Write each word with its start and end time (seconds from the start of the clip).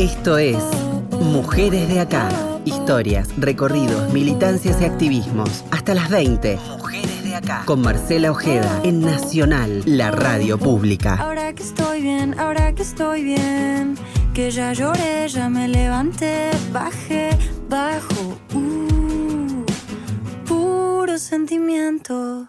Esto 0.00 0.38
es 0.38 0.56
Mujeres 1.10 1.86
de 1.90 2.00
Acá. 2.00 2.30
Historias, 2.64 3.28
recorridos, 3.36 4.10
militancias 4.14 4.80
y 4.80 4.86
activismos. 4.86 5.62
Hasta 5.70 5.92
las 5.92 6.08
20. 6.08 6.58
Mujeres 6.78 7.22
de 7.22 7.34
Acá. 7.34 7.64
Con 7.66 7.82
Marcela 7.82 8.30
Ojeda 8.30 8.80
en 8.82 9.02
Nacional, 9.02 9.82
la 9.84 10.10
radio 10.10 10.56
pública. 10.56 11.16
Ahora 11.16 11.52
que 11.52 11.62
estoy 11.62 12.00
bien, 12.00 12.40
ahora 12.40 12.74
que 12.74 12.80
estoy 12.80 13.24
bien. 13.24 13.94
Que 14.32 14.50
ya 14.50 14.72
lloré, 14.72 15.28
ya 15.28 15.50
me 15.50 15.68
levanté, 15.68 16.48
bajé, 16.72 17.28
bajo. 17.68 18.40
Uh, 18.54 19.66
puro 20.46 21.18
sentimiento. 21.18 22.48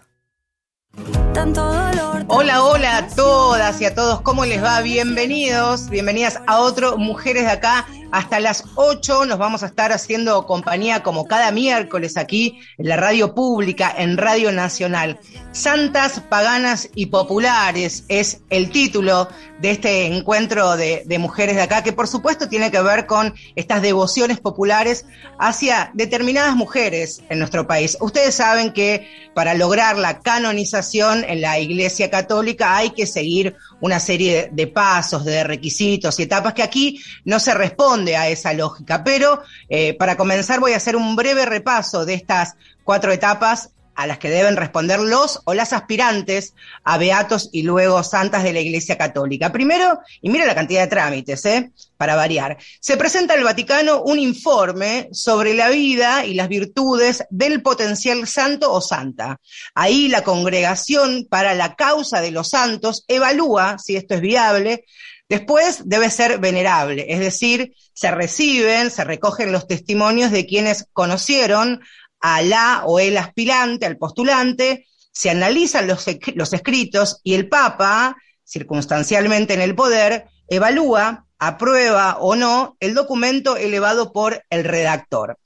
Tanto 1.33 1.63
dolor. 1.63 2.25
Hola, 2.27 2.63
hola 2.63 2.97
a 2.97 3.07
todas 3.07 3.79
y 3.79 3.85
a 3.85 3.95
todos, 3.95 4.19
¿cómo 4.21 4.45
les 4.45 4.61
va? 4.61 4.81
Bienvenidos, 4.81 5.89
bienvenidas 5.89 6.39
a 6.45 6.59
otro 6.59 6.97
Mujeres 6.97 7.43
de 7.43 7.51
Acá. 7.51 7.85
Hasta 8.11 8.41
las 8.41 8.65
8 8.75 9.25
nos 9.25 9.37
vamos 9.37 9.63
a 9.63 9.67
estar 9.67 9.93
haciendo 9.93 10.45
compañía 10.45 11.01
como 11.01 11.27
cada 11.27 11.49
miércoles 11.51 12.17
aquí 12.17 12.59
en 12.77 12.89
la 12.89 12.97
radio 12.97 13.33
pública, 13.33 13.93
en 13.97 14.17
Radio 14.17 14.51
Nacional. 14.51 15.17
Santas, 15.53 16.19
paganas 16.19 16.89
y 16.93 17.05
populares 17.05 18.03
es 18.09 18.41
el 18.49 18.69
título 18.69 19.29
de 19.61 19.71
este 19.71 20.07
encuentro 20.07 20.75
de, 20.75 21.03
de, 21.05 21.19
mujeres 21.19 21.55
de 21.55 21.61
acá, 21.61 21.83
que 21.83 21.93
por 21.93 22.07
supuesto 22.07 22.49
tiene 22.49 22.69
que 22.69 22.81
ver 22.81 23.05
con 23.05 23.33
estas 23.55 23.81
devociones 23.81 24.39
populares 24.39 25.05
hacia 25.39 25.91
determinadas 25.93 26.55
mujeres 26.55 27.21
en 27.29 27.39
nuestro 27.39 27.65
país. 27.65 27.97
Ustedes 28.01 28.35
saben 28.35 28.73
que 28.73 29.07
para 29.33 29.53
lograr 29.53 29.97
la 29.97 30.19
canonización 30.19 31.23
en 31.23 31.39
la 31.39 31.59
Iglesia 31.59 32.09
Católica 32.09 32.75
hay 32.75 32.89
que 32.89 33.07
seguir 33.07 33.55
una 33.81 33.99
serie 33.99 34.49
de 34.51 34.67
pasos, 34.67 35.25
de 35.25 35.43
requisitos 35.43 36.19
y 36.19 36.23
etapas 36.23 36.53
que 36.53 36.63
aquí 36.63 37.01
no 37.25 37.39
se 37.39 37.53
responde 37.53 38.15
a 38.15 38.29
esa 38.29 38.53
lógica. 38.53 39.03
Pero 39.03 39.41
eh, 39.69 39.93
para 39.95 40.15
comenzar 40.15 40.59
voy 40.59 40.73
a 40.73 40.77
hacer 40.77 40.95
un 40.95 41.15
breve 41.15 41.45
repaso 41.45 42.05
de 42.05 42.13
estas 42.13 42.55
cuatro 42.83 43.11
etapas 43.11 43.71
a 44.01 44.07
las 44.07 44.17
que 44.17 44.29
deben 44.29 44.55
responder 44.55 44.99
los 44.99 45.41
o 45.45 45.53
las 45.53 45.73
aspirantes 45.73 46.55
a 46.83 46.97
beatos 46.97 47.49
y 47.51 47.63
luego 47.63 48.03
santas 48.03 48.43
de 48.43 48.53
la 48.53 48.59
Iglesia 48.59 48.97
Católica. 48.97 49.51
Primero, 49.51 49.99
y 50.21 50.29
mira 50.29 50.45
la 50.45 50.55
cantidad 50.55 50.81
de 50.81 50.87
trámites, 50.87 51.45
¿eh? 51.45 51.71
para 51.97 52.15
variar, 52.15 52.57
se 52.79 52.97
presenta 52.97 53.35
al 53.35 53.43
Vaticano 53.43 54.01
un 54.01 54.17
informe 54.17 55.09
sobre 55.11 55.53
la 55.53 55.69
vida 55.69 56.25
y 56.25 56.33
las 56.33 56.49
virtudes 56.49 57.23
del 57.29 57.61
potencial 57.61 58.27
santo 58.27 58.71
o 58.73 58.81
santa. 58.81 59.39
Ahí 59.75 60.07
la 60.07 60.23
congregación 60.23 61.27
para 61.29 61.53
la 61.53 61.75
causa 61.75 62.21
de 62.21 62.31
los 62.31 62.49
santos 62.49 63.05
evalúa 63.07 63.77
si 63.77 63.95
esto 63.95 64.15
es 64.15 64.21
viable, 64.21 64.85
Después 65.31 65.83
debe 65.85 66.09
ser 66.09 66.39
venerable, 66.39 67.05
es 67.07 67.21
decir, 67.21 67.73
se 67.93 68.11
reciben, 68.11 68.91
se 68.91 69.05
recogen 69.05 69.53
los 69.53 69.65
testimonios 69.65 70.29
de 70.29 70.45
quienes 70.45 70.87
conocieron 70.91 71.79
a 72.21 72.41
la 72.41 72.83
o 72.85 72.99
el 72.99 73.17
aspirante, 73.17 73.85
al 73.85 73.97
postulante, 73.97 74.85
se 75.11 75.29
analizan 75.29 75.87
los, 75.87 76.05
los 76.35 76.53
escritos 76.53 77.19
y 77.23 77.33
el 77.33 77.49
Papa, 77.49 78.15
circunstancialmente 78.45 79.53
en 79.53 79.61
el 79.61 79.75
poder, 79.75 80.25
evalúa, 80.47 81.25
aprueba 81.39 82.17
o 82.19 82.35
no 82.35 82.77
el 82.79 82.93
documento 82.93 83.57
elevado 83.57 84.13
por 84.13 84.43
el 84.49 84.63
redactor. 84.63 85.37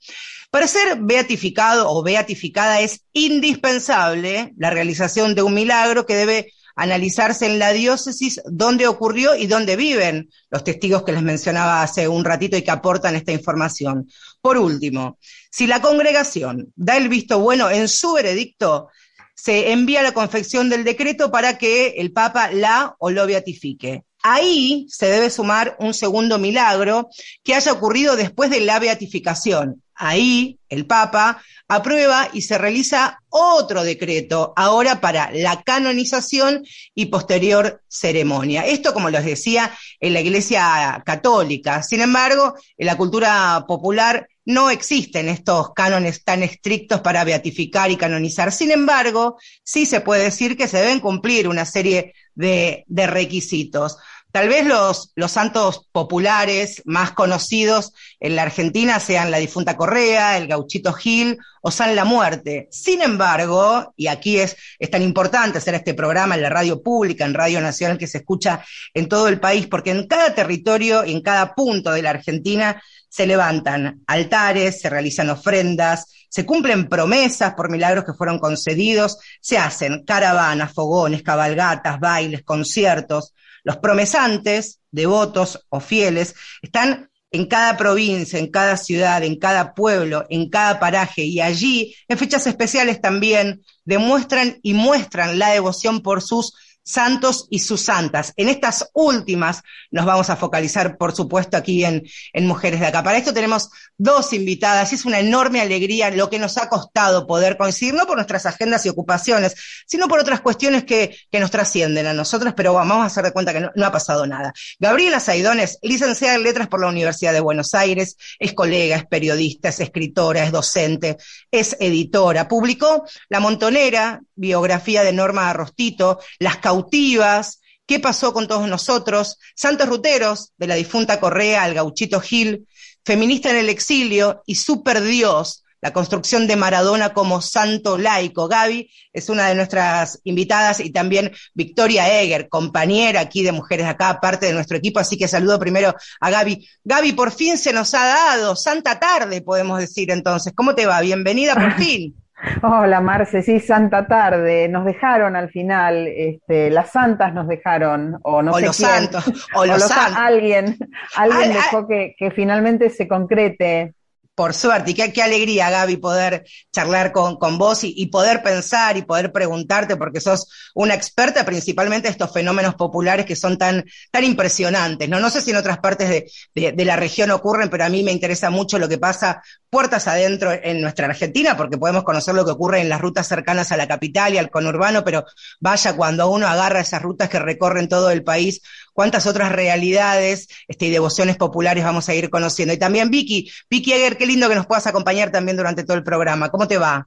Para 0.50 0.66
ser 0.66 0.98
beatificado 1.00 1.90
o 1.90 2.02
beatificada 2.02 2.80
es 2.80 3.00
indispensable 3.12 4.52
la 4.56 4.70
realización 4.70 5.34
de 5.34 5.42
un 5.42 5.54
milagro 5.54 6.06
que 6.06 6.14
debe 6.14 6.52
analizarse 6.76 7.46
en 7.46 7.58
la 7.58 7.72
diócesis 7.72 8.40
dónde 8.44 8.86
ocurrió 8.86 9.34
y 9.34 9.46
dónde 9.46 9.76
viven 9.76 10.28
los 10.50 10.62
testigos 10.62 11.02
que 11.02 11.12
les 11.12 11.22
mencionaba 11.22 11.82
hace 11.82 12.06
un 12.06 12.24
ratito 12.24 12.56
y 12.56 12.62
que 12.62 12.70
aportan 12.70 13.16
esta 13.16 13.32
información. 13.32 14.06
Por 14.46 14.58
último, 14.58 15.18
si 15.50 15.66
la 15.66 15.82
congregación 15.82 16.72
da 16.76 16.96
el 16.96 17.08
visto 17.08 17.40
bueno 17.40 17.68
en 17.68 17.88
su 17.88 18.12
veredicto, 18.12 18.90
se 19.34 19.72
envía 19.72 20.02
la 20.02 20.14
confección 20.14 20.70
del 20.70 20.84
decreto 20.84 21.32
para 21.32 21.58
que 21.58 21.94
el 21.96 22.12
Papa 22.12 22.52
la 22.52 22.94
o 23.00 23.10
lo 23.10 23.26
beatifique. 23.26 24.04
Ahí 24.22 24.86
se 24.88 25.06
debe 25.06 25.30
sumar 25.30 25.76
un 25.80 25.92
segundo 25.94 26.38
milagro 26.38 27.08
que 27.42 27.56
haya 27.56 27.72
ocurrido 27.72 28.14
después 28.14 28.48
de 28.48 28.60
la 28.60 28.78
beatificación. 28.78 29.82
Ahí 29.96 30.60
el 30.68 30.86
Papa 30.86 31.42
aprueba 31.66 32.28
y 32.32 32.42
se 32.42 32.56
realiza 32.56 33.18
otro 33.28 33.82
decreto, 33.82 34.52
ahora 34.54 35.00
para 35.00 35.32
la 35.32 35.64
canonización 35.64 36.64
y 36.94 37.06
posterior 37.06 37.82
ceremonia. 37.88 38.64
Esto, 38.64 38.94
como 38.94 39.10
les 39.10 39.24
decía, 39.24 39.76
en 39.98 40.12
la 40.12 40.20
Iglesia 40.20 41.02
Católica. 41.04 41.82
Sin 41.82 42.00
embargo, 42.00 42.54
en 42.78 42.86
la 42.86 42.96
cultura 42.96 43.64
popular 43.66 44.28
no 44.46 44.70
existen 44.70 45.28
estos 45.28 45.74
cánones 45.74 46.22
tan 46.24 46.42
estrictos 46.42 47.00
para 47.00 47.24
beatificar 47.24 47.90
y 47.90 47.96
canonizar. 47.96 48.52
Sin 48.52 48.70
embargo, 48.70 49.38
sí 49.64 49.86
se 49.86 50.00
puede 50.00 50.24
decir 50.24 50.56
que 50.56 50.68
se 50.68 50.78
deben 50.78 51.00
cumplir 51.00 51.48
una 51.48 51.64
serie 51.64 52.14
de, 52.34 52.84
requisitos. 52.88 53.98
Tal 54.36 54.50
vez 54.50 54.66
los, 54.66 55.32
santos 55.32 55.88
populares 55.92 56.82
más 56.84 57.12
conocidos 57.12 57.94
en 58.20 58.36
la 58.36 58.42
Argentina 58.42 59.00
sean 59.00 59.30
la 59.30 59.38
difunta 59.38 59.78
Correa, 59.78 60.36
el 60.36 60.46
gauchito 60.46 60.92
Gil 60.92 61.38
o 61.62 61.70
San 61.70 61.96
la 61.96 62.04
Muerte. 62.04 62.68
Sin 62.70 63.00
embargo, 63.00 63.94
y 63.96 64.08
aquí 64.08 64.38
es, 64.38 64.54
es 64.78 64.90
tan 64.90 65.00
importante 65.00 65.56
hacer 65.56 65.76
este 65.76 65.94
programa 65.94 66.34
en 66.34 66.42
la 66.42 66.50
radio 66.50 66.82
pública, 66.82 67.24
en 67.24 67.32
Radio 67.32 67.62
Nacional, 67.62 67.96
que 67.96 68.06
se 68.06 68.18
escucha 68.18 68.62
en 68.92 69.08
todo 69.08 69.28
el 69.28 69.40
país, 69.40 69.68
porque 69.68 69.92
en 69.92 70.06
cada 70.06 70.34
territorio 70.34 71.06
y 71.06 71.12
en 71.12 71.22
cada 71.22 71.54
punto 71.54 71.92
de 71.92 72.02
la 72.02 72.10
Argentina 72.10 72.82
se 73.08 73.26
levantan 73.26 74.02
altares, 74.06 74.82
se 74.82 74.90
realizan 74.90 75.30
ofrendas, 75.30 76.12
se 76.28 76.44
cumplen 76.44 76.90
promesas 76.90 77.54
por 77.54 77.70
milagros 77.70 78.04
que 78.04 78.12
fueron 78.12 78.38
concedidos, 78.38 79.16
se 79.40 79.56
hacen 79.56 80.04
caravanas, 80.04 80.74
fogones, 80.74 81.22
cabalgatas, 81.22 81.98
bailes, 81.98 82.42
conciertos. 82.42 83.32
Los 83.66 83.78
promesantes, 83.78 84.78
devotos 84.92 85.66
o 85.70 85.80
fieles, 85.80 86.36
están 86.62 87.10
en 87.32 87.46
cada 87.46 87.76
provincia, 87.76 88.38
en 88.38 88.48
cada 88.48 88.76
ciudad, 88.76 89.24
en 89.24 89.40
cada 89.40 89.74
pueblo, 89.74 90.24
en 90.28 90.48
cada 90.48 90.78
paraje. 90.78 91.24
Y 91.24 91.40
allí, 91.40 91.96
en 92.06 92.16
fechas 92.16 92.46
especiales 92.46 93.00
también, 93.00 93.64
demuestran 93.84 94.60
y 94.62 94.72
muestran 94.74 95.40
la 95.40 95.50
devoción 95.50 96.00
por 96.00 96.22
sus 96.22 96.54
santos 96.86 97.48
y 97.50 97.58
sus 97.58 97.80
santas. 97.80 98.32
En 98.36 98.48
estas 98.48 98.88
últimas 98.94 99.62
nos 99.90 100.06
vamos 100.06 100.30
a 100.30 100.36
focalizar, 100.36 100.96
por 100.96 101.14
supuesto, 101.14 101.56
aquí 101.56 101.84
en, 101.84 102.04
en, 102.32 102.46
Mujeres 102.46 102.78
de 102.78 102.86
Acá. 102.86 103.02
Para 103.02 103.18
esto 103.18 103.34
tenemos 103.34 103.70
dos 103.98 104.32
invitadas 104.32 104.92
es 104.92 105.04
una 105.04 105.18
enorme 105.18 105.60
alegría 105.60 106.10
lo 106.10 106.30
que 106.30 106.38
nos 106.38 106.58
ha 106.58 106.68
costado 106.68 107.26
poder 107.26 107.56
coincidir, 107.56 107.94
no 107.94 108.06
por 108.06 108.16
nuestras 108.16 108.46
agendas 108.46 108.86
y 108.86 108.88
ocupaciones, 108.88 109.54
sino 109.86 110.06
por 110.06 110.20
otras 110.20 110.40
cuestiones 110.40 110.84
que, 110.84 111.16
que 111.30 111.40
nos 111.40 111.50
trascienden 111.50 112.06
a 112.06 112.14
nosotras, 112.14 112.54
pero 112.56 112.72
vamos 112.72 112.98
a 112.98 113.06
hacer 113.06 113.24
de 113.24 113.32
cuenta 113.32 113.52
que 113.52 113.60
no, 113.60 113.72
no 113.74 113.86
ha 113.86 113.90
pasado 113.90 114.24
nada. 114.26 114.52
Gabriela 114.78 115.18
Saidones, 115.18 115.78
licenciada 115.82 116.36
en 116.36 116.44
Letras 116.44 116.68
por 116.68 116.80
la 116.80 116.86
Universidad 116.86 117.32
de 117.32 117.40
Buenos 117.40 117.74
Aires, 117.74 118.16
es 118.38 118.52
colega, 118.52 118.96
es 118.96 119.06
periodista, 119.06 119.70
es 119.70 119.80
escritora, 119.80 120.44
es 120.44 120.52
docente, 120.52 121.16
es 121.50 121.76
editora. 121.80 122.46
Publicó 122.46 123.04
La 123.28 123.40
Montonera, 123.40 124.20
biografía 124.36 125.02
de 125.02 125.12
Norma 125.12 125.50
Arrostito, 125.50 126.20
Las 126.38 126.58
cautivas, 126.58 127.60
qué 127.86 128.00
pasó 128.00 128.32
con 128.32 128.46
todos 128.46 128.68
nosotros, 128.68 129.38
Santos 129.54 129.88
Ruteros, 129.88 130.52
de 130.56 130.66
la 130.66 130.74
difunta 130.74 131.20
Correa 131.20 131.64
al 131.64 131.74
gauchito 131.74 132.20
Gil, 132.20 132.66
Feminista 133.04 133.50
en 133.50 133.56
el 133.56 133.68
exilio 133.68 134.42
y 134.46 134.56
Super 134.56 135.00
Dios, 135.00 135.64
la 135.80 135.92
construcción 135.92 136.48
de 136.48 136.56
Maradona 136.56 137.12
como 137.12 137.40
santo 137.40 137.96
laico. 137.96 138.48
Gaby 138.48 138.90
es 139.12 139.28
una 139.28 139.48
de 139.48 139.54
nuestras 139.54 140.18
invitadas 140.24 140.80
y 140.80 140.90
también 140.90 141.30
Victoria 141.54 142.20
Eger, 142.20 142.48
compañera 142.48 143.20
aquí 143.20 143.44
de 143.44 143.52
Mujeres 143.52 143.86
Acá, 143.86 144.18
parte 144.20 144.46
de 144.46 144.54
nuestro 144.54 144.76
equipo, 144.76 144.98
así 144.98 145.16
que 145.16 145.28
saludo 145.28 145.60
primero 145.60 145.94
a 146.20 146.30
Gaby. 146.30 146.68
Gaby, 146.82 147.12
por 147.12 147.30
fin 147.30 147.56
se 147.56 147.72
nos 147.72 147.94
ha 147.94 148.04
dado, 148.04 148.56
santa 148.56 148.98
tarde, 148.98 149.42
podemos 149.42 149.78
decir 149.78 150.10
entonces. 150.10 150.52
¿Cómo 150.56 150.74
te 150.74 150.86
va? 150.86 151.00
Bienvenida 151.00 151.54
por 151.54 151.76
fin. 151.76 152.16
Hola 152.62 153.00
Marce, 153.00 153.42
sí, 153.42 153.60
Santa 153.60 154.06
Tarde. 154.06 154.68
Nos 154.68 154.84
dejaron 154.84 155.36
al 155.36 155.50
final, 155.50 156.06
este, 156.06 156.70
las 156.70 156.90
santas 156.92 157.32
nos 157.32 157.48
dejaron, 157.48 158.18
o 158.22 158.42
no 158.42 158.52
o 158.52 158.58
sé 158.58 158.66
los 158.66 158.76
quién, 158.76 158.88
santos, 158.90 159.46
o, 159.54 159.60
o 159.60 159.66
los 159.66 159.82
santos. 159.82 160.16
alguien, 160.16 160.76
alguien 161.16 161.48
Al- 161.48 161.52
dejó 161.54 161.88
que, 161.88 162.14
que 162.18 162.30
finalmente 162.30 162.90
se 162.90 163.08
concrete. 163.08 163.94
Por 164.36 164.52
suerte, 164.52 164.90
y 164.90 164.94
qué, 164.94 165.22
alegría, 165.22 165.70
Gaby, 165.70 165.96
poder 165.96 166.44
charlar 166.70 167.10
con, 167.10 167.36
con 167.38 167.56
vos 167.56 167.82
y, 167.84 167.94
y 167.96 168.08
poder 168.08 168.42
pensar 168.42 168.98
y 168.98 169.02
poder 169.02 169.32
preguntarte, 169.32 169.96
porque 169.96 170.20
sos 170.20 170.46
una 170.74 170.92
experta 170.92 171.42
principalmente 171.46 172.08
de 172.08 172.12
estos 172.12 172.34
fenómenos 172.34 172.74
populares 172.74 173.24
que 173.24 173.34
son 173.34 173.56
tan, 173.56 173.82
tan 174.10 174.24
impresionantes. 174.24 175.08
¿no? 175.08 175.20
no 175.20 175.30
sé 175.30 175.40
si 175.40 175.52
en 175.52 175.56
otras 175.56 175.78
partes 175.78 176.10
de, 176.10 176.30
de- 176.54 176.72
de 176.72 176.84
la 176.84 176.96
región 176.96 177.30
ocurren, 177.30 177.70
pero 177.70 177.84
a 177.86 177.88
mí 177.88 178.02
me 178.02 178.12
interesa 178.12 178.50
mucho 178.50 178.78
lo 178.78 178.90
que 178.90 178.98
pasa 178.98 179.42
puertas 179.70 180.06
adentro 180.06 180.52
en 180.52 180.82
nuestra 180.82 181.06
Argentina, 181.06 181.56
porque 181.56 181.78
podemos 181.78 182.04
conocer 182.04 182.34
lo 182.34 182.44
que 182.44 182.50
ocurre 182.50 182.80
en 182.82 182.90
las 182.90 183.00
rutas 183.00 183.26
cercanas 183.28 183.72
a 183.72 183.78
la 183.78 183.88
capital 183.88 184.34
y 184.34 184.38
al 184.38 184.50
conurbano, 184.50 185.02
pero 185.02 185.24
vaya 185.60 185.96
cuando 185.96 186.28
uno 186.30 186.46
agarra 186.46 186.80
esas 186.80 187.00
rutas 187.02 187.30
que 187.30 187.38
recorren 187.38 187.88
todo 187.88 188.10
el 188.10 188.22
país, 188.22 188.60
cuántas 188.96 189.26
otras 189.26 189.52
realidades 189.52 190.48
este, 190.66 190.86
y 190.86 190.90
devociones 190.90 191.36
populares 191.36 191.84
vamos 191.84 192.08
a 192.08 192.14
ir 192.14 192.30
conociendo. 192.30 192.72
Y 192.72 192.78
también 192.78 193.10
Vicky, 193.10 193.50
Vicky 193.68 193.92
Eger, 193.92 194.16
qué 194.16 194.26
lindo 194.26 194.48
que 194.48 194.54
nos 194.54 194.66
puedas 194.66 194.86
acompañar 194.86 195.30
también 195.30 195.58
durante 195.58 195.84
todo 195.84 195.98
el 195.98 196.02
programa. 196.02 196.48
¿Cómo 196.48 196.66
te 196.66 196.78
va? 196.78 197.06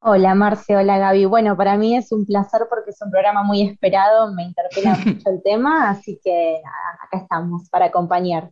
Hola 0.00 0.34
Marce, 0.34 0.74
hola 0.74 0.96
Gaby. 0.96 1.26
Bueno, 1.26 1.58
para 1.58 1.76
mí 1.76 1.94
es 1.94 2.10
un 2.10 2.24
placer 2.24 2.62
porque 2.70 2.88
es 2.88 2.96
un 3.02 3.10
programa 3.10 3.42
muy 3.42 3.60
esperado, 3.68 4.32
me 4.32 4.44
interpela 4.44 4.94
mucho 5.04 5.28
el 5.28 5.42
tema, 5.44 5.90
así 5.90 6.18
que 6.24 6.62
acá 7.04 7.18
estamos 7.18 7.68
para 7.68 7.86
acompañar. 7.86 8.50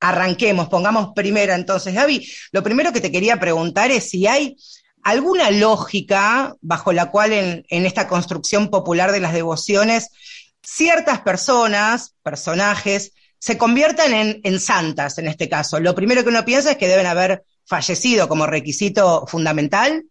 Arranquemos, 0.00 0.68
pongamos 0.68 1.12
primero 1.14 1.52
entonces. 1.52 1.94
Gaby, 1.94 2.26
lo 2.52 2.62
primero 2.62 2.94
que 2.94 3.02
te 3.02 3.12
quería 3.12 3.38
preguntar 3.38 3.90
es 3.90 4.08
si 4.08 4.26
hay 4.26 4.56
alguna 5.06 5.52
lógica 5.52 6.56
bajo 6.62 6.92
la 6.92 7.12
cual 7.12 7.32
en, 7.32 7.64
esta 7.68 8.08
construcción 8.08 8.70
popular 8.70 9.12
de 9.12 9.20
las 9.20 9.32
devociones 9.32 10.10
ciertas 10.66 11.20
personas, 11.20 12.16
personajes, 12.24 13.14
se 13.38 13.56
conviertan 13.56 14.12
en, 14.12 14.40
en 14.42 14.58
santas 14.58 15.18
en 15.18 15.28
este 15.28 15.48
caso. 15.48 15.78
Lo 15.78 15.94
primero 15.94 16.24
que 16.24 16.30
uno 16.30 16.44
piensa 16.44 16.72
es 16.72 16.76
que 16.76 16.88
deben 16.88 17.06
haber 17.06 17.44
fallecido 17.64 18.28
como 18.28 18.46
requisito 18.46 19.26
fundamental. 19.28 20.04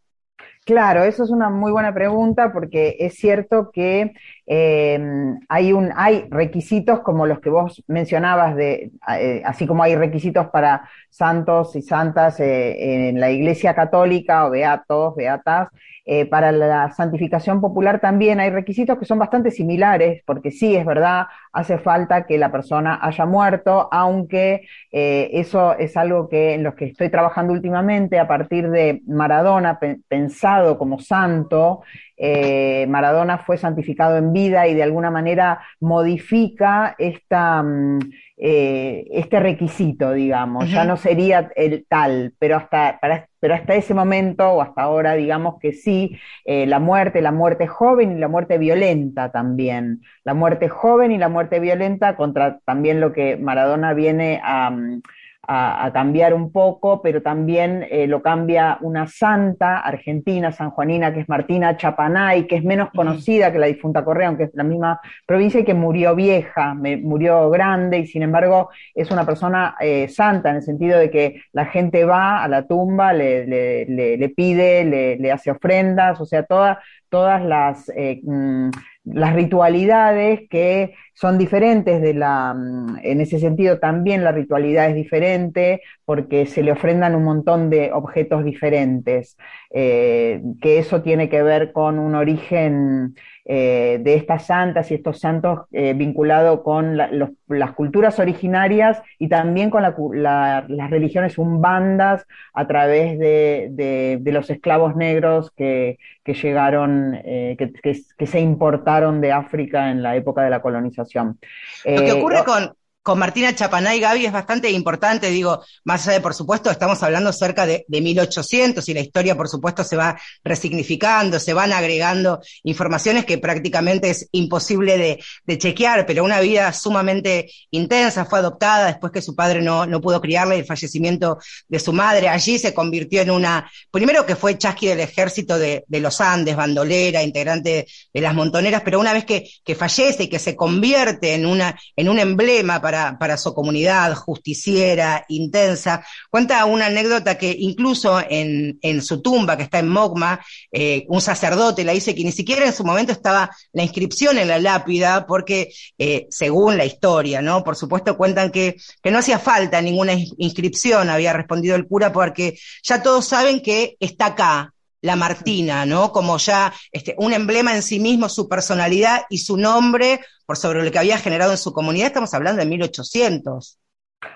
Claro, 0.65 1.03
eso 1.03 1.23
es 1.23 1.29
una 1.29 1.49
muy 1.49 1.71
buena 1.71 1.93
pregunta 1.93 2.51
porque 2.51 2.95
es 2.99 3.15
cierto 3.15 3.69
que 3.71 4.13
eh, 4.47 4.99
hay, 5.47 5.73
un, 5.73 5.91
hay 5.95 6.25
requisitos 6.31 7.01
como 7.01 7.27
los 7.27 7.39
que 7.39 7.51
vos 7.51 7.83
mencionabas, 7.87 8.55
de, 8.55 8.91
eh, 9.19 9.43
así 9.45 9.67
como 9.67 9.83
hay 9.83 9.95
requisitos 9.95 10.47
para 10.47 10.89
santos 11.09 11.75
y 11.75 11.81
santas 11.83 12.39
eh, 12.39 13.09
en 13.09 13.19
la 13.19 13.29
Iglesia 13.29 13.75
Católica 13.75 14.47
o 14.47 14.49
beatos, 14.49 15.15
beatas, 15.15 15.69
eh, 16.05 16.25
para 16.25 16.51
la 16.51 16.91
santificación 16.91 17.61
popular 17.61 17.99
también 17.99 18.39
hay 18.39 18.49
requisitos 18.51 18.97
que 18.99 19.05
son 19.05 19.19
bastante 19.19 19.51
similares, 19.51 20.21
porque 20.25 20.51
sí, 20.51 20.75
es 20.75 20.85
verdad, 20.85 21.25
hace 21.55 21.77
falta 21.77 22.25
que 22.25 22.37
la 22.37 22.51
persona 22.51 22.99
haya 23.01 23.25
muerto, 23.25 23.87
aunque 23.91 24.67
eh, 24.91 25.29
eso 25.33 25.75
es 25.77 25.95
algo 25.95 26.27
que 26.27 26.53
en 26.53 26.63
los 26.63 26.75
que 26.75 26.85
estoy 26.85 27.09
trabajando 27.09 27.53
últimamente 27.53 28.19
a 28.19 28.27
partir 28.27 28.69
de 28.69 29.01
Maradona, 29.07 29.79
pensado 30.07 30.77
como 30.77 30.99
santo, 30.99 31.81
eh, 32.17 32.85
Maradona 32.87 33.39
fue 33.39 33.57
santificado 33.57 34.17
en 34.17 34.31
vida 34.31 34.67
y 34.67 34.73
de 34.73 34.83
alguna 34.83 35.11
manera 35.11 35.61
modifica 35.81 36.95
esta, 36.97 37.61
mm, 37.61 37.99
eh, 38.37 39.05
este 39.11 39.39
requisito, 39.39 40.11
digamos, 40.13 40.69
ya 40.69 40.85
no 40.85 40.97
sería 40.97 41.51
el 41.55 41.85
tal, 41.87 42.33
pero 42.39 42.57
hasta, 42.57 42.99
pero 43.39 43.53
hasta 43.53 43.75
ese 43.75 43.93
momento 43.93 44.49
o 44.49 44.61
hasta 44.61 44.81
ahora, 44.81 45.13
digamos 45.13 45.59
que 45.59 45.71
sí, 45.71 46.17
eh, 46.45 46.65
la 46.65 46.79
muerte, 46.79 47.21
la 47.21 47.31
muerte 47.31 47.67
joven 47.67 48.13
y 48.17 48.19
la 48.19 48.27
muerte 48.27 48.57
violenta 48.57 49.31
también, 49.31 50.01
la 50.23 50.33
muerte 50.33 50.67
joven 50.67 51.11
y 51.11 51.17
la 51.17 51.29
muerte 51.29 51.44
violenta 51.59 52.15
contra 52.15 52.59
también 52.65 52.99
lo 52.99 53.13
que 53.13 53.37
Maradona 53.37 53.93
viene 53.93 54.41
a... 54.43 54.69
Mm, 54.69 55.01
a, 55.47 55.91
cambiar 55.93 56.33
un 56.33 56.51
poco, 56.51 57.01
pero 57.01 57.21
también 57.21 57.85
eh, 57.89 58.07
lo 58.07 58.21
cambia 58.21 58.77
una 58.81 59.07
santa 59.07 59.79
argentina, 59.79 60.51
sanjuanina, 60.51 61.13
que 61.13 61.21
es 61.21 61.29
Martina 61.29 61.77
Chapanay, 61.77 62.47
que 62.47 62.57
es 62.57 62.63
menos 62.63 62.89
conocida 62.95 63.51
que 63.51 63.59
la 63.59 63.67
difunta 63.67 64.03
Correa, 64.03 64.29
aunque 64.29 64.45
es 64.45 64.51
la 64.53 64.63
misma 64.63 64.99
provincia 65.25 65.59
y 65.59 65.63
que 65.63 65.73
murió 65.73 66.15
vieja, 66.15 66.73
murió 66.73 67.49
grande 67.49 67.99
y 67.99 68.07
sin 68.07 68.23
embargo 68.23 68.69
es 68.93 69.11
una 69.11 69.25
persona 69.25 69.75
eh, 69.79 70.07
santa 70.07 70.49
en 70.49 70.57
el 70.57 70.63
sentido 70.63 70.99
de 70.99 71.09
que 71.09 71.41
la 71.53 71.65
gente 71.65 72.05
va 72.05 72.43
a 72.43 72.47
la 72.47 72.67
tumba, 72.67 73.13
le, 73.13 73.45
le, 73.45 74.29
pide, 74.29 75.17
le, 75.19 75.31
hace 75.31 75.51
ofrendas, 75.51 76.19
o 76.21 76.25
sea, 76.25 76.43
todas 76.43 77.43
las... 77.43 77.89
Eh, 77.95 78.21
mm, 78.23 78.69
las 79.05 79.35
ritualidades 79.35 80.41
que 80.49 80.93
son 81.13 81.37
diferentes 81.37 82.01
de 82.01 82.13
la, 82.13 82.53
mm, 82.53 82.97
en 83.03 83.21
ese 83.21 83.39
sentido 83.39 83.79
también 83.79 84.23
la 84.23 84.31
ritualidad 84.31 84.89
es 84.89 84.95
diferente 84.95 85.81
porque 86.05 86.45
se 86.45 86.63
le 86.63 86.71
ofrendan 86.71 87.15
un 87.15 87.23
montón 87.23 87.69
de 87.69 87.91
objetos 87.93 88.43
diferentes, 88.43 89.37
eh, 89.71 90.41
que 90.61 90.79
eso 90.79 91.01
tiene 91.01 91.29
que 91.29 91.43
ver 91.43 91.71
con 91.71 91.99
un 91.99 92.15
origen 92.15 93.15
eh, 93.47 93.99
de 94.01 94.15
estas 94.15 94.47
santas 94.47 94.89
y 94.89 94.95
estos 94.95 95.19
santos 95.19 95.67
eh, 95.71 95.93
vinculado 95.93 96.63
con 96.63 96.97
las 96.97 97.71
culturas 97.73 98.17
originarias 98.17 99.03
y 99.19 99.29
también 99.29 99.69
con 99.69 99.83
las 99.83 100.89
religiones 100.89 101.37
umbandas 101.37 102.25
a 102.55 102.65
través 102.65 103.19
de, 103.19 104.19
los 104.25 104.49
esclavos 104.49 104.95
negros 104.95 105.51
que, 105.51 105.99
llegaron, 106.25 107.21
eh, 107.23 107.55
que, 107.57 108.25
se 108.25 108.39
importaron 108.39 109.21
de 109.21 109.31
África 109.31 109.91
en 109.91 110.01
la 110.01 110.15
época 110.15 110.41
de 110.41 110.49
la 110.49 110.63
colonización. 110.63 111.37
Lo 111.85 112.01
que 112.01 112.11
ocurre 112.13 112.43
con, 112.43 112.73
con 113.05 113.19
Martina 113.19 113.53
Chapanay 113.53 113.99
Gaby 113.99 114.25
es 114.25 114.31
bastante 114.31 114.71
importante, 114.71 115.29
digo, 115.29 115.63
más 115.83 116.07
allá 116.07 116.13
de, 116.13 116.21
por 116.21 116.33
supuesto, 116.33 116.71
estamos 116.71 117.03
hablando 117.03 117.31
cerca 117.31 117.67
de, 117.67 117.85
1800 117.87 118.89
y 118.89 118.95
la 118.95 118.99
historia, 118.99 119.37
por 119.37 119.47
supuesto, 119.47 119.83
se 119.83 119.95
va 119.95 120.19
resignificando, 120.43 121.39
se 121.39 121.53
van 121.53 121.71
agregando 121.71 122.41
informaciones 122.63 123.23
que 123.23 123.37
prácticamente 123.37 124.09
es 124.09 124.27
imposible 124.31 124.97
de, 124.97 125.57
chequear, 125.59 126.07
pero 126.07 126.23
una 126.23 126.39
vida 126.39 126.73
sumamente 126.73 127.51
intensa, 127.69 128.25
fue 128.25 128.39
adoptada 128.39 128.87
después 128.87 129.13
que 129.13 129.21
su 129.21 129.35
padre 129.35 129.61
no, 129.61 129.85
no 129.85 130.01
pudo 130.01 130.19
criarla 130.19 130.55
y 130.55 130.59
el 130.61 130.65
fallecimiento 130.65 131.37
de 131.67 131.79
su 131.79 131.93
madre. 131.93 132.27
Allí 132.27 132.57
se 132.57 132.73
convirtió 132.73 133.21
en 133.21 133.29
una, 133.29 133.69
primero 133.91 134.25
que 134.25 134.35
fue 134.35 134.57
chasqui 134.57 134.87
del 134.87 135.01
ejército 135.01 135.59
de, 135.59 135.85
los 135.87 136.19
Andes, 136.21 136.55
bandolera, 136.55 137.21
integrante 137.21 137.85
de 138.11 138.21
las 138.21 138.33
montoneras, 138.33 138.81
pero 138.83 138.99
una 138.99 139.13
vez 139.13 139.25
que, 139.25 139.47
que 139.63 139.75
fallece 139.75 140.23
y 140.23 140.27
que 140.27 140.39
se 140.39 140.55
convierte 140.55 141.35
en, 141.35 141.45
una, 141.45 141.79
en 141.95 142.09
un 142.09 142.17
emblema 142.17 142.81
para 142.81 142.94
para, 143.19 143.37
su 143.37 143.53
comunidad, 143.53 144.13
justiciera, 144.15 145.25
intensa. 145.29 146.05
Cuenta 146.29 146.65
una 146.65 146.87
anécdota 146.87 147.37
que 147.37 147.55
incluso 147.57 148.21
en, 148.29 148.79
su 149.01 149.21
tumba, 149.21 149.57
que 149.57 149.63
está 149.63 149.79
en 149.79 149.89
Mogma, 149.89 150.39
eh, 150.71 151.05
un 151.07 151.21
sacerdote 151.21 151.83
la 151.83 151.93
dice 151.93 152.15
que 152.15 152.23
ni 152.23 152.31
siquiera 152.31 152.65
en 152.65 152.73
su 152.73 152.83
momento 152.83 153.11
estaba 153.11 153.49
la 153.73 153.83
inscripción 153.83 154.37
en 154.37 154.47
la 154.47 154.59
lápida, 154.59 155.25
porque 155.25 155.73
eh, 155.97 156.27
según 156.29 156.77
la 156.77 156.85
historia, 156.85 157.41
¿no? 157.41 157.63
Por 157.63 157.75
supuesto 157.75 158.17
cuentan 158.17 158.51
que, 158.51 158.75
que 159.01 159.11
no 159.11 159.19
hacía 159.19 159.39
falta 159.39 159.81
ninguna 159.81 160.13
inscripción, 160.37 161.09
había 161.09 161.33
respondido 161.33 161.75
el 161.75 161.87
cura, 161.87 162.11
porque 162.11 162.57
ya 162.83 163.01
todos 163.01 163.25
saben 163.25 163.61
que 163.61 163.97
está 163.99 164.27
acá, 164.27 164.74
la 165.05 165.15
Martina, 165.15 165.85
¿no? 165.85 166.11
Como 166.11 166.37
ya 166.37 166.73
este, 166.91 167.15
un 167.17 167.31
emblema 167.31 167.75
en 167.75 167.83
sí 167.83 167.99
mismo, 167.99 168.27
su 168.27 168.49
personalidad 168.49 169.21
y 169.29 169.37
su 169.37 169.55
nombre, 169.55 170.19
por 170.45 170.57
sobre 170.57 170.83
lo 170.83 170.91
que 170.91 170.99
había 170.99 171.17
generado 171.19 171.51
en 171.51 171.57
su 171.57 171.71
comunidad, 171.73 172.07
estamos 172.07 172.33
hablando 172.33 172.59
de 172.59 172.65
1800. 172.65 173.77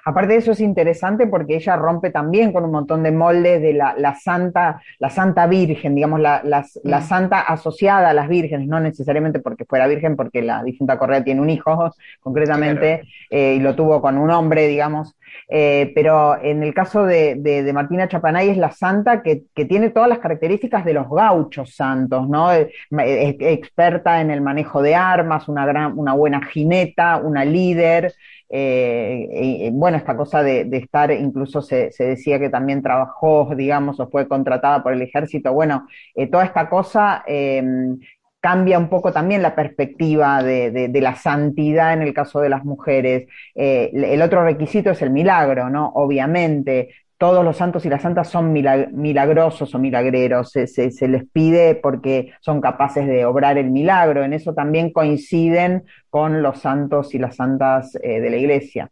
Aparte 0.05 0.33
de 0.33 0.39
eso 0.39 0.51
es 0.51 0.59
interesante 0.59 1.27
porque 1.27 1.55
ella 1.55 1.75
rompe 1.75 2.09
también 2.09 2.51
con 2.51 2.63
un 2.63 2.71
montón 2.71 3.03
de 3.03 3.12
moldes 3.12 3.62
de 3.62 3.74
la, 3.74 4.15
santa, 4.15 4.81
la 5.00 5.09
santa 5.09 5.48
virgen, 5.48 5.95
digamos, 5.95 6.19
la, 6.19 7.01
santa 7.01 7.41
asociada 7.41 8.09
a 8.09 8.13
las 8.13 8.27
vírgenes, 8.27 8.67
no 8.67 8.79
necesariamente 8.79 9.39
porque 9.39 9.65
fuera 9.65 9.88
virgen, 9.88 10.15
porque 10.15 10.41
la 10.41 10.63
difunta 10.63 10.98
Correa 10.98 11.24
tiene 11.24 11.41
un 11.41 11.50
hijo, 11.50 11.93
concretamente, 12.21 13.03
eh, 13.29 13.55
y 13.57 13.59
lo 13.59 13.75
tuvo 13.75 14.01
con 14.01 14.17
un 14.17 14.31
hombre, 14.31 14.67
digamos, 14.67 15.15
eh, 15.48 15.91
pero 15.95 16.41
en 16.41 16.63
el 16.63 16.74
caso 16.74 17.05
de, 17.05 17.71
Martina 17.74 18.07
Chapanay 18.07 18.50
es 18.50 18.57
la 18.57 18.71
santa 18.71 19.21
que, 19.21 19.43
tiene 19.67 19.89
todas 19.89 20.09
las 20.09 20.19
características 20.19 20.86
de 20.86 20.93
los 20.93 21.09
gauchos 21.09 21.75
santos, 21.75 22.27
¿no? 22.27 22.51
Es, 22.51 22.67
experta 22.91 24.21
en 24.21 24.31
el 24.31 24.41
manejo 24.41 24.81
de 24.81 24.95
armas, 24.95 25.48
una, 25.48 25.65
gran, 25.65 25.98
una 25.98 26.13
buena 26.13 26.43
jineta, 26.45 27.17
una 27.17 27.45
líder. 27.45 28.13
Eh, 28.49 29.69
bueno, 29.73 29.97
esta 29.97 30.17
cosa 30.17 30.41
de, 30.43 30.67
estar, 30.71 31.11
incluso 31.11 31.61
se, 31.61 31.91
decía 31.99 32.39
que 32.39 32.49
también 32.49 32.81
trabajó, 32.81 33.53
digamos, 33.55 33.99
o 33.99 34.09
fue 34.09 34.27
contratada 34.27 34.81
por 34.83 34.93
el 34.93 35.01
ejército. 35.01 35.53
Bueno, 35.53 35.87
eh, 36.15 36.27
toda 36.27 36.45
esta 36.45 36.69
cosa 36.69 37.23
cambia 38.39 38.79
un 38.79 38.89
poco 38.89 39.11
también 39.11 39.41
la 39.41 39.55
perspectiva 39.55 40.41
de, 40.43 40.89
la 41.01 41.15
santidad 41.15 41.93
en 41.93 42.01
el 42.01 42.13
caso 42.13 42.39
de 42.39 42.49
las 42.49 42.63
mujeres. 42.63 43.27
Eh, 43.55 43.91
el 43.93 44.21
otro 44.21 44.43
requisito 44.43 44.91
es 44.91 45.01
el 45.01 45.11
milagro, 45.11 45.69
¿no? 45.69 45.91
Obviamente, 45.95 46.89
todos 47.19 47.43
los 47.43 47.57
santos 47.57 47.85
y 47.85 47.89
las 47.89 48.01
santas 48.01 48.29
son 48.29 48.53
milagrosos 48.53 49.75
o 49.75 49.77
milagreros, 49.77 50.51
se, 50.51 51.07
les 51.09 51.23
pide 51.31 51.75
porque 51.75 52.31
son 52.39 52.61
capaces 52.61 53.05
de 53.05 53.25
obrar 53.25 53.57
el 53.57 53.69
milagro, 53.71 54.23
en 54.23 54.31
eso 54.31 54.53
también 54.53 54.93
coinciden 54.93 55.83
con 56.09 56.41
los 56.41 56.61
santos 56.61 57.13
y 57.13 57.19
las 57.19 57.35
santas 57.35 57.91
eh, 58.01 58.21
de 58.21 58.29
la 58.29 58.38
iglesia. 58.38 58.89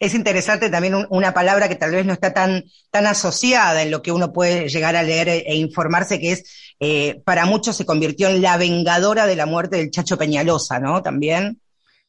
Es 0.00 0.14
interesante 0.14 0.68
también 0.68 1.06
una 1.10 1.32
palabra 1.32 1.68
que 1.68 1.76
tal 1.76 1.92
vez 1.92 2.04
no 2.04 2.12
está 2.12 2.34
tan, 2.34 2.64
tan 2.90 3.06
asociada 3.06 3.82
en 3.82 3.92
lo 3.92 4.02
que 4.02 4.10
uno 4.10 4.32
puede 4.32 4.68
llegar 4.68 4.96
a 4.96 5.04
leer 5.04 5.28
e, 5.28 5.38
e 5.46 5.54
informarse, 5.54 6.18
que 6.18 6.32
es, 6.32 6.74
eh, 6.80 7.22
para 7.24 7.46
muchos 7.46 7.76
se 7.76 7.86
convirtió 7.86 8.28
en 8.28 8.42
la 8.42 8.56
vengadora 8.56 9.26
de 9.26 9.36
la 9.36 9.46
muerte 9.46 9.76
del 9.76 9.92
Chacho 9.92 10.18
Peñalosa, 10.18 10.80
¿no? 10.80 11.02
También. 11.02 11.60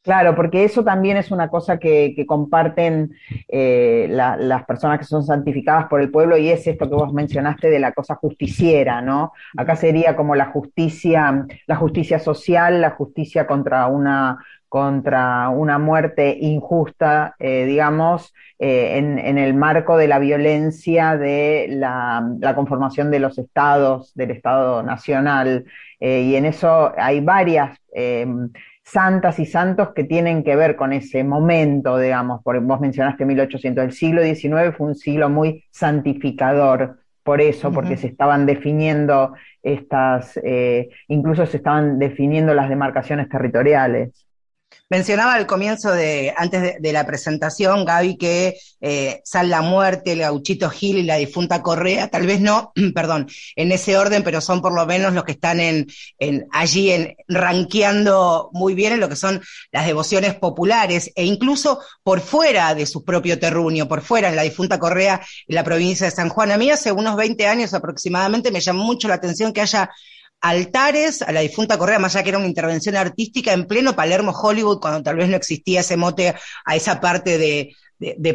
Claro, 0.02 0.34
porque 0.34 0.64
eso 0.64 0.82
también 0.82 1.16
es 1.16 1.30
una 1.30 1.48
cosa 1.48 1.78
que, 1.78 2.16
comparten 2.26 3.12
eh, 3.46 4.08
las 4.10 4.64
personas 4.64 4.98
que 4.98 5.04
son 5.04 5.22
santificadas 5.22 5.86
por 5.86 6.00
el 6.00 6.10
pueblo 6.10 6.36
y 6.36 6.48
es 6.48 6.66
esto 6.66 6.88
que 6.88 6.96
vos 6.96 7.12
mencionaste 7.12 7.70
de 7.70 7.78
la 7.78 7.92
cosa 7.92 8.16
justiciera, 8.16 9.00
¿no? 9.00 9.32
Acá 9.56 9.76
sería 9.76 10.16
como 10.16 10.34
la 10.34 10.46
justicia, 10.46 11.46
la 11.66 11.76
justicia 11.76 12.18
social, 12.18 12.80
la 12.80 12.90
justicia 12.90 13.46
contra 13.46 13.86
una 13.86 14.38
contra 14.68 15.50
una 15.50 15.78
muerte 15.78 16.38
injusta, 16.40 17.36
eh, 17.38 17.66
digamos, 17.66 18.32
eh, 18.58 18.96
en, 18.96 19.36
el 19.36 19.52
marco 19.52 19.98
de 19.98 20.08
la 20.08 20.18
violencia 20.18 21.18
de 21.18 21.66
la, 21.68 22.24
conformación 22.54 23.10
de 23.10 23.18
los 23.20 23.36
estados, 23.38 24.14
del 24.14 24.30
Estado 24.30 24.82
Nacional. 24.82 25.66
y 26.00 26.34
en 26.34 26.46
eso 26.46 26.90
hay 26.96 27.20
varias 27.20 27.78
santas 28.92 29.38
y 29.38 29.46
santos 29.46 29.94
que 29.94 30.04
tienen 30.04 30.44
que 30.44 30.54
ver 30.54 30.76
con 30.76 30.92
ese 30.92 31.24
momento, 31.24 31.96
digamos, 31.96 32.42
porque 32.44 32.60
vos 32.60 32.78
mencionaste 32.78 33.24
1800, 33.24 33.84
el 33.84 33.92
siglo 33.92 34.22
XIX 34.22 34.76
fue 34.76 34.88
un 34.88 34.94
siglo 34.94 35.30
muy 35.30 35.64
santificador, 35.70 36.98
por 37.22 37.40
eso, 37.40 37.72
porque 37.72 37.96
se 37.96 38.08
estaban 38.08 38.44
definiendo 38.44 39.34
estas, 39.62 40.38
eh, 40.44 40.90
incluso 41.08 41.46
se 41.46 41.56
estaban 41.56 41.98
definiendo 41.98 42.52
las 42.52 42.68
demarcaciones 42.68 43.30
territoriales. 43.30 44.26
Mencionaba 44.92 45.32
al 45.32 45.46
comienzo 45.46 45.90
de, 45.90 46.34
antes 46.36 46.74
de, 46.78 46.92
la 46.92 47.06
presentación, 47.06 47.86
Gaby, 47.86 48.18
que 48.18 48.58
eh, 48.82 49.22
Sal 49.24 49.48
la 49.48 49.62
Muerte, 49.62 50.12
el 50.12 50.18
Gauchito 50.18 50.68
Gil 50.68 50.98
y 50.98 51.02
la 51.02 51.16
difunta 51.16 51.62
Correa, 51.62 52.08
tal 52.08 52.26
vez 52.26 52.42
no, 52.42 52.74
perdón, 52.94 53.26
en 53.56 53.72
ese 53.72 53.96
orden, 53.96 54.22
pero 54.22 54.42
son 54.42 54.60
por 54.60 54.74
lo 54.74 54.84
menos 54.84 55.14
los 55.14 55.24
que 55.24 55.32
están 55.32 55.60
en, 55.60 55.86
allí 56.50 56.90
en, 56.90 57.16
ranqueando 57.26 58.50
muy 58.52 58.74
bien 58.74 58.92
en 58.92 59.00
lo 59.00 59.08
que 59.08 59.16
son 59.16 59.40
las 59.70 59.86
devociones 59.86 60.34
populares, 60.34 61.10
e 61.14 61.24
incluso 61.24 61.80
por 62.02 62.20
fuera 62.20 62.74
de 62.74 62.84
su 62.84 63.02
propio 63.02 63.38
terruño, 63.38 63.88
por 63.88 64.02
fuera, 64.02 64.28
en 64.28 64.36
la 64.36 64.42
difunta 64.42 64.78
Correa, 64.78 65.22
en 65.48 65.54
la 65.54 65.64
provincia 65.64 66.04
de 66.04 66.12
San 66.12 66.28
Juan. 66.28 66.52
A 66.52 66.58
mí 66.58 66.70
hace 66.70 66.92
unos 66.92 67.16
20 67.16 67.46
años 67.46 67.72
aproximadamente 67.72 68.50
me 68.50 68.60
llamó 68.60 68.84
mucho 68.84 69.08
la 69.08 69.14
atención 69.14 69.54
que 69.54 69.62
haya 69.62 69.90
altares 70.42 71.22
a 71.22 71.32
la 71.32 71.40
difunta 71.40 71.78
Correa, 71.78 72.00
más 72.00 72.14
allá 72.14 72.24
que 72.24 72.30
era 72.30 72.38
una 72.38 72.48
intervención 72.48 72.96
artística 72.96 73.52
en 73.52 73.66
pleno 73.66 73.94
Palermo, 73.94 74.32
Hollywood, 74.32 74.80
cuando 74.80 75.02
tal 75.02 75.16
vez 75.16 75.28
no 75.28 75.36
existía 75.36 75.80
ese 75.80 75.96
mote 75.96 76.34
a 76.64 76.76
esa 76.76 77.00
parte 77.00 77.38
de, 77.38 77.74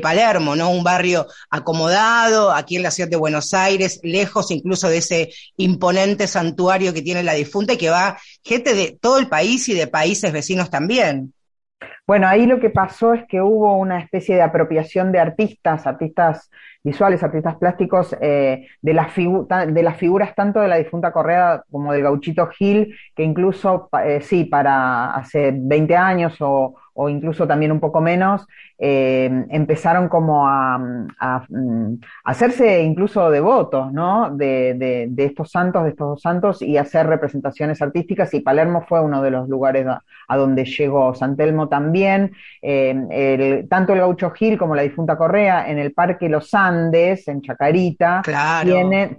Palermo, 0.01 0.55
¿no? 0.55 0.69
Un 0.69 0.81
barrio 0.81 1.27
acomodado 1.49 2.53
aquí 2.53 2.77
en 2.77 2.83
la 2.83 2.91
ciudad 2.91 3.09
de 3.09 3.17
Buenos 3.17 3.53
Aires, 3.53 3.99
lejos 4.01 4.49
incluso 4.49 4.87
de 4.87 4.99
ese 4.99 5.29
imponente 5.57 6.25
santuario 6.25 6.93
que 6.93 7.01
tiene 7.01 7.21
la 7.21 7.33
difunta 7.33 7.73
y 7.73 7.77
que 7.77 7.89
va 7.89 8.17
gente 8.45 8.73
de 8.73 8.97
todo 9.01 9.19
el 9.19 9.27
país 9.27 9.67
y 9.67 9.73
de 9.73 9.87
países 9.87 10.31
vecinos 10.31 10.69
también. 10.69 11.33
Bueno, 12.07 12.29
ahí 12.29 12.45
lo 12.45 12.61
que 12.61 12.69
pasó 12.69 13.13
es 13.13 13.25
que 13.27 13.41
hubo 13.41 13.77
una 13.77 13.99
especie 13.99 14.35
de 14.35 14.41
apropiación 14.41 15.11
de 15.11 15.19
artistas, 15.19 15.85
artistas 15.85 16.49
visuales, 16.87 17.21
artistas 17.21 17.57
plásticos, 17.57 18.15
eh, 18.21 18.65
de, 18.81 18.93
las 18.93 19.11
figuras 19.11 20.33
tanto 20.35 20.61
de 20.61 20.69
la 20.69 20.77
difunta 20.77 21.11
Correa 21.11 21.63
como 21.69 21.91
del 21.91 22.03
gauchito 22.03 22.47
Gil, 22.47 22.95
que 23.13 23.23
incluso, 23.23 23.89
eh, 24.05 24.21
sí, 24.21 24.45
para 24.45 25.11
hace 25.11 25.51
20 25.53 25.95
años 25.97 26.37
o, 26.39 26.75
o 26.99 27.09
incluso 27.09 27.47
también 27.47 27.71
un 27.71 27.79
poco 27.79 28.01
menos, 28.01 28.47
eh, 28.79 29.29
empezaron 29.49 30.09
como 30.09 30.47
a, 30.47 30.79
mm, 31.47 31.99
hacerse 32.23 32.81
incluso 32.81 33.29
devotos, 33.29 33.93
¿no? 33.93 34.31
De, 34.31 35.07
estos 35.17 35.51
santos, 35.51 35.83
de 35.83 35.89
estos 35.89 36.07
dos 36.09 36.21
santos, 36.21 36.61
y 36.63 36.77
hacer 36.77 37.05
representaciones 37.05 37.83
artísticas, 37.83 38.33
y 38.33 38.39
Palermo 38.39 38.83
fue 38.87 38.99
uno 38.99 39.21
de 39.21 39.29
los 39.29 39.47
lugares 39.47 39.85
a, 39.87 40.37
donde 40.37 40.65
llegó, 40.65 41.13
San 41.13 41.37
Telmo 41.37 41.69
también, 41.69 42.31
eh, 42.63 43.65
tanto 43.69 43.93
el 43.93 43.99
Gaucho 43.99 44.31
Gil 44.31 44.57
como 44.57 44.75
la 44.75 44.81
difunta 44.81 45.17
Correa, 45.17 45.69
en 45.69 45.77
el 45.77 45.93
Parque 45.93 46.29
Los 46.29 46.51
Andes, 46.55 47.27
en 47.27 47.41
Chacarita, 47.41 48.23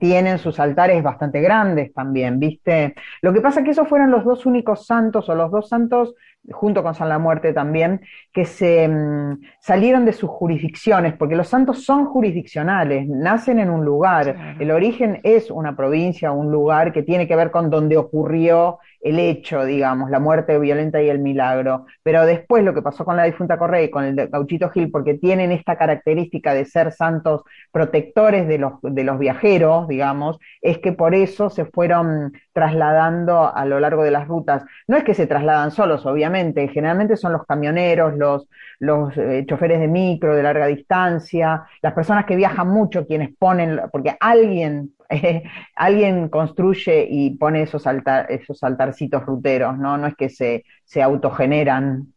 tienen 0.01 0.39
sus 0.39 0.59
altares 0.59 1.01
bastante 1.03 1.41
grandes 1.41 1.95
también, 1.95 2.41
¿viste? 2.41 2.95
Lo 3.23 3.33
que 3.33 3.41
pasa 3.41 3.61
es 3.61 3.65
que 3.65 3.71
esos 3.71 3.89
fueron 3.89 4.11
los 4.11 4.25
dos 4.25 4.47
únicos 4.47 4.85
santos, 4.85 5.29
o 5.29 5.35
los 5.37 5.53
dos 5.53 5.69
santos 5.69 6.15
junto 6.53 6.83
con 6.83 6.95
San 6.95 7.09
la 7.09 7.19
Muerte 7.19 7.53
también, 7.53 8.01
que 8.33 8.45
se 8.45 8.89
mm, 8.89 9.41
salieron 9.61 10.05
de 10.05 10.13
sus 10.13 10.31
jurisdicciones, 10.31 11.15
porque 11.15 11.37
los 11.37 11.49
santos 11.49 11.85
son 11.85 12.07
jurisdiccionales, 12.07 13.07
nacen 13.09 13.59
en 13.59 13.71
un 13.71 13.85
lugar, 13.85 14.57
el 14.59 14.71
origen 14.71 15.21
es 15.23 15.51
una 15.51 15.77
provincia, 15.77 16.33
un 16.33 16.51
lugar 16.51 16.93
que 16.93 17.03
tiene 17.03 17.27
que 17.27 17.37
ver 17.37 17.51
con 17.51 17.71
donde 17.71 17.97
ocurrió 17.97 18.79
el 19.01 19.19
hecho, 19.19 19.65
digamos, 19.65 20.11
la 20.11 20.19
muerte 20.19 20.59
violenta 20.59 21.01
y 21.03 21.09
el 21.09 21.19
milagro. 21.21 21.87
Pero 22.03 22.27
después 22.27 22.65
lo 22.65 22.75
que 22.75 22.83
pasó 22.83 23.05
con 23.05 23.17
la 23.17 23.25
difunta 23.25 23.59
Correa 23.59 23.83
y 23.83 23.91
con 23.91 24.05
el 24.05 24.29
Gauchito 24.29 24.71
Gil, 24.71 24.91
porque 24.91 25.15
tienen 25.15 25.53
esta 25.53 25.77
característica 25.77 26.55
de 26.55 26.65
ser 26.65 26.93
santos 26.93 27.43
protectores 27.71 28.49
de 28.49 28.59
los, 28.59 28.75
de 28.83 29.05
los 29.05 29.19
viajeros, 29.19 29.89
digamos, 29.89 30.39
es 30.61 30.79
que 30.79 30.93
por 30.93 31.15
eso 31.15 31.51
se 31.51 31.65
fueron 31.65 32.33
trasladando 32.53 33.55
a 33.55 33.65
lo 33.65 33.81
largo 33.81 34.03
de 34.03 34.11
las 34.11 34.27
rutas. 34.27 34.65
No 34.87 34.97
es 34.97 35.05
que 35.05 35.15
se 35.15 35.27
trasladan 35.27 35.71
solos, 35.71 36.05
obviamente, 36.07 36.69
generalmente 36.69 37.17
son 37.17 37.33
los 37.33 37.47
camioneros, 37.47 38.17
los, 38.17 38.49
los 38.79 39.17
eh, 39.17 39.45
choferes 39.49 39.81
de 39.81 39.89
micro 39.89 40.35
de 40.35 40.43
larga 40.43 40.67
distancia, 40.67 41.65
las 41.83 41.93
personas 41.93 42.25
que 42.25 42.37
viajan 42.37 42.69
mucho, 42.69 43.07
quienes 43.07 43.31
ponen, 43.37 43.81
porque 43.93 44.17
alguien 44.21 44.93
alguien 45.75 46.29
construye 46.29 47.07
y 47.11 47.31
pone 47.31 47.63
esos, 47.63 47.85
esos 48.29 48.63
altarcitos 48.63 49.25
ruteros, 49.25 49.79
¿no? 49.79 49.97
No 49.97 50.07
es 50.07 50.17
que 50.17 50.29
se, 50.29 50.65
se 50.85 51.03
autogeneran. 51.03 52.13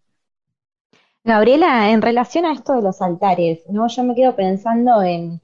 Gabriela, 1.24 1.92
en 1.92 2.02
relación 2.02 2.46
a 2.46 2.54
esto 2.54 2.74
de 2.74 2.82
los 2.82 3.02
altares, 3.02 3.64
¿no? 3.70 3.88
Yo 3.88 4.04
me 4.04 4.16
quedo 4.16 4.36
pensando 4.36 5.04
en, 5.04 5.40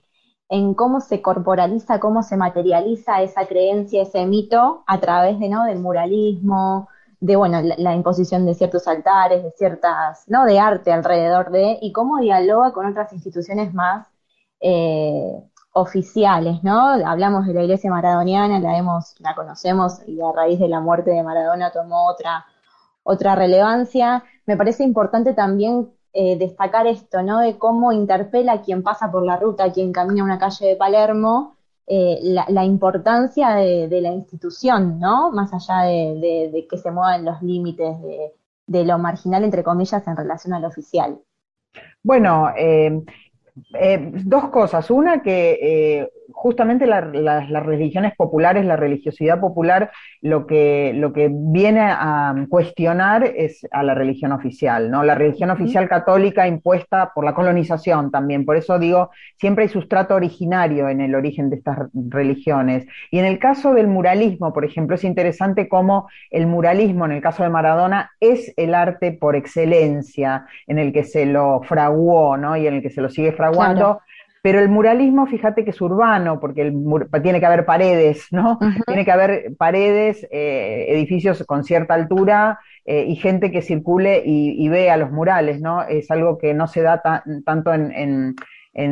cómo 0.76 1.02
se 1.02 1.22
corporaliza, 1.22 2.00
cómo 2.00 2.24
se 2.24 2.36
materializa 2.36 3.22
esa 3.22 3.46
creencia, 3.46 4.02
ese 4.02 4.26
mito 4.26 4.84
a 4.88 5.00
través 5.00 5.40
de, 5.40 5.50
¿no? 5.50 5.66
del 5.66 5.80
muralismo, 5.80 6.90
de 7.20 7.36
bueno, 7.36 7.62
la, 7.62 7.94
imposición 7.96 8.46
de 8.46 8.56
ciertos 8.56 8.88
altares, 8.88 9.44
de 9.44 9.52
ciertas, 9.52 10.24
¿no? 10.28 10.46
de 10.46 10.60
arte 10.60 10.92
alrededor 10.92 11.52
de, 11.52 11.78
y 11.82 11.92
cómo 11.92 12.20
dialoga 12.20 12.72
con 12.72 12.86
otras 12.88 13.14
instituciones 13.14 13.74
más 13.74 14.08
eh, 14.62 15.44
oficiales, 15.78 16.64
¿no? 16.64 16.90
Hablamos 17.06 17.46
de 17.46 17.54
la 17.54 17.64
iglesia 17.64 17.92
maradoniana, 17.92 18.60
la 18.60 18.78
hemos, 18.78 19.16
la 19.20 19.36
conocemos 19.36 20.02
y 20.08 20.20
a 20.22 20.32
raíz 20.32 20.60
de 20.60 20.68
la 20.68 20.80
muerte 20.80 21.12
de 21.12 21.24
Maradona 21.24 21.72
tomó 21.72 22.08
otra, 22.08 22.46
otra 23.04 23.36
relevancia. 23.36 24.24
Me 24.46 24.58
parece 24.58 24.84
importante 24.84 25.34
también 25.34 25.90
eh, 26.14 26.36
destacar 26.38 26.88
esto, 26.88 27.22
¿no? 27.22 27.40
De 27.40 27.58
cómo 27.58 27.92
interpela 27.92 28.54
a 28.54 28.62
quien 28.62 28.82
pasa 28.82 29.12
por 29.12 29.24
la 29.24 29.38
ruta, 29.38 29.66
a 29.66 29.72
quien 29.72 29.92
camina 29.92 30.24
una 30.24 30.40
calle 30.40 30.66
de 30.66 30.76
Palermo, 30.76 31.56
eh, 31.86 32.20
la, 32.24 32.66
importancia 32.66 33.56
de, 33.56 34.02
la 34.02 34.12
institución, 34.12 35.00
¿no? 35.00 35.32
Más 35.32 35.54
allá 35.54 35.84
de, 35.84 36.68
que 36.70 36.78
se 36.78 36.92
muevan 36.92 37.24
los 37.24 37.42
límites 37.42 37.96
de, 38.66 38.84
lo 38.84 38.98
marginal, 38.98 39.44
entre 39.44 39.64
comillas, 39.64 40.06
en 40.08 40.18
relación 40.18 40.54
al 40.54 40.66
oficial. 40.66 41.20
Bueno, 42.02 42.50
eh, 42.58 43.04
eh, 43.74 44.12
dos 44.26 44.50
cosas. 44.50 44.90
Una, 44.90 45.22
que 45.22 45.60
eh, 45.62 46.12
justamente 46.32 46.86
las 46.86 47.66
religiones 47.66 48.14
populares, 48.16 48.66
la 48.66 48.76
religiosidad 48.76 49.40
popular, 49.40 49.92
lo 50.22 50.46
que, 50.48 50.92
lo 50.96 51.14
que 51.14 51.30
viene 51.32 51.82
a 51.82 52.34
cuestionar 52.50 53.24
es 53.24 53.66
a 53.72 53.84
la 53.84 53.94
religión 53.94 54.32
oficial, 54.32 54.92
¿no? 54.92 55.04
La 55.04 55.16
religión 55.16 55.50
oficial 55.50 55.88
católica 55.88 56.48
impuesta 56.48 57.12
por 57.14 57.24
la 57.24 57.34
colonización 57.34 58.12
también. 58.12 58.46
Por 58.46 58.58
eso 58.58 58.80
digo, 58.80 59.12
siempre 59.38 59.64
hay 59.64 59.70
sustrato 59.70 60.16
originario 60.16 60.90
en 60.90 61.02
el 61.02 61.16
origen 61.16 61.50
de 61.50 61.58
estas 61.58 61.78
religiones. 61.94 62.86
Y 63.12 63.20
en 63.20 63.26
el 63.26 63.40
caso 63.40 63.74
del 63.74 63.88
muralismo, 63.88 64.54
por 64.54 64.66
ejemplo, 64.66 64.96
es 64.96 65.04
interesante 65.04 65.68
cómo 65.70 66.10
el 66.32 66.48
muralismo, 66.48 67.06
en 67.06 67.12
el 67.12 67.22
caso 67.22 67.44
de 67.44 67.50
Maradona, 67.50 68.12
es 68.20 68.54
el 68.58 68.76
arte 68.76 69.12
por 69.12 69.36
excelencia 69.36 70.46
en 70.68 70.80
el 70.80 70.92
que 70.92 71.04
se 71.04 71.26
lo 71.26 71.62
fraguó, 71.64 72.38
¿no? 72.38 72.58
Y 72.58 72.68
en 72.68 72.76
el 72.76 72.82
que 72.82 72.90
se 72.90 73.02
lo 73.02 73.10
sigue 73.10 73.32
fraguando. 73.32 74.02
Pero 74.42 74.60
el 74.60 74.70
muralismo, 74.70 75.28
fíjate 75.28 75.64
que 75.64 75.72
es 75.72 75.82
urbano, 75.82 76.40
porque 76.40 76.62
el 76.62 76.74
tiene 77.24 77.40
que 77.40 77.46
haber 77.46 77.66
paredes, 77.66 78.28
¿no? 78.32 78.60
Tiene 78.86 79.04
que 79.04 79.12
haber 79.12 79.56
paredes, 79.58 80.28
eh, 80.32 80.86
edificios 80.90 81.44
con 81.46 81.64
cierta 81.64 81.94
altura 81.94 82.60
eh, 82.86 83.06
y 83.08 83.16
gente 83.16 83.52
que 83.52 83.62
circule 83.62 84.22
y, 84.26 84.68
vea 84.70 84.98
los 84.98 85.12
murales, 85.12 85.62
¿no? 85.62 85.84
Es 85.84 86.12
algo 86.12 86.38
que 86.38 86.54
no 86.54 86.68
se 86.68 86.82
da 86.82 87.02
tanto 87.46 87.74
en, 87.74 88.36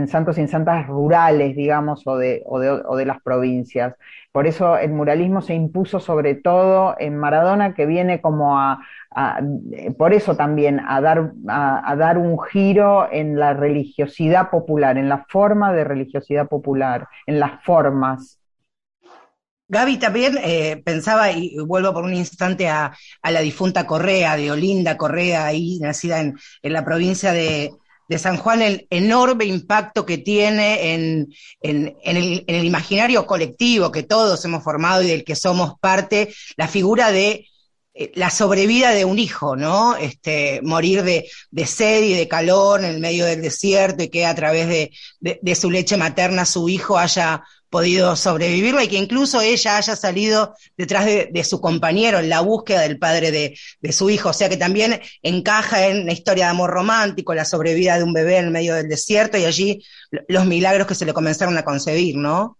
santos 0.08 0.38
y 0.38 0.42
en 0.42 0.48
santas 0.48 0.88
rurales, 0.88 1.56
digamos, 1.56 2.02
o 2.08 2.18
de, 2.18 2.42
o 2.46 2.96
de, 2.96 3.06
las 3.06 3.22
provincias. 3.22 3.94
Por 4.32 4.48
eso 4.48 4.78
el 4.78 4.92
muralismo 4.92 5.42
se 5.42 5.54
impuso 5.54 6.00
sobre 6.00 6.34
todo 6.36 6.96
en 7.00 7.18
Maradona, 7.18 7.76
que 7.76 7.86
viene 7.86 8.20
como 8.20 8.60
a, 8.60 8.80
por 9.98 10.14
eso 10.14 10.36
también 10.36 10.82
a 10.86 11.02
dar, 11.02 11.32
a, 11.48 11.96
dar 11.96 12.18
un 12.18 12.38
giro 12.42 13.08
en 13.12 13.40
la 13.40 13.54
religiosidad 13.54 14.50
popular, 14.50 14.98
en 14.98 15.08
la 15.08 15.26
forma 15.30 15.72
de 15.72 15.84
religiosidad 15.84 16.48
popular, 16.48 17.08
en 17.28 17.40
las 17.40 17.64
formas. 17.64 18.40
Gaby 19.68 19.98
también 19.98 20.38
eh, 20.44 20.82
pensaba, 20.84 21.32
y 21.32 21.58
vuelvo 21.58 21.94
por 21.94 22.04
un 22.04 22.14
instante 22.14 22.68
a, 22.70 22.94
la 23.24 23.40
difunta 23.42 23.88
Correa, 23.88 24.36
de 24.36 24.52
Olinda 24.52 24.98
Correa, 24.98 25.46
ahí 25.46 25.80
nacida 25.80 26.20
en, 26.20 26.36
la 26.62 26.84
provincia 26.84 27.32
de, 27.32 27.72
San 28.18 28.38
Juan, 28.38 28.62
el 28.62 28.88
enorme 28.90 29.46
impacto 29.46 30.06
que 30.06 30.18
tiene 30.20 30.94
en, 30.94 31.34
el, 31.62 31.96
en, 32.04 32.44
el, 32.48 32.66
imaginario 32.66 33.26
colectivo 33.26 33.92
que 33.92 34.04
todos 34.04 34.44
hemos 34.46 34.64
formado 34.64 35.02
y 35.02 35.08
del 35.08 35.24
que 35.24 35.36
somos 35.36 35.74
parte, 35.80 36.34
la 36.56 36.68
figura 36.68 37.12
de 37.12 37.48
eh, 37.98 38.12
la 38.16 38.30
sobrevida 38.30 38.92
de 38.92 39.06
un 39.06 39.18
hijo, 39.18 39.56
¿no? 39.56 39.96
Este, 39.96 40.60
morir 40.62 41.02
de, 41.04 41.30
sed 41.66 42.04
y 42.04 42.14
de 42.14 42.28
calor 42.28 42.82
en 42.82 42.88
el 42.88 43.00
medio 43.00 43.26
del 43.26 43.42
desierto 43.42 44.04
y 44.04 44.10
que 44.10 44.26
a 44.26 44.36
través 44.36 44.68
de, 44.68 45.56
su 45.56 45.72
leche 45.72 45.96
materna 45.96 46.46
su 46.46 46.68
hijo 46.68 46.98
haya 46.98 47.44
podido 47.70 48.16
sobrevivirla 48.16 48.84
y 48.84 48.88
que 48.88 48.98
incluso 48.98 49.42
ella 49.42 49.78
haya 49.78 49.96
salido 49.96 50.56
detrás 50.78 51.06
de, 51.06 51.44
su 51.44 51.60
compañero 51.62 52.20
en 52.20 52.30
la 52.30 52.42
búsqueda 52.42 52.82
del 52.82 52.98
padre 52.98 53.32
de, 53.32 53.92
su 53.92 54.10
hijo. 54.10 54.30
O 54.30 54.34
sea 54.34 54.50
que 54.50 54.58
también 54.58 55.02
encaja 55.22 55.88
en 55.88 56.06
la 56.06 56.14
historia 56.14 56.46
de 56.46 56.52
amor 56.52 56.72
romántico, 56.72 57.34
la 57.34 57.46
sobrevida 57.46 57.98
de 57.98 58.04
un 58.04 58.14
bebé 58.14 58.38
en 58.38 58.52
medio 58.52 58.76
del 58.76 58.88
desierto 58.88 59.38
y 59.38 59.46
allí 59.46 59.84
los 60.28 60.46
milagros 60.46 60.88
que 60.88 60.96
se 60.96 61.06
le 61.06 61.14
comenzaron 61.14 61.58
a 61.58 61.64
concebir, 61.64 62.16
¿no? 62.16 62.58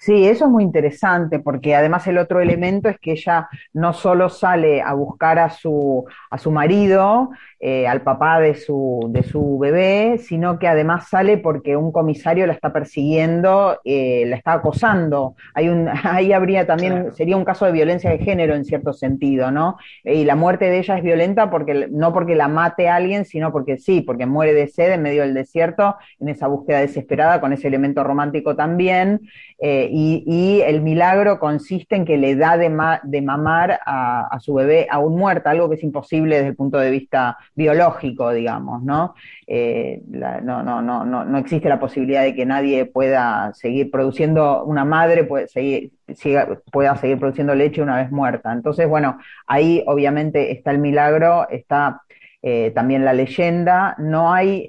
Sí, 0.00 0.28
eso 0.28 0.44
es 0.44 0.50
muy 0.52 0.62
interesante 0.62 1.40
porque 1.40 1.74
además 1.74 2.06
el 2.06 2.18
otro 2.18 2.40
elemento 2.40 2.88
es 2.88 3.00
que 3.00 3.12
ella 3.12 3.48
no 3.72 3.92
solo 3.92 4.28
sale 4.28 4.80
a 4.80 4.94
buscar 4.94 5.40
a 5.40 5.50
su, 5.50 6.04
a 6.30 6.38
su 6.38 6.52
marido, 6.52 7.30
eh, 7.58 7.88
al 7.88 8.02
papá 8.02 8.38
de 8.38 8.54
su, 8.54 9.08
de 9.10 9.24
su 9.24 9.58
bebé, 9.58 10.18
sino 10.18 10.60
que 10.60 10.68
además 10.68 11.08
sale 11.08 11.36
porque 11.38 11.76
un 11.76 11.90
comisario 11.90 12.46
la 12.46 12.52
está 12.52 12.72
persiguiendo, 12.72 13.80
eh, 13.84 14.22
la 14.28 14.36
está 14.36 14.52
acosando. 14.52 15.34
Hay 15.52 15.68
un, 15.68 15.88
ahí 16.04 16.32
habría 16.32 16.64
también, 16.64 17.12
sería 17.14 17.36
un 17.36 17.44
caso 17.44 17.66
de 17.66 17.72
violencia 17.72 18.10
de 18.10 18.18
género 18.18 18.54
en 18.54 18.64
cierto 18.64 18.92
sentido, 18.92 19.50
¿no? 19.50 19.78
Y 20.04 20.24
la 20.24 20.36
muerte 20.36 20.66
de 20.66 20.78
ella 20.78 20.96
es 20.96 21.02
violenta 21.02 21.50
porque, 21.50 21.88
no 21.90 22.12
porque 22.12 22.36
la 22.36 22.46
mate 22.46 22.88
a 22.88 22.94
alguien, 22.94 23.24
sino 23.24 23.50
porque 23.50 23.78
sí, 23.78 24.02
porque 24.02 24.26
muere 24.26 24.54
de 24.54 24.68
sed 24.68 24.92
en 24.92 25.02
medio 25.02 25.22
del 25.22 25.34
desierto, 25.34 25.96
en 26.20 26.28
esa 26.28 26.46
búsqueda 26.46 26.78
desesperada, 26.78 27.40
con 27.40 27.52
ese 27.52 27.66
elemento 27.66 28.04
romántico 28.04 28.54
también. 28.54 29.22
Eh, 29.60 29.87
y, 29.90 30.60
el 30.64 30.82
milagro 30.82 31.38
consiste 31.38 31.96
en 31.96 32.04
que 32.04 32.16
le 32.16 32.36
da 32.36 32.56
de, 32.56 32.68
mamar 32.68 33.80
a, 33.84 34.38
su 34.40 34.54
bebé 34.54 34.86
aún 34.90 35.16
muerta, 35.16 35.50
algo 35.50 35.68
que 35.68 35.76
es 35.76 35.82
imposible 35.82 36.36
desde 36.36 36.50
el 36.50 36.56
punto 36.56 36.78
de 36.78 36.90
vista 36.90 37.36
biológico, 37.54 38.30
digamos, 38.30 38.82
¿no? 38.82 39.14
Eh, 39.46 40.02
no, 40.08 40.62
no, 40.62 40.82
no, 40.82 41.04
no, 41.04 41.24
no 41.24 41.38
existe 41.38 41.68
la 41.68 41.80
posibilidad 41.80 42.22
de 42.22 42.34
que 42.34 42.46
nadie 42.46 42.86
pueda 42.86 43.52
seguir 43.54 43.90
produciendo, 43.90 44.64
una 44.64 44.84
madre 44.84 45.24
puede 45.24 45.48
seguir, 45.48 45.92
pueda 46.70 46.96
seguir 46.96 47.18
produciendo 47.18 47.54
leche 47.54 47.82
una 47.82 47.96
vez 47.96 48.10
muerta. 48.10 48.52
Entonces, 48.52 48.88
bueno, 48.88 49.18
ahí 49.46 49.82
obviamente 49.86 50.52
está 50.52 50.70
el 50.70 50.78
milagro, 50.78 51.48
está 51.50 52.02
eh, 52.42 52.72
también 52.74 53.04
la 53.04 53.12
leyenda, 53.12 53.96
no 53.98 54.32
hay... 54.32 54.66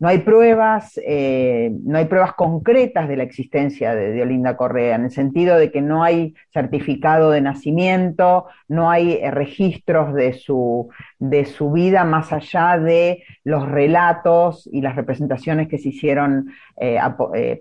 No 0.00 0.08
hay 0.08 0.18
pruebas, 0.18 0.98
eh, 1.06 1.70
no 1.84 1.98
hay 1.98 2.06
pruebas 2.06 2.32
concretas 2.32 3.06
de 3.06 3.16
la 3.18 3.22
existencia 3.22 3.94
de, 3.94 4.22
Olinda 4.22 4.56
Correa, 4.56 4.96
en 4.96 5.04
el 5.04 5.10
sentido 5.10 5.58
de 5.58 5.70
que 5.70 5.82
no 5.82 6.02
hay 6.02 6.34
certificado 6.54 7.30
de 7.30 7.42
nacimiento, 7.42 8.46
no 8.66 8.90
hay 8.90 9.12
eh, 9.12 9.30
registros 9.30 10.14
de 10.14 10.32
su, 10.32 10.88
de 11.20 11.44
su 11.44 11.70
vida 11.70 12.04
más 12.04 12.32
allá 12.32 12.78
de 12.78 13.22
los 13.44 13.68
relatos 13.68 14.68
y 14.72 14.80
las 14.80 14.96
representaciones 14.96 15.68
que 15.68 15.78
se 15.78 15.90
hicieron 15.90 16.50
eh, 16.76 16.98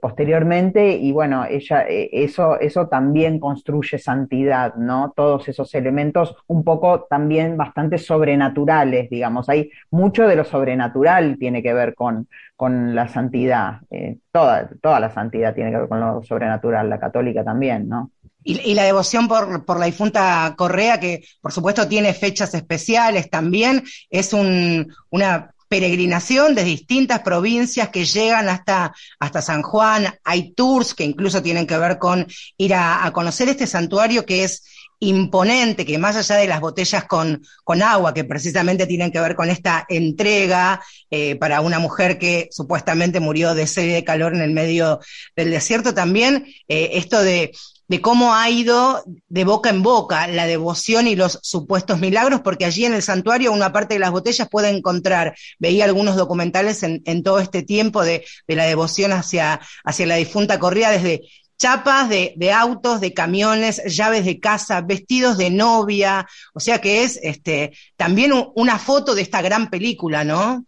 posteriormente. 0.02 0.94
Y 0.94 1.12
bueno, 1.12 1.46
ella, 1.46 1.86
eso, 1.88 2.60
eso 2.60 2.88
también 2.88 3.40
construye 3.40 4.00
santidad, 4.00 4.76
¿no? 4.76 5.14
Todos 5.16 5.48
esos 5.50 5.76
elementos 5.76 6.36
un 6.48 6.64
poco 6.64 7.06
también 7.10 7.58
bastante 7.58 7.98
sobrenaturales, 7.98 9.10
digamos. 9.10 9.50
Hay 9.50 9.70
mucho 9.92 10.26
de 10.26 10.38
lo 10.38 10.46
sobrenatural 10.46 11.38
tiene 11.38 11.62
que 11.62 11.74
ver 11.74 11.96
con, 11.96 12.30
con 12.56 12.96
la 12.96 13.08
santidad. 13.10 13.82
Eh, 13.92 14.20
toda, 14.32 14.70
toda 14.82 15.00
la 15.00 15.10
santidad 15.10 15.54
tiene 15.54 15.72
que 15.72 15.78
ver 15.78 15.90
con 15.90 16.00
lo 16.00 16.24
sobrenatural, 16.24 16.90
la 16.90 17.00
católica 17.00 17.44
también, 17.44 17.90
¿no? 17.90 18.12
Y, 18.50 18.74
la 18.74 18.84
devoción 18.84 19.28
por, 19.28 19.80
la 19.80 19.86
difunta 19.86 20.56
Correa, 20.58 21.00
que 21.00 21.24
por 21.40 21.52
supuesto 21.52 21.88
tiene 21.88 22.14
fechas 22.14 22.54
especiales 22.56 23.30
también, 23.30 23.84
es 24.10 24.34
una 24.34 25.54
peregrinación 25.68 26.56
de 26.56 26.64
distintas 26.64 27.20
provincias 27.20 27.90
que 27.90 28.06
llegan 28.06 28.50
hasta, 28.50 28.92
hasta 29.20 29.42
San 29.44 29.62
Juan. 29.62 30.08
Hay 30.24 30.54
tours 30.54 30.96
que 30.96 31.04
incluso 31.04 31.44
tienen 31.44 31.68
que 31.68 31.78
ver 31.78 32.00
con 32.00 32.26
ir 32.58 32.74
a 32.74 33.12
conocer 33.14 33.50
este 33.50 33.68
santuario 33.68 34.26
que 34.26 34.44
es 34.44 34.64
imponente 35.00 35.86
que 35.86 35.98
más 35.98 36.16
allá 36.16 36.36
de 36.36 36.48
las 36.48 36.60
botellas 36.60 37.06
con, 37.06 37.42
con 37.64 37.82
agua, 37.82 38.14
que 38.14 38.26
precisamente 38.26 38.86
tienen 38.86 39.12
que 39.12 39.20
ver 39.20 39.36
con 39.36 39.50
esta 39.50 39.86
entrega 39.88 40.82
eh, 41.10 41.36
para 41.36 41.62
una 41.62 41.80
mujer 41.80 42.20
que 42.20 42.50
supuestamente 42.52 43.20
murió 43.20 43.54
de 43.54 43.66
sed 43.66 43.86
y 43.86 43.94
de 43.94 44.04
calor 44.04 44.36
en 44.36 44.42
el 44.42 44.52
medio 44.52 45.00
del 45.36 45.52
desierto, 45.52 45.94
también 45.94 46.46
eh, 46.68 46.92
esto 46.94 47.22
de, 47.22 47.52
de 47.90 48.02
cómo 48.02 48.34
ha 48.34 48.50
ido 48.50 49.04
de 49.28 49.44
boca 49.44 49.70
en 49.70 49.84
boca 49.84 50.28
la 50.28 50.48
devoción 50.48 51.08
y 51.08 51.16
los 51.16 51.40
supuestos 51.42 52.00
milagros, 52.00 52.42
porque 52.42 52.64
allí 52.64 52.86
en 52.86 52.94
el 52.94 53.02
santuario 53.02 53.52
una 53.52 53.74
parte 53.74 53.96
de 53.96 54.00
las 54.00 54.12
botellas 54.12 54.48
puede 54.48 54.70
encontrar, 54.70 55.36
veía 55.58 55.84
algunos 55.84 56.16
documentales 56.16 56.84
en, 56.84 57.24
todo 57.24 57.40
este 57.40 57.64
tiempo 57.64 58.04
de, 58.04 58.24
de 58.48 58.56
la 58.56 58.64
devoción 58.64 59.12
hacia, 59.12 59.60
hacia 59.84 60.06
la 60.06 60.16
difunta 60.16 60.60
corrida 60.60 60.92
desde 60.92 61.24
chapas 61.60 62.08
de, 62.08 62.52
autos, 62.54 63.02
de 63.02 63.14
camiones, 63.14 63.84
llaves 63.86 64.24
de 64.24 64.40
casa, 64.40 64.82
vestidos 64.82 65.38
de 65.38 65.50
novia, 65.50 66.26
o 66.54 66.60
sea 66.60 66.80
que 66.80 67.04
es 67.04 67.20
este, 67.22 67.74
también 67.98 68.32
una 68.56 68.80
foto 68.80 69.14
de 69.14 69.22
esta 69.22 69.42
gran 69.42 69.70
película, 69.70 70.24
¿no? 70.24 70.66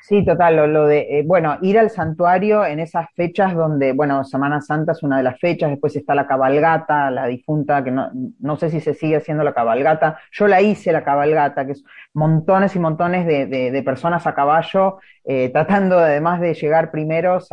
Sí, 0.00 0.24
total, 0.24 0.72
lo, 0.72 0.86
de, 0.86 1.18
eh, 1.18 1.22
bueno, 1.24 1.58
ir 1.60 1.78
al 1.78 1.90
santuario 1.90 2.64
en 2.64 2.80
esas 2.80 3.08
fechas 3.14 3.54
donde, 3.54 3.92
bueno, 3.92 4.24
Semana 4.24 4.60
Santa 4.60 4.92
es 4.92 5.02
una 5.02 5.18
de 5.18 5.22
las 5.22 5.38
fechas, 5.38 5.70
después 5.70 5.94
está 5.96 6.14
la 6.14 6.26
cabalgata, 6.26 7.10
la 7.10 7.26
difunta, 7.26 7.84
que 7.84 7.90
no, 7.90 8.10
no 8.40 8.56
sé 8.56 8.70
si 8.70 8.80
se 8.80 8.94
sigue 8.94 9.16
haciendo 9.16 9.44
la 9.44 9.52
cabalgata, 9.52 10.18
yo 10.32 10.48
la 10.48 10.62
hice 10.62 10.92
la 10.92 11.04
cabalgata, 11.04 11.66
que 11.66 11.72
es 11.72 11.84
montones 12.14 12.74
y 12.74 12.78
montones 12.78 13.26
de, 13.26 13.82
personas 13.84 14.26
a 14.26 14.34
caballo, 14.34 14.98
eh, 15.24 15.50
tratando 15.52 15.98
además 15.98 16.40
de 16.40 16.54
llegar 16.54 16.90
primeros 16.90 17.48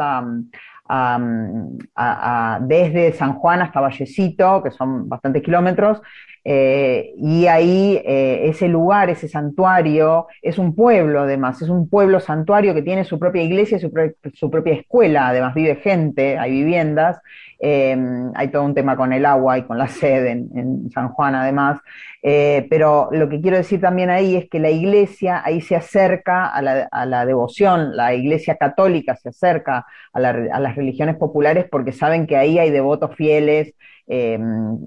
desde 2.61 3.13
San 3.13 3.33
Juan 3.33 3.61
hasta 3.61 3.81
Vallecito, 3.81 4.63
que 4.63 4.71
son 4.71 5.09
bastantes 5.09 5.43
kilómetros, 5.43 6.01
eh, 6.47 7.15
y 7.17 7.47
ahí 7.47 7.99
eh, 8.05 8.41
ese 8.49 8.67
lugar, 8.67 9.10
ese 9.10 9.27
santuario, 9.27 10.27
es 10.43 10.60
un 10.60 10.75
pueblo 10.75 11.21
además, 11.21 11.60
es 11.63 11.69
un 11.69 11.89
pueblo 11.89 12.19
santuario 12.19 12.75
que 12.75 12.84
tiene 12.84 13.03
su 13.03 13.17
propia 13.17 13.41
iglesia, 13.41 13.79
su, 13.79 13.91
su 14.31 14.51
propia 14.51 14.75
escuela, 14.75 15.29
además 15.29 15.55
vive 15.55 15.77
gente, 15.77 16.38
hay 16.38 16.51
viviendas, 16.51 17.19
eh, 17.60 17.97
hay 18.36 18.49
todo 18.49 18.63
un 18.63 18.75
tema 18.75 18.95
con 18.95 19.12
el 19.12 19.25
agua 19.25 19.58
y 19.58 19.63
con 19.63 19.79
la 19.79 19.88
sed 19.88 20.23
en, 20.27 20.91
San 20.91 21.10
Juan 21.10 21.34
además, 21.34 21.79
pero 22.21 23.10
lo 23.12 23.27
que 23.27 23.41
quiero 23.41 23.58
decir 23.58 23.81
también 23.81 24.10
ahí 24.10 24.36
es 24.36 24.47
que 24.49 24.60
la 24.60 24.69
iglesia 24.69 25.41
ahí 25.43 25.62
se 25.62 25.75
acerca 25.75 26.47
a 26.47 26.62
la, 26.62 27.25
devoción, 27.25 27.95
la 27.95 28.13
iglesia 28.13 28.55
católica 28.55 29.15
se 29.15 29.29
acerca 29.29 29.86
a 30.13 30.19
las 30.19 30.75
religiones 30.75 31.15
populares 31.17 31.65
porque 31.71 31.91
saben 31.91 32.27
que 32.27 32.38
ahí 32.38 32.60
hay 32.60 32.69
devotos 32.69 33.15
fieles, 33.15 33.73
eh, 34.07 34.39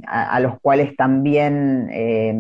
a, 0.07 0.41
los 0.41 0.61
cuales 0.61 0.97
también, 0.97 1.89
eh, 1.93 2.35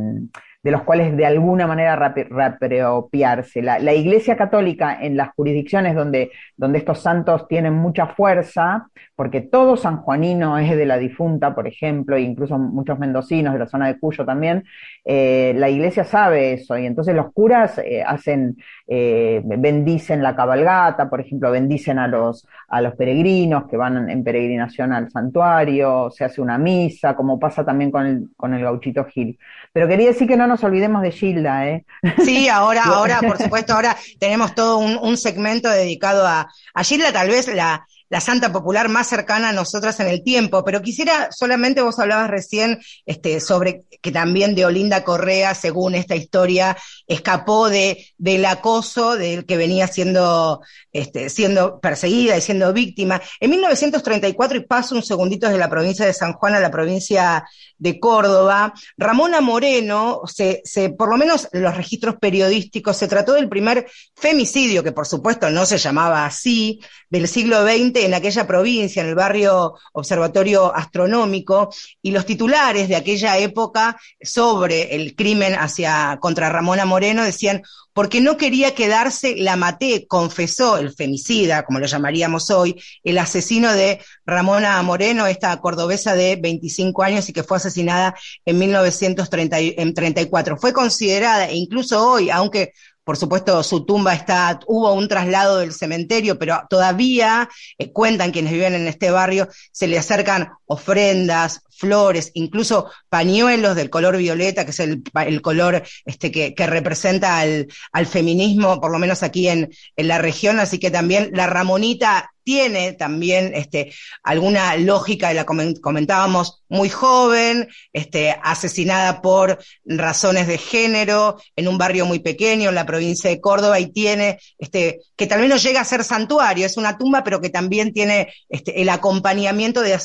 de 0.62 0.72
los 0.72 0.82
cuales 0.82 1.16
de 1.16 1.24
alguna 1.24 1.66
manera 1.66 1.94
reapropiarse. 1.96 3.62
La, 3.62 3.78
la, 3.78 3.94
Iglesia 3.94 4.36
Católica 4.36 4.98
en 5.00 5.16
las 5.16 5.30
jurisdicciones 5.34 5.94
donde, 5.94 6.32
donde 6.56 6.78
estos 6.78 7.00
santos 7.00 7.46
tienen 7.46 7.74
mucha 7.74 8.08
fuerza, 8.08 8.88
porque 9.14 9.40
todo 9.40 9.76
sanjuanino 9.76 10.58
es 10.58 10.76
de 10.76 10.84
la 10.84 10.98
difunta, 10.98 11.54
por 11.54 11.68
ejemplo, 11.68 12.16
e 12.16 12.22
incluso 12.22 12.58
muchos 12.58 12.98
mendocinos 12.98 13.52
de 13.52 13.60
la 13.60 13.68
zona 13.68 13.86
de 13.86 13.98
Cuyo 14.00 14.24
también, 14.24 14.64
eh, 15.04 15.52
la 15.56 15.70
iglesia 15.70 16.04
sabe 16.04 16.54
eso 16.54 16.76
y 16.76 16.86
entonces 16.86 17.14
los 17.14 17.32
curas 17.32 17.80
hacen, 18.06 18.56
bendicen 18.86 20.22
la 20.22 20.34
cabalgata, 20.34 21.08
por 21.08 21.20
ejemplo, 21.20 21.50
bendicen 21.50 21.98
a 21.98 22.08
los, 22.08 22.46
a 22.68 22.80
los 22.80 22.94
peregrinos 22.96 23.68
que 23.68 23.76
van 23.76 24.10
en 24.10 24.24
peregrinación 24.24 24.92
al 24.92 25.10
santuario, 25.10 26.10
se 26.10 26.24
hace 26.24 26.40
una 26.40 26.58
misa, 26.58 27.14
como 27.14 27.38
pasa 27.38 27.64
también 27.64 27.90
con 27.90 28.06
el, 28.06 28.28
con 28.36 28.54
el 28.54 28.62
gauchito 28.62 29.04
Gil. 29.04 29.38
Pero 29.72 29.86
quería 29.86 30.08
decir 30.08 30.26
que 30.26 30.36
no 30.36 30.47
nos 30.48 30.64
olvidemos 30.64 31.02
de 31.02 31.12
Gilda, 31.12 31.68
¿eh? 31.68 31.84
Sí, 32.24 32.48
ahora, 32.48 32.82
ahora, 32.86 33.20
por 33.20 33.38
supuesto, 33.38 33.74
ahora 33.74 33.96
tenemos 34.18 34.54
todo 34.54 34.78
un, 34.78 35.16
segmento 35.16 35.68
dedicado 35.68 36.26
a, 36.26 36.48
a 36.74 36.84
Gilda, 36.84 37.12
tal 37.12 37.28
vez 37.28 37.46
la, 37.54 37.86
la 38.10 38.20
santa 38.20 38.52
popular 38.52 38.88
más 38.88 39.08
cercana 39.08 39.50
a 39.50 39.52
nosotras 39.52 40.00
en 40.00 40.08
el 40.08 40.22
tiempo, 40.22 40.64
pero 40.64 40.80
quisiera 40.80 41.28
solamente, 41.30 41.82
vos 41.82 41.98
hablabas 41.98 42.30
recién 42.30 42.80
este, 43.04 43.40
sobre 43.40 43.84
que 44.00 44.12
también 44.12 44.54
de 44.54 44.64
Olinda 44.64 45.04
Correa, 45.04 45.54
según 45.54 45.94
esta 45.94 46.16
historia, 46.16 46.76
escapó 47.06 47.68
de, 47.68 48.06
del 48.16 48.44
acoso 48.44 49.16
del 49.16 49.44
que 49.44 49.56
venía 49.56 49.86
siendo, 49.88 50.60
este, 50.92 51.28
siendo 51.28 51.80
perseguida 51.80 52.36
y 52.36 52.40
siendo 52.40 52.72
víctima. 52.72 53.20
En 53.40 53.50
1934, 53.50 54.58
y 54.58 54.66
paso 54.66 54.94
un 54.94 55.02
segundito 55.02 55.48
de 55.48 55.58
la 55.58 55.68
provincia 55.68 56.06
de 56.06 56.14
San 56.14 56.32
Juan 56.32 56.54
a 56.54 56.60
la 56.60 56.70
provincia 56.70 57.44
de 57.76 58.00
Córdoba, 58.00 58.72
Ramona 58.96 59.40
Moreno, 59.40 60.22
se, 60.26 60.62
se, 60.64 60.90
por 60.90 61.10
lo 61.10 61.16
menos 61.16 61.48
los 61.52 61.76
registros 61.76 62.16
periodísticos, 62.16 62.96
se 62.96 63.08
trató 63.08 63.34
del 63.34 63.48
primer 63.48 63.86
femicidio, 64.16 64.82
que 64.82 64.92
por 64.92 65.06
supuesto 65.06 65.50
no 65.50 65.66
se 65.66 65.78
llamaba 65.78 66.24
así, 66.24 66.80
del 67.10 67.28
siglo 67.28 67.62
XX 67.62 67.97
en 68.04 68.14
aquella 68.14 68.46
provincia, 68.46 69.02
en 69.02 69.08
el 69.08 69.14
barrio 69.14 69.74
Observatorio 69.92 70.74
Astronómico, 70.74 71.70
y 72.02 72.10
los 72.10 72.26
titulares 72.26 72.88
de 72.88 72.96
aquella 72.96 73.38
época 73.38 73.98
sobre 74.20 74.94
el 74.94 75.14
crimen 75.14 75.54
hacia 75.54 76.18
contra 76.20 76.50
Ramona 76.50 76.84
Moreno 76.84 77.24
decían, 77.24 77.62
porque 77.98 78.20
no 78.20 78.36
quería 78.36 78.76
quedarse, 78.76 79.34
la 79.36 79.56
maté, 79.56 80.06
confesó 80.06 80.78
el 80.78 80.94
femicida, 80.94 81.64
como 81.64 81.80
lo 81.80 81.86
llamaríamos 81.86 82.48
hoy, 82.50 82.80
el 83.02 83.18
asesino 83.18 83.72
de 83.72 84.00
Ramona 84.24 84.80
Moreno, 84.82 85.26
esta 85.26 85.60
cordobesa 85.60 86.14
de 86.14 86.36
25 86.36 87.02
años 87.02 87.28
y 87.28 87.32
que 87.32 87.42
fue 87.42 87.56
asesinada 87.56 88.14
en 88.44 88.58
1934. 88.58 90.58
Fue 90.58 90.72
considerada, 90.72 91.48
e 91.48 91.56
incluso 91.56 92.08
hoy, 92.08 92.30
aunque 92.30 92.72
por 93.08 93.16
supuesto, 93.16 93.62
su 93.62 93.86
tumba 93.86 94.12
está, 94.12 94.60
hubo 94.66 94.92
un 94.92 95.08
traslado 95.08 95.56
del 95.56 95.72
cementerio, 95.72 96.38
pero 96.38 96.60
todavía 96.68 97.48
eh, 97.78 97.90
cuentan 97.90 98.32
quienes 98.32 98.52
viven 98.52 98.74
en 98.74 98.86
este 98.86 99.10
barrio, 99.10 99.48
se 99.72 99.86
le 99.86 99.96
acercan 99.96 100.50
ofrendas, 100.66 101.62
flores, 101.70 102.30
incluso 102.34 102.90
pañuelos 103.08 103.76
del 103.76 103.88
color 103.88 104.18
violeta, 104.18 104.66
que 104.66 104.72
es 104.72 104.80
el, 104.80 105.40
color 105.40 105.84
este, 106.04 106.30
que, 106.30 106.66
representa 106.66 107.40
al, 107.40 108.06
feminismo, 108.06 108.78
por 108.78 108.90
lo 108.90 108.98
menos 108.98 109.22
aquí 109.22 109.48
en 109.48 109.70
la 109.96 110.18
región. 110.18 110.60
Así 110.60 110.78
que 110.78 110.90
también 110.90 111.30
la 111.32 111.46
Ramonita 111.46 112.30
tiene 112.48 112.94
también 112.94 113.52
este, 113.54 113.92
alguna 114.22 114.74
lógica, 114.76 115.34
la 115.34 115.44
comentábamos, 115.44 116.62
muy 116.70 116.88
joven, 116.88 117.68
este, 117.92 118.34
asesinada 118.42 119.20
por 119.20 119.58
razones 119.84 120.46
de 120.46 120.56
género, 120.56 121.36
en 121.56 121.68
un 121.68 121.76
barrio 121.76 122.06
muy 122.06 122.20
pequeño, 122.20 122.70
en 122.70 122.74
la 122.74 122.86
provincia 122.86 123.28
de 123.28 123.38
Córdoba, 123.38 123.78
y 123.80 123.92
tiene, 123.92 124.38
este, 124.56 125.00
que 125.14 125.26
tal 125.26 125.42
vez 125.42 125.50
no 125.50 125.58
llega 125.58 125.82
a 125.82 125.84
ser 125.84 126.02
santuario, 126.04 126.64
es 126.64 126.78
una 126.78 126.96
tumba, 126.96 127.22
pero 127.22 127.38
que 127.42 127.50
también 127.50 127.92
tiene 127.92 128.32
el 128.48 128.88
acompañamiento 128.88 129.82
de, 129.82 129.98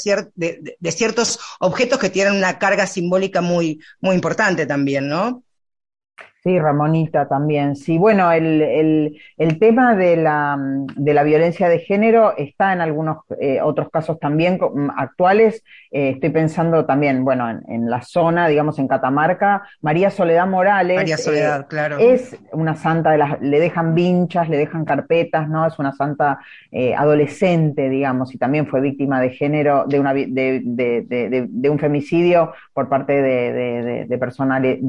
ciertos 0.91 1.39
objetos 1.61 1.97
que 1.97 2.09
tienen 2.09 2.35
una 2.35 2.59
carga 2.59 2.87
simbólica 2.87 3.39
muy 3.39 3.79
importante 4.01 4.65
también, 4.65 5.07
¿no? 5.07 5.45
Sí, 6.43 6.59
Ramonita 6.59 7.25
también. 7.29 7.77
Sí, 7.77 7.97
bueno, 7.97 8.29
el, 8.33 8.61
el, 8.61 9.17
el 9.37 9.59
tema 9.59 9.95
de 9.95 10.17
la, 10.17 10.57
de 10.93 11.13
la, 11.13 11.23
violencia 11.23 11.69
de 11.69 11.79
género 11.79 12.35
está 12.35 12.73
en 12.73 12.81
algunos 12.81 13.19
eh, 13.39 13.61
otros 13.61 13.89
casos 13.89 14.19
también 14.19 14.59
mm, 14.59 14.89
actuales. 14.97 15.63
Eh, 15.89 16.09
estoy 16.09 16.31
pensando 16.31 16.85
también, 16.85 17.23
bueno, 17.23 17.49
en, 17.49 17.61
en, 17.69 17.89
la 17.89 18.01
zona, 18.01 18.49
digamos, 18.49 18.77
en 18.77 18.89
Catamarca. 18.89 19.63
María 19.81 20.09
Soledad 20.09 20.45
Morales. 20.45 20.97
María 20.97 21.15
Soledad, 21.15 21.61
eh, 21.61 21.65
claro. 21.69 21.97
Es 21.99 22.37
una 22.51 22.75
santa, 22.75 23.11
de 23.11 23.19
las, 23.19 23.39
le 23.41 23.61
dejan 23.61 23.95
vinchas, 23.95 24.49
le 24.49 24.57
dejan 24.57 24.83
carpetas, 24.83 25.47
¿no? 25.47 25.65
Es 25.65 25.79
una 25.79 25.93
santa 25.93 26.39
adolescente, 26.97 27.87
digamos, 27.87 28.33
y 28.33 28.37
también 28.37 28.65
fue 28.67 28.81
víctima 28.81 29.21
de 29.21 29.29
género, 29.29 29.85
de, 29.87 29.99
una, 29.99 30.13
de, 30.13 30.61
de, 30.63 31.47
de 31.47 31.69
un 31.69 31.79
femicidio 31.79 32.51
por 32.73 32.89
parte 32.89 33.21
de, 33.21 34.05
de 34.07 34.17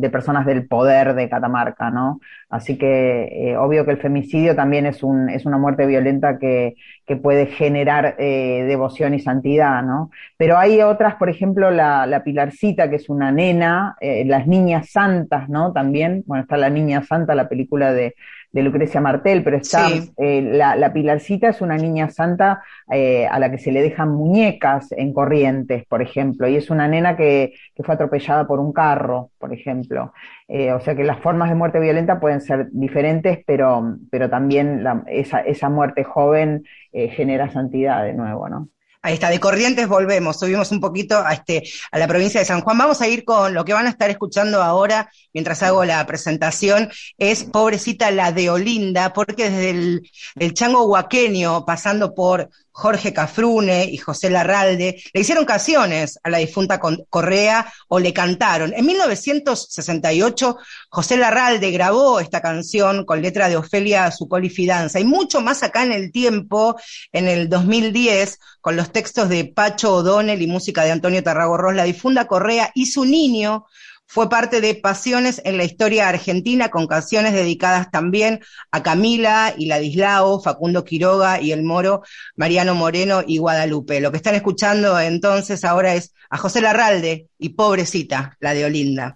personas 0.09 0.47
del 0.47 0.67
poder 0.67 1.14
de 1.14 1.29
Catamarca 1.29 1.44
marca, 1.49 1.91
¿no? 1.91 2.21
Así 2.49 2.79
que 2.79 3.51
eh, 3.51 3.57
obvio 3.57 3.85
que 3.85 3.91
el 3.93 3.99
femicidio 3.99 4.55
también 4.55 4.87
es, 4.87 5.03
un, 5.03 5.29
es 5.29 5.45
una 5.47 5.59
muerte 5.59 5.87
violenta 5.87 6.39
que, 6.39 6.75
que 7.07 7.17
puede 7.17 7.47
generar 7.47 8.17
eh, 8.19 8.65
devoción 8.67 9.15
y 9.15 9.21
santidad, 9.21 9.83
¿no? 9.83 10.11
Pero 10.37 10.57
hay 10.59 10.81
otras, 10.83 11.17
por 11.17 11.29
ejemplo, 11.31 11.71
la, 11.71 12.07
la 12.07 12.23
Pilarcita, 12.25 12.89
que 12.91 12.97
es 12.97 13.09
una 13.09 13.33
nena, 13.33 13.97
eh, 14.01 14.25
las 14.25 14.47
niñas 14.47 14.91
santas, 14.91 15.49
¿no? 15.49 15.73
También, 15.73 16.23
bueno, 16.27 16.43
está 16.43 16.57
la 16.57 16.71
niña 16.71 17.03
santa, 17.03 17.35
la 17.35 17.49
película 17.49 17.93
de, 17.93 18.15
de 18.55 18.62
Lucrecia 18.62 19.01
Martel, 19.01 19.43
pero 19.43 19.57
está 19.57 19.88
sí. 19.88 20.12
eh, 20.17 20.40
la, 20.40 20.77
la, 20.77 20.93
Pilarcita 20.93 21.49
es 21.49 21.61
una 21.61 21.77
niña 21.77 22.09
santa 22.09 22.62
eh, 22.88 23.27
a 23.27 23.40
la 23.40 23.51
que 23.51 23.59
se 23.59 23.73
le 23.73 23.83
dejan 23.83 24.14
muñecas 24.14 24.93
en 24.93 25.12
corrientes, 25.12 25.85
por 25.87 26.01
ejemplo, 26.01 26.47
y 26.47 26.55
es 26.55 26.71
una 26.71 26.87
nena 26.87 27.17
que, 27.17 27.55
que 27.75 27.83
fue 27.83 27.97
atropellada 27.97 28.47
por 28.47 28.61
un 28.61 28.73
carro, 28.73 29.33
por 29.38 29.53
ejemplo. 29.53 30.12
Eh, 30.47 30.73
o 30.73 30.79
sea 30.79 30.95
que 30.95 31.03
las 31.03 31.19
formas 31.19 31.49
de 31.49 31.57
muerte 31.57 31.81
violenta 31.81 32.21
pueden 32.21 32.40
ser 32.40 32.69
diferentes, 32.71 33.40
pero, 33.45 33.97
pero 34.09 34.31
también 34.31 34.85
la, 34.85 35.03
esa, 35.09 35.40
esa 35.40 35.69
muerte 35.69 36.05
joven 36.05 36.62
genera 36.93 37.51
santidad 37.51 38.05
de 38.05 38.14
nuevo, 38.14 38.49
¿no? 38.49 38.69
Ahí 39.05 39.12
está, 39.12 39.29
de 39.29 39.38
Corrientes 39.38 39.87
volvemos, 39.87 40.38
subimos 40.38 40.73
un 40.73 40.81
poquito 40.81 41.19
a, 41.19 41.35
este, 41.35 41.62
a 41.93 41.99
la 41.99 42.09
provincia 42.09 42.40
de 42.40 42.47
San 42.47 42.62
Juan. 42.62 42.79
Vamos 42.79 43.03
a 43.03 43.07
ir 43.07 43.23
con 43.27 43.53
lo 43.53 43.62
que 43.62 43.75
van 43.75 43.85
a 43.85 43.90
estar 43.90 44.09
escuchando 44.09 44.62
ahora, 44.62 45.11
mientras 45.35 45.62
hago 45.62 45.85
la 45.85 46.07
presentación, 46.07 46.88
es 47.19 47.45
pobrecita 47.45 48.11
la 48.11 48.33
de 48.33 48.49
Olinda, 48.49 49.12
porque 49.12 49.51
desde 49.51 49.69
el, 49.69 50.11
el 50.37 50.55
chango 50.55 50.87
huaqueño, 50.87 51.67
pasando 51.67 52.14
por 52.14 52.49
Jorge 52.77 53.13
Cafrune 53.13 53.85
y 53.85 53.99
José 53.99 54.31
Larralde, 54.31 55.01
le 55.13 55.21
hicieron 55.21 55.45
canciones 55.45 56.19
a 56.25 56.29
la 56.29 56.39
difunta 56.39 56.81
Correa 56.81 57.73
o 57.87 58.01
le 58.01 58.13
cantaron. 58.13 58.75
En 58.75 58.85
1968, 58.85 60.57
José 60.89 61.17
Larralde 61.17 61.71
grabó 61.71 62.19
esta 62.19 62.41
canción 62.41 63.05
con 63.05 63.23
letra 63.23 63.49
de 63.49 63.57
Ofelia 63.57 64.11
Zucoli 64.11 64.51
Fidanza 64.51 64.99
y 64.99 65.05
mucho 65.05 65.41
más 65.41 65.63
acá 65.63 65.85
en 65.85 65.93
el 65.93 66.11
tiempo, 66.11 66.75
en 67.13 67.29
el 67.29 67.49
2010, 67.49 68.41
con 68.61 68.75
los 68.75 68.91
textos 68.91 69.29
de 69.29 69.45
Pacho 69.45 69.95
O'Donnell 69.95 70.43
y 70.43 70.49
música 70.49 70.83
de 70.83 70.91
Antonio 70.91 71.23
Tarragorros, 71.23 71.77
la 71.77 71.85
difunda 71.85 72.27
Correa 72.27 72.73
y 72.75 72.87
su 72.87 73.05
niño 73.05 73.67
fue 74.07 74.29
parte 74.29 74.61
de 74.61 74.75
Pasiones 74.75 75.40
en 75.45 75.57
la 75.57 75.64
historia 75.64 76.09
argentina, 76.09 76.69
con 76.69 76.87
canciones 76.87 77.33
dedicadas 77.33 77.90
también 77.90 78.40
a 78.71 78.83
Camila 78.83 79.55
y 79.57 79.67
Ladislao, 79.67 80.40
Facundo 80.40 80.85
Quiroga 80.85 81.40
y 81.40 81.53
el 81.53 81.64
Moro, 81.64 82.03
Mariano 82.37 82.75
Moreno 82.75 83.23
y 83.27 83.38
Guadalupe. 83.38 84.01
Lo 84.01 84.11
que 84.11 84.19
están 84.19 84.35
escuchando 84.35 84.99
entonces 85.01 85.64
ahora 85.64 85.95
es 85.95 86.14
a 86.31 86.37
José 86.37 86.61
Larralde 86.61 87.29
y 87.38 87.51
Pobrecita, 87.51 88.37
la 88.40 88.55
de 88.55 88.64
Olinda. 88.64 89.14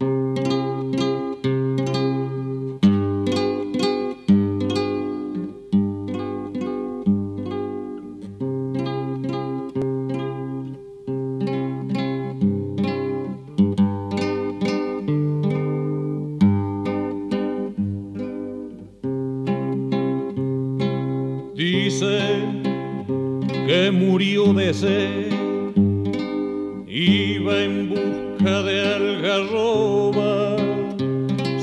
Iba 26.86 27.62
en 27.64 27.88
busca 27.88 28.62
de 28.64 28.94
algarroba, 28.96 30.56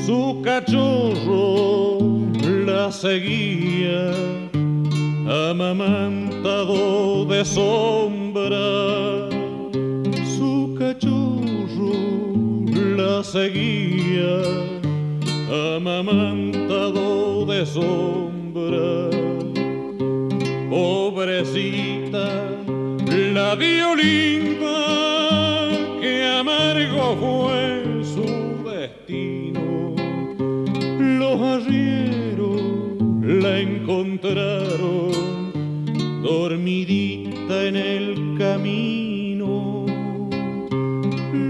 su 0.03 0.41
cachorro 0.43 1.99
la 2.65 2.91
seguía, 2.91 4.11
amamantado 5.51 7.25
de 7.25 7.45
sombra, 7.45 9.29
su 10.35 10.75
cachorro 10.79 11.93
la 12.97 13.23
seguía, 13.23 14.41
amamantado 15.75 17.45
de 17.45 17.65
sombra. 17.67 19.09
Pobrecita 20.71 22.04
la 23.45 23.53
violinda 23.53 24.77
que 26.01 26.13
amargo 26.39 27.05
fue 27.23 28.03
su 28.13 28.27
destino. 28.71 29.67
Los 31.19 31.37
arrieros 31.55 32.61
la 33.21 33.59
encontraron 33.59 35.11
dormidita 36.23 37.55
en 37.67 37.75
el 37.75 38.05
camino. 38.39 39.85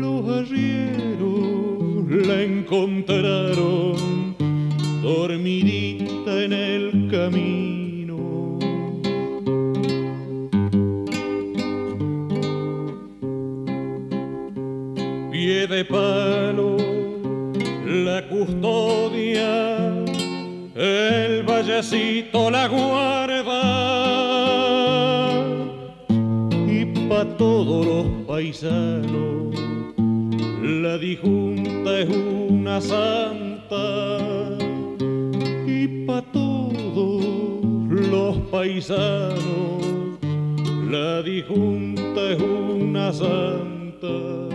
Los 0.02 0.22
arrieros 0.40 1.48
la 2.28 2.42
encontraron 2.42 3.96
dormidita 5.02 6.44
en 6.44 6.52
el 6.52 7.08
camino. 7.10 7.75
de 15.76 15.84
palo, 15.84 16.78
la 17.86 18.26
custodia, 18.30 19.90
el 20.74 21.44
vallecito 21.44 22.50
la 22.50 22.68
guarda. 22.70 23.62
Y 26.66 26.86
pa' 27.10 27.26
todos 27.38 27.86
los 27.86 28.06
paisanos, 28.26 29.54
la 30.62 30.98
disjunta 30.98 32.00
es 32.00 32.10
una 32.10 32.80
santa. 32.80 34.58
Y 35.68 36.06
pa' 36.06 36.24
todos 36.32 37.22
los 37.90 38.38
paisanos, 38.50 39.84
la 40.90 41.22
disjunta 41.22 42.32
es 42.32 42.42
una 42.42 43.12
santa. 43.12 44.55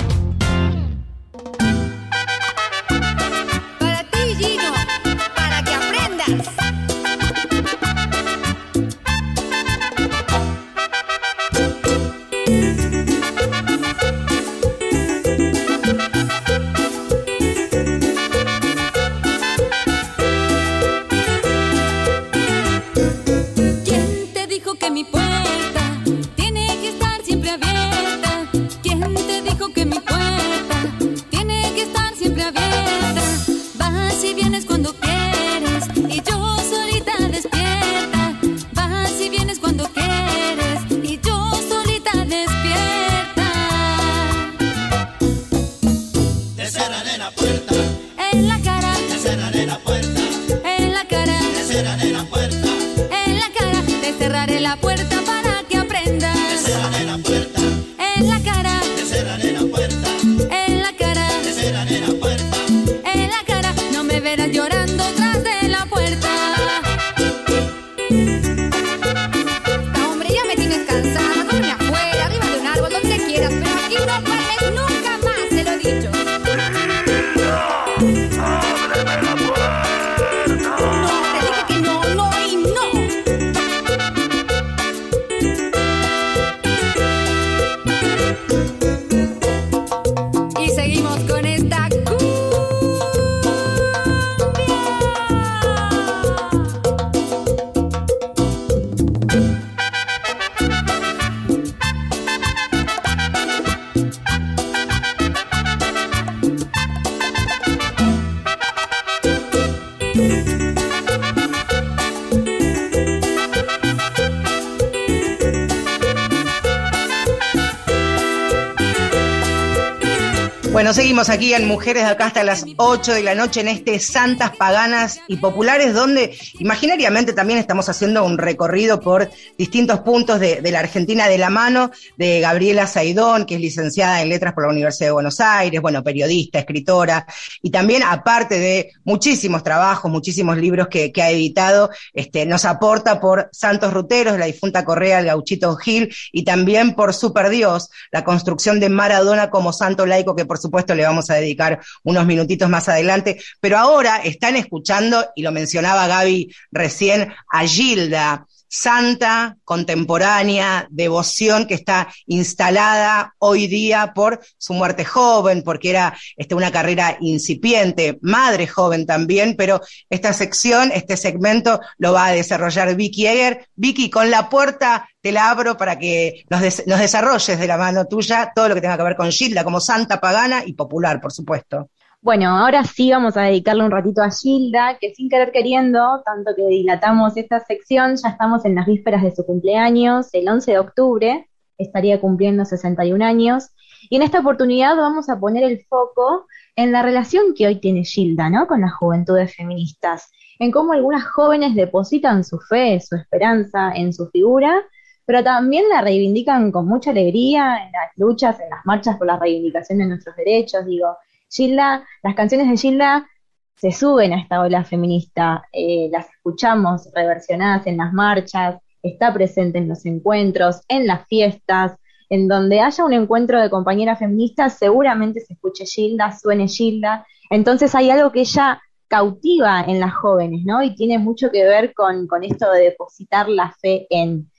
Aquí 121.19 121.53
en 121.53 121.67
Mujeres 121.67 122.03
de 122.05 122.09
acá 122.09 122.27
hasta 122.27 122.43
las 122.43 122.65
8 122.77 123.13
de 123.13 123.23
la 123.23 123.35
noche 123.35 123.59
en 123.59 123.67
este 123.67 123.99
Santas 123.99 124.55
Paganas 124.55 125.19
y 125.27 125.37
Populares, 125.37 125.93
donde 125.93 126.37
imaginariamente 126.61 127.33
también 127.33 127.57
estamos 127.57 127.89
haciendo 127.89 128.23
un 128.23 128.37
recorrido 128.37 128.99
por 128.99 129.29
distintos 129.57 130.01
puntos 130.01 130.39
de, 130.39 130.61
la 130.71 130.79
Argentina 130.79 131.27
de 131.27 131.39
la 131.39 131.49
mano 131.49 131.89
de 132.17 132.39
Gabriela 132.39 132.85
Saidón, 132.85 133.45
que 133.45 133.55
es 133.55 133.61
licenciada 133.61 134.21
en 134.21 134.29
Letras 134.29 134.53
por 134.53 134.65
la 134.65 134.69
Universidad 134.69 135.07
de 135.07 135.13
Buenos 135.13 135.39
Aires, 135.39 135.81
bueno, 135.81 136.03
periodista, 136.03 136.59
escritora, 136.59 137.25
y 137.63 137.71
también 137.71 138.03
aparte 138.03 138.59
de 138.59 138.91
muchísimos 139.03 139.63
trabajos, 139.63 140.11
muchísimos 140.11 140.55
libros 140.57 140.87
que, 140.87 141.11
que 141.11 141.23
ha 141.23 141.31
editado, 141.31 141.89
este, 142.13 142.45
nos 142.45 142.63
aporta 142.65 143.19
por 143.19 143.49
Santos 143.51 143.91
Ruteros, 143.91 144.37
la 144.37 144.45
difunta 144.45 144.85
Correa, 144.85 145.19
el 145.19 145.25
Gauchito 145.25 145.75
Gil, 145.77 146.13
y 146.31 146.43
también 146.43 146.93
por 146.93 147.15
Super 147.15 147.49
Dios, 147.49 147.89
la 148.11 148.23
construcción 148.23 148.79
de 148.79 148.89
Maradona 148.89 149.49
como 149.49 149.73
santo 149.73 150.05
laico, 150.05 150.35
que 150.35 150.45
por 150.45 150.59
supuesto 150.59 150.93
le 150.93 151.05
vamos 151.05 151.31
a 151.31 151.35
dedicar 151.35 151.79
unos 152.03 152.27
minutitos 152.27 152.69
más 152.69 152.87
adelante. 152.87 153.41
Pero 153.59 153.79
ahora 153.79 154.17
están 154.17 154.55
escuchando, 154.55 155.25
y 155.35 155.41
lo 155.41 155.51
mencionaba 155.51 156.05
Gaby 156.05 156.50
recién, 156.71 157.33
a 157.51 157.65
Gilda, 157.65 158.45
santa, 158.71 159.57
contemporánea, 159.65 160.87
devoción 160.89 161.67
que 161.67 161.73
está 161.73 162.07
instalada 162.25 163.35
hoy 163.37 163.67
día 163.67 164.13
por 164.15 164.39
su 164.57 164.73
muerte 164.73 165.03
joven, 165.03 165.61
porque 165.61 165.89
era 165.89 166.17
este, 166.37 166.55
una 166.55 166.71
carrera 166.71 167.17
incipiente, 167.19 168.17
madre 168.21 168.67
joven 168.67 169.05
también, 169.05 169.55
pero 169.57 169.81
esta 170.09 170.31
sección, 170.31 170.89
este 170.93 171.17
segmento 171.17 171.81
lo 171.97 172.13
va 172.13 172.27
a 172.27 172.31
desarrollar 172.31 172.95
Vicky 172.95 173.27
Eger. 173.27 173.67
Vicky, 173.75 174.09
con 174.09 174.31
la 174.31 174.47
puerta 174.47 175.05
te 175.19 175.33
la 175.33 175.49
abro 175.49 175.75
para 175.75 175.99
que 175.99 176.45
nos, 176.49 176.87
nos 176.87 176.99
desarrolles 176.99 177.59
de 177.59 177.67
la 177.67 177.77
mano 177.77 178.05
tuya 178.05 178.53
todo 178.55 178.69
lo 178.69 178.75
que 178.75 178.81
tenga 178.81 178.95
que 178.95 179.03
ver 179.03 179.17
con 179.17 179.31
Gilda, 179.31 179.65
como 179.65 179.81
santa 179.81 180.21
pagana 180.21 180.63
y 180.65 180.73
popular, 180.73 181.19
por 181.19 181.33
supuesto. 181.33 181.89
Bueno, 182.23 182.55
ahora 182.55 182.83
sí 182.83 183.09
vamos 183.09 183.35
a 183.35 183.41
dedicarle 183.41 183.83
un 183.83 183.89
ratito 183.89 184.21
a 184.21 184.29
Gilda, 184.29 184.99
que 185.01 185.11
sin 185.15 185.27
querer 185.27 185.51
queriendo, 185.51 186.21
tanto 186.23 186.51
que 186.55 186.67
dilatamos 186.67 187.35
esta 187.35 187.59
sección, 187.61 188.15
ya 188.15 188.29
estamos 188.29 188.63
en 188.63 188.75
las 188.75 188.85
vísperas 188.85 189.23
de 189.23 189.35
su 189.35 189.43
cumpleaños, 189.43 190.31
el 190.33 190.47
11 190.47 190.71
de 190.71 190.77
octubre, 190.77 191.49
estaría 191.79 192.21
cumpliendo 192.21 192.63
61 192.63 193.25
años, 193.25 193.69
y 194.07 194.17
en 194.17 194.21
esta 194.21 194.41
oportunidad 194.41 194.95
vamos 194.97 195.29
a 195.29 195.39
poner 195.39 195.63
el 195.63 195.83
foco 195.85 196.45
en 196.75 196.91
la 196.91 197.01
relación 197.01 197.55
que 197.55 197.65
hoy 197.65 197.79
tiene 197.79 198.03
Gilda, 198.03 198.51
¿no? 198.51 198.67
Con 198.67 198.81
las 198.81 198.93
juventudes 198.93 199.55
feministas, 199.55 200.29
en 200.59 200.69
cómo 200.69 200.93
algunas 200.93 201.25
jóvenes 201.25 201.73
depositan 201.73 202.43
su 202.43 202.59
fe, 202.59 202.99
su 202.99 203.15
esperanza 203.15 203.93
en 203.95 204.13
su 204.13 204.29
figura, 204.29 204.83
pero 205.25 205.43
también 205.43 205.89
la 205.89 206.01
reivindican 206.01 206.71
con 206.71 206.87
mucha 206.87 207.09
alegría 207.09 207.77
en 207.83 207.91
las 207.91 208.11
luchas, 208.15 208.59
en 208.59 208.69
las 208.69 208.85
marchas 208.85 209.17
por 209.17 209.25
la 209.25 209.39
reivindicación 209.39 209.97
de 209.97 210.05
nuestros 210.05 210.35
derechos, 210.35 210.85
digo. 210.85 211.17
Gilda, 211.51 212.07
las 212.23 212.35
canciones 212.35 212.69
de 212.69 212.77
Gilda 212.77 213.27
se 213.75 213.91
suben 213.91 214.33
a 214.33 214.39
esta 214.39 214.61
ola 214.61 214.83
feminista, 214.83 215.63
eh, 215.73 216.07
las 216.11 216.29
escuchamos 216.29 217.09
reversionadas 217.13 217.87
en 217.87 217.97
las 217.97 218.13
marchas, 218.13 218.77
está 219.03 219.33
presente 219.33 219.79
en 219.79 219.89
los 219.89 220.05
encuentros, 220.05 220.81
en 220.87 221.07
las 221.07 221.27
fiestas, 221.27 221.97
en 222.29 222.47
donde 222.47 222.79
haya 222.79 223.03
un 223.03 223.13
encuentro 223.13 223.59
de 223.61 223.69
compañeras 223.69 224.19
feministas, 224.19 224.77
seguramente 224.77 225.41
se 225.41 225.53
escuche 225.53 225.85
Gilda, 225.85 226.31
suene 226.31 226.67
Gilda, 226.67 227.25
entonces 227.49 227.93
hay 227.95 228.09
algo 228.09 228.31
que 228.31 228.41
ella 228.41 228.81
cautiva 229.09 229.81
en 229.81 229.99
las 229.99 230.13
jóvenes, 230.13 230.61
¿no? 230.63 230.81
Y 230.81 230.95
tiene 230.95 231.19
mucho 231.19 231.51
que 231.51 231.65
ver 231.65 231.93
con, 231.93 232.27
esto 232.43 232.71
de 232.71 232.83
depositar 232.83 233.49
la 233.49 233.75
fe 233.81 234.07
en. 234.09 234.49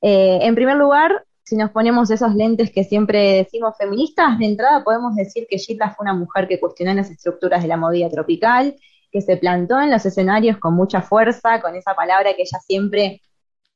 Eh, 0.00 0.38
en 0.42 0.54
primer 0.54 0.76
lugar, 0.76 1.26
si 1.48 1.56
nos 1.56 1.70
ponemos 1.70 2.10
esos 2.10 2.34
lentes 2.34 2.70
que 2.70 2.84
siempre 2.84 3.36
decimos 3.36 3.74
feministas, 3.78 4.38
de 4.38 4.44
entrada 4.44 4.84
podemos 4.84 5.16
decir 5.16 5.46
que 5.48 5.56
Gilda 5.56 5.94
fue 5.96 6.04
una 6.04 6.12
mujer 6.12 6.46
que 6.46 6.60
cuestionó 6.60 6.92
las 6.92 7.10
estructuras 7.10 7.62
de 7.62 7.68
la 7.68 7.78
movida 7.78 8.10
tropical, 8.10 8.76
que 9.10 9.22
se 9.22 9.38
plantó 9.38 9.80
en 9.80 9.90
los 9.90 10.04
escenarios 10.04 10.58
con 10.58 10.74
mucha 10.74 11.00
fuerza, 11.00 11.62
con 11.62 11.74
esa 11.74 11.94
palabra 11.94 12.34
que 12.34 12.42
ella 12.42 12.58
siempre 12.60 13.22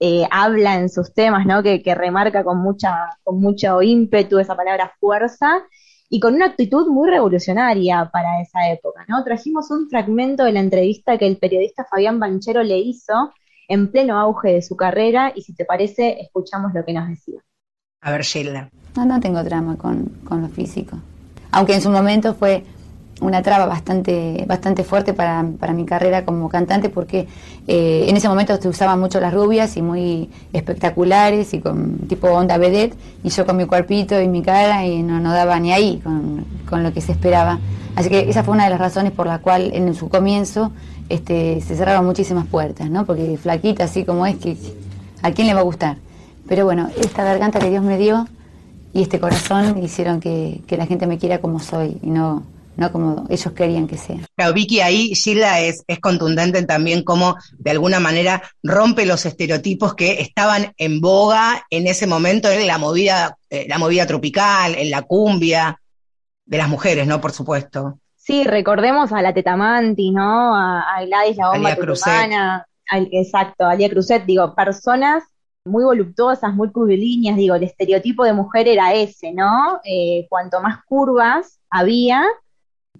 eh, 0.00 0.26
habla 0.30 0.74
en 0.74 0.90
sus 0.90 1.14
temas, 1.14 1.46
¿no? 1.46 1.62
Que, 1.62 1.82
que 1.82 1.94
remarca 1.94 2.44
con, 2.44 2.58
mucha, 2.58 3.16
con 3.22 3.40
mucho 3.40 3.80
ímpetu 3.80 4.38
esa 4.38 4.54
palabra 4.54 4.92
fuerza, 5.00 5.64
y 6.10 6.20
con 6.20 6.34
una 6.34 6.44
actitud 6.44 6.88
muy 6.88 7.08
revolucionaria 7.08 8.10
para 8.12 8.42
esa 8.42 8.68
época, 8.70 9.06
¿no? 9.08 9.24
Trajimos 9.24 9.70
un 9.70 9.88
fragmento 9.88 10.44
de 10.44 10.52
la 10.52 10.60
entrevista 10.60 11.16
que 11.16 11.26
el 11.26 11.38
periodista 11.38 11.86
Fabián 11.90 12.20
Banchero 12.20 12.62
le 12.62 12.78
hizo 12.78 13.32
en 13.66 13.90
pleno 13.90 14.18
auge 14.18 14.52
de 14.52 14.60
su 14.60 14.76
carrera 14.76 15.32
y 15.34 15.40
si 15.40 15.54
te 15.54 15.64
parece, 15.64 16.20
escuchamos 16.20 16.74
lo 16.74 16.84
que 16.84 16.92
nos 16.92 17.08
decía. 17.08 17.40
A 18.02 18.10
ver, 18.10 18.22
Sheila. 18.22 18.68
No, 18.96 19.06
no 19.06 19.20
tengo 19.20 19.42
drama 19.44 19.76
con, 19.76 20.10
con 20.24 20.42
lo 20.42 20.48
físico. 20.48 20.98
Aunque 21.52 21.74
en 21.74 21.80
su 21.80 21.88
momento 21.88 22.34
fue 22.34 22.64
una 23.20 23.40
traba 23.42 23.66
bastante, 23.66 24.44
bastante 24.48 24.82
fuerte 24.82 25.14
para, 25.14 25.44
para 25.60 25.72
mi 25.72 25.84
carrera 25.86 26.24
como 26.24 26.48
cantante 26.48 26.88
porque 26.88 27.28
eh, 27.68 28.06
en 28.08 28.16
ese 28.16 28.28
momento 28.28 28.60
se 28.60 28.68
usaban 28.68 28.98
mucho 28.98 29.20
las 29.20 29.32
rubias 29.32 29.76
y 29.76 29.82
muy 29.82 30.28
espectaculares 30.52 31.54
y 31.54 31.60
con 31.60 31.98
tipo 32.08 32.26
onda 32.26 32.58
vedette 32.58 32.96
y 33.22 33.28
yo 33.28 33.46
con 33.46 33.56
mi 33.56 33.66
cuerpito 33.66 34.20
y 34.20 34.26
mi 34.26 34.42
cara 34.42 34.84
y 34.84 35.04
no, 35.04 35.20
no 35.20 35.32
daba 35.32 35.60
ni 35.60 35.72
ahí 35.72 36.00
con, 36.02 36.44
con 36.68 36.82
lo 36.82 36.92
que 36.92 37.00
se 37.00 37.12
esperaba. 37.12 37.60
Así 37.94 38.08
que 38.08 38.28
esa 38.28 38.42
fue 38.42 38.54
una 38.54 38.64
de 38.64 38.70
las 38.70 38.80
razones 38.80 39.12
por 39.12 39.28
la 39.28 39.38
cual 39.38 39.70
en 39.72 39.94
su 39.94 40.08
comienzo 40.08 40.72
este, 41.08 41.60
se 41.60 41.76
cerraron 41.76 42.04
muchísimas 42.04 42.46
puertas, 42.46 42.90
¿no? 42.90 43.06
Porque 43.06 43.38
flaquita 43.40 43.84
así 43.84 44.04
como 44.04 44.26
es, 44.26 44.36
que 44.36 44.56
¿a 45.22 45.30
quién 45.30 45.46
le 45.46 45.54
va 45.54 45.60
a 45.60 45.64
gustar? 45.64 45.98
Pero 46.48 46.64
bueno, 46.64 46.90
esta 46.96 47.24
garganta 47.24 47.58
que 47.58 47.70
Dios 47.70 47.82
me 47.82 47.98
dio 47.98 48.26
y 48.92 49.02
este 49.02 49.20
corazón 49.20 49.82
hicieron 49.82 50.20
que, 50.20 50.60
que 50.66 50.76
la 50.76 50.86
gente 50.86 51.06
me 51.06 51.18
quiera 51.18 51.40
como 51.40 51.60
soy 51.60 51.96
y 52.02 52.10
no, 52.10 52.42
no 52.76 52.92
como 52.92 53.26
ellos 53.30 53.52
querían 53.52 53.86
que 53.86 53.96
sea. 53.96 54.18
Claro, 54.36 54.52
Vicky, 54.52 54.80
ahí 54.80 55.14
Sheila 55.14 55.60
es, 55.60 55.82
es 55.86 55.98
contundente 56.00 56.62
también 56.64 57.02
como 57.04 57.36
de 57.58 57.70
alguna 57.70 58.00
manera 58.00 58.42
rompe 58.62 59.06
los 59.06 59.24
estereotipos 59.24 59.94
que 59.94 60.20
estaban 60.20 60.72
en 60.76 61.00
boga 61.00 61.64
en 61.70 61.86
ese 61.86 62.06
momento 62.06 62.50
en 62.50 62.66
la 62.66 62.78
movida, 62.78 63.36
eh, 63.48 63.66
la 63.68 63.78
movida 63.78 64.06
tropical, 64.06 64.74
en 64.74 64.90
la 64.90 65.02
cumbia, 65.02 65.78
de 66.44 66.58
las 66.58 66.68
mujeres, 66.68 67.06
¿no? 67.06 67.20
Por 67.20 67.32
supuesto. 67.32 67.98
Sí, 68.16 68.44
recordemos 68.44 69.12
a 69.12 69.22
la 69.22 69.32
Tetamanti, 69.32 70.10
¿no? 70.10 70.54
A, 70.54 70.96
a 70.96 71.04
Gladys, 71.04 71.36
la 71.36 71.50
bomba 71.50 71.70
Alia 71.70 71.76
Cruzet. 71.76 72.04
tucumana, 72.04 72.66
al- 72.90 73.08
exacto, 73.12 73.64
a 73.64 73.70
Alia 73.70 73.88
Cruzet, 73.88 74.24
digo, 74.26 74.54
personas 74.54 75.24
muy 75.64 75.84
voluptuosas, 75.84 76.54
muy 76.54 76.70
curvilíneas, 76.72 77.36
digo, 77.36 77.54
el 77.54 77.62
estereotipo 77.64 78.24
de 78.24 78.32
mujer 78.32 78.68
era 78.68 78.94
ese, 78.94 79.32
¿no? 79.32 79.80
Eh, 79.84 80.26
cuanto 80.28 80.60
más 80.60 80.84
curvas 80.84 81.60
había, 81.70 82.24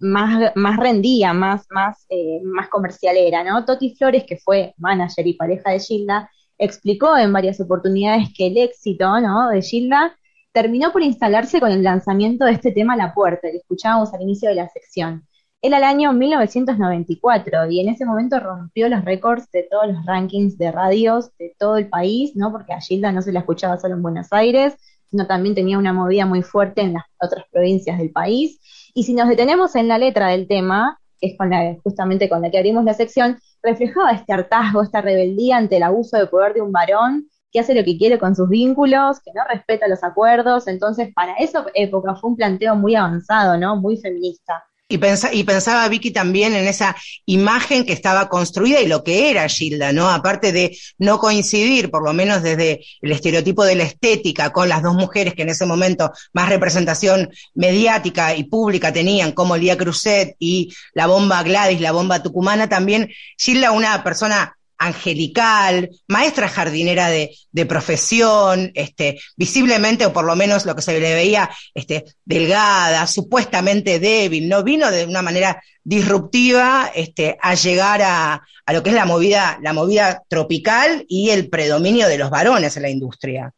más, 0.00 0.52
más 0.54 0.76
rendía, 0.78 1.32
más, 1.32 1.66
más, 1.70 2.06
eh, 2.08 2.40
más 2.44 2.68
comercial 2.68 3.16
era, 3.16 3.44
¿no? 3.44 3.64
Toti 3.64 3.94
Flores, 3.96 4.24
que 4.24 4.36
fue 4.36 4.74
manager 4.78 5.26
y 5.26 5.34
pareja 5.34 5.70
de 5.70 5.80
Gilda, 5.80 6.30
explicó 6.58 7.16
en 7.16 7.32
varias 7.32 7.60
oportunidades 7.60 8.28
que 8.36 8.46
el 8.48 8.58
éxito, 8.58 9.20
¿no? 9.20 9.48
de 9.48 9.62
Gilda 9.62 10.16
terminó 10.52 10.92
por 10.92 11.02
instalarse 11.02 11.60
con 11.60 11.72
el 11.72 11.82
lanzamiento 11.82 12.44
de 12.44 12.52
este 12.52 12.72
tema 12.72 12.96
La 12.96 13.14
Puerta, 13.14 13.50
que 13.50 13.56
escuchábamos 13.56 14.12
al 14.14 14.22
inicio 14.22 14.48
de 14.48 14.56
la 14.56 14.68
sección. 14.68 15.26
Era 15.64 15.78
el 15.78 15.84
año 15.84 16.12
1994 16.12 17.70
y 17.70 17.78
en 17.78 17.88
ese 17.88 18.04
momento 18.04 18.40
rompió 18.40 18.88
los 18.88 19.04
récords 19.04 19.48
de 19.52 19.62
todos 19.70 19.86
los 19.86 20.04
rankings 20.04 20.58
de 20.58 20.72
radios 20.72 21.30
de 21.38 21.54
todo 21.56 21.76
el 21.76 21.88
país, 21.88 22.34
¿no? 22.34 22.50
Porque 22.50 22.72
a 22.72 22.80
Gilda 22.80 23.12
no 23.12 23.22
se 23.22 23.30
la 23.30 23.38
escuchaba 23.38 23.78
solo 23.78 23.94
en 23.94 24.02
Buenos 24.02 24.26
Aires, 24.32 24.74
sino 25.08 25.28
también 25.28 25.54
tenía 25.54 25.78
una 25.78 25.92
movida 25.92 26.26
muy 26.26 26.42
fuerte 26.42 26.80
en 26.80 26.94
las 26.94 27.04
otras 27.20 27.44
provincias 27.52 27.96
del 27.98 28.10
país. 28.10 28.58
Y 28.92 29.04
si 29.04 29.14
nos 29.14 29.28
detenemos 29.28 29.76
en 29.76 29.86
la 29.86 29.98
letra 29.98 30.30
del 30.30 30.48
tema, 30.48 30.98
que 31.20 31.28
es 31.28 31.38
con 31.38 31.50
la, 31.50 31.76
justamente 31.84 32.28
con 32.28 32.42
la 32.42 32.50
que 32.50 32.58
abrimos 32.58 32.82
la 32.82 32.94
sección, 32.94 33.38
reflejaba 33.62 34.10
este 34.10 34.32
hartazgo, 34.32 34.82
esta 34.82 35.00
rebeldía 35.00 35.58
ante 35.58 35.76
el 35.76 35.84
abuso 35.84 36.16
de 36.18 36.26
poder 36.26 36.54
de 36.54 36.62
un 36.62 36.72
varón 36.72 37.28
que 37.52 37.60
hace 37.60 37.74
lo 37.74 37.84
que 37.84 37.96
quiere 37.96 38.18
con 38.18 38.34
sus 38.34 38.48
vínculos, 38.48 39.20
que 39.20 39.30
no 39.32 39.42
respeta 39.48 39.86
los 39.86 40.02
acuerdos. 40.02 40.66
Entonces, 40.66 41.14
para 41.14 41.34
esa 41.34 41.64
época 41.74 42.16
fue 42.16 42.30
un 42.30 42.36
planteo 42.36 42.74
muy 42.74 42.96
avanzado, 42.96 43.56
¿no? 43.58 43.76
Muy 43.76 43.96
feminista. 43.96 44.64
Y, 44.92 44.98
pensa- 44.98 45.32
y 45.32 45.42
pensaba 45.44 45.88
Vicky 45.88 46.10
también 46.10 46.54
en 46.54 46.66
esa 46.68 46.94
imagen 47.24 47.86
que 47.86 47.94
estaba 47.94 48.28
construida 48.28 48.80
y 48.82 48.86
lo 48.88 49.02
que 49.02 49.30
era 49.30 49.48
Gilda, 49.48 49.90
¿no? 49.92 50.10
Aparte 50.10 50.52
de 50.52 50.76
no 50.98 51.18
coincidir, 51.18 51.90
por 51.90 52.04
lo 52.04 52.12
menos 52.12 52.42
desde 52.42 52.84
el 53.00 53.12
estereotipo 53.12 53.64
de 53.64 53.74
la 53.76 53.84
estética, 53.84 54.50
con 54.50 54.68
las 54.68 54.82
dos 54.82 54.94
mujeres 54.94 55.32
que 55.34 55.42
en 55.42 55.48
ese 55.48 55.64
momento 55.64 56.12
más 56.34 56.50
representación 56.50 57.30
mediática 57.54 58.36
y 58.36 58.44
pública 58.44 58.92
tenían, 58.92 59.32
como 59.32 59.56
Lía 59.56 59.78
Cruzet 59.78 60.36
y 60.38 60.74
la 60.92 61.06
bomba 61.06 61.42
Gladys, 61.42 61.80
la 61.80 61.92
bomba 61.92 62.22
tucumana, 62.22 62.68
también 62.68 63.10
Gilda 63.38 63.70
una 63.70 64.04
persona 64.04 64.56
angelical, 64.84 65.90
maestra 66.08 66.48
jardinera 66.48 67.08
de, 67.08 67.36
de 67.50 67.66
profesión, 67.66 68.70
este, 68.74 69.20
visiblemente, 69.36 70.06
o 70.06 70.12
por 70.12 70.24
lo 70.24 70.36
menos 70.36 70.66
lo 70.66 70.74
que 70.74 70.82
se 70.82 70.98
le 70.98 71.14
veía, 71.14 71.50
este, 71.74 72.04
delgada, 72.24 73.06
supuestamente 73.06 73.98
débil, 73.98 74.48
¿no? 74.48 74.62
Vino 74.62 74.90
de 74.90 75.04
una 75.04 75.22
manera 75.22 75.62
disruptiva 75.84 76.90
este, 76.94 77.38
a 77.40 77.54
llegar 77.54 78.02
a, 78.02 78.42
a 78.66 78.72
lo 78.72 78.82
que 78.82 78.90
es 78.90 78.96
la 78.96 79.04
movida, 79.04 79.58
la 79.62 79.72
movida 79.72 80.22
tropical 80.28 81.04
y 81.08 81.30
el 81.30 81.48
predominio 81.48 82.08
de 82.08 82.18
los 82.18 82.30
varones 82.30 82.76
en 82.76 82.82
la 82.82 82.90
industria. 82.90 83.52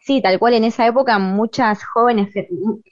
Sí, 0.00 0.20
tal 0.20 0.38
cual 0.38 0.52
en 0.52 0.64
esa 0.64 0.86
época 0.86 1.18
muchas 1.18 1.82
jóvenes, 1.82 2.28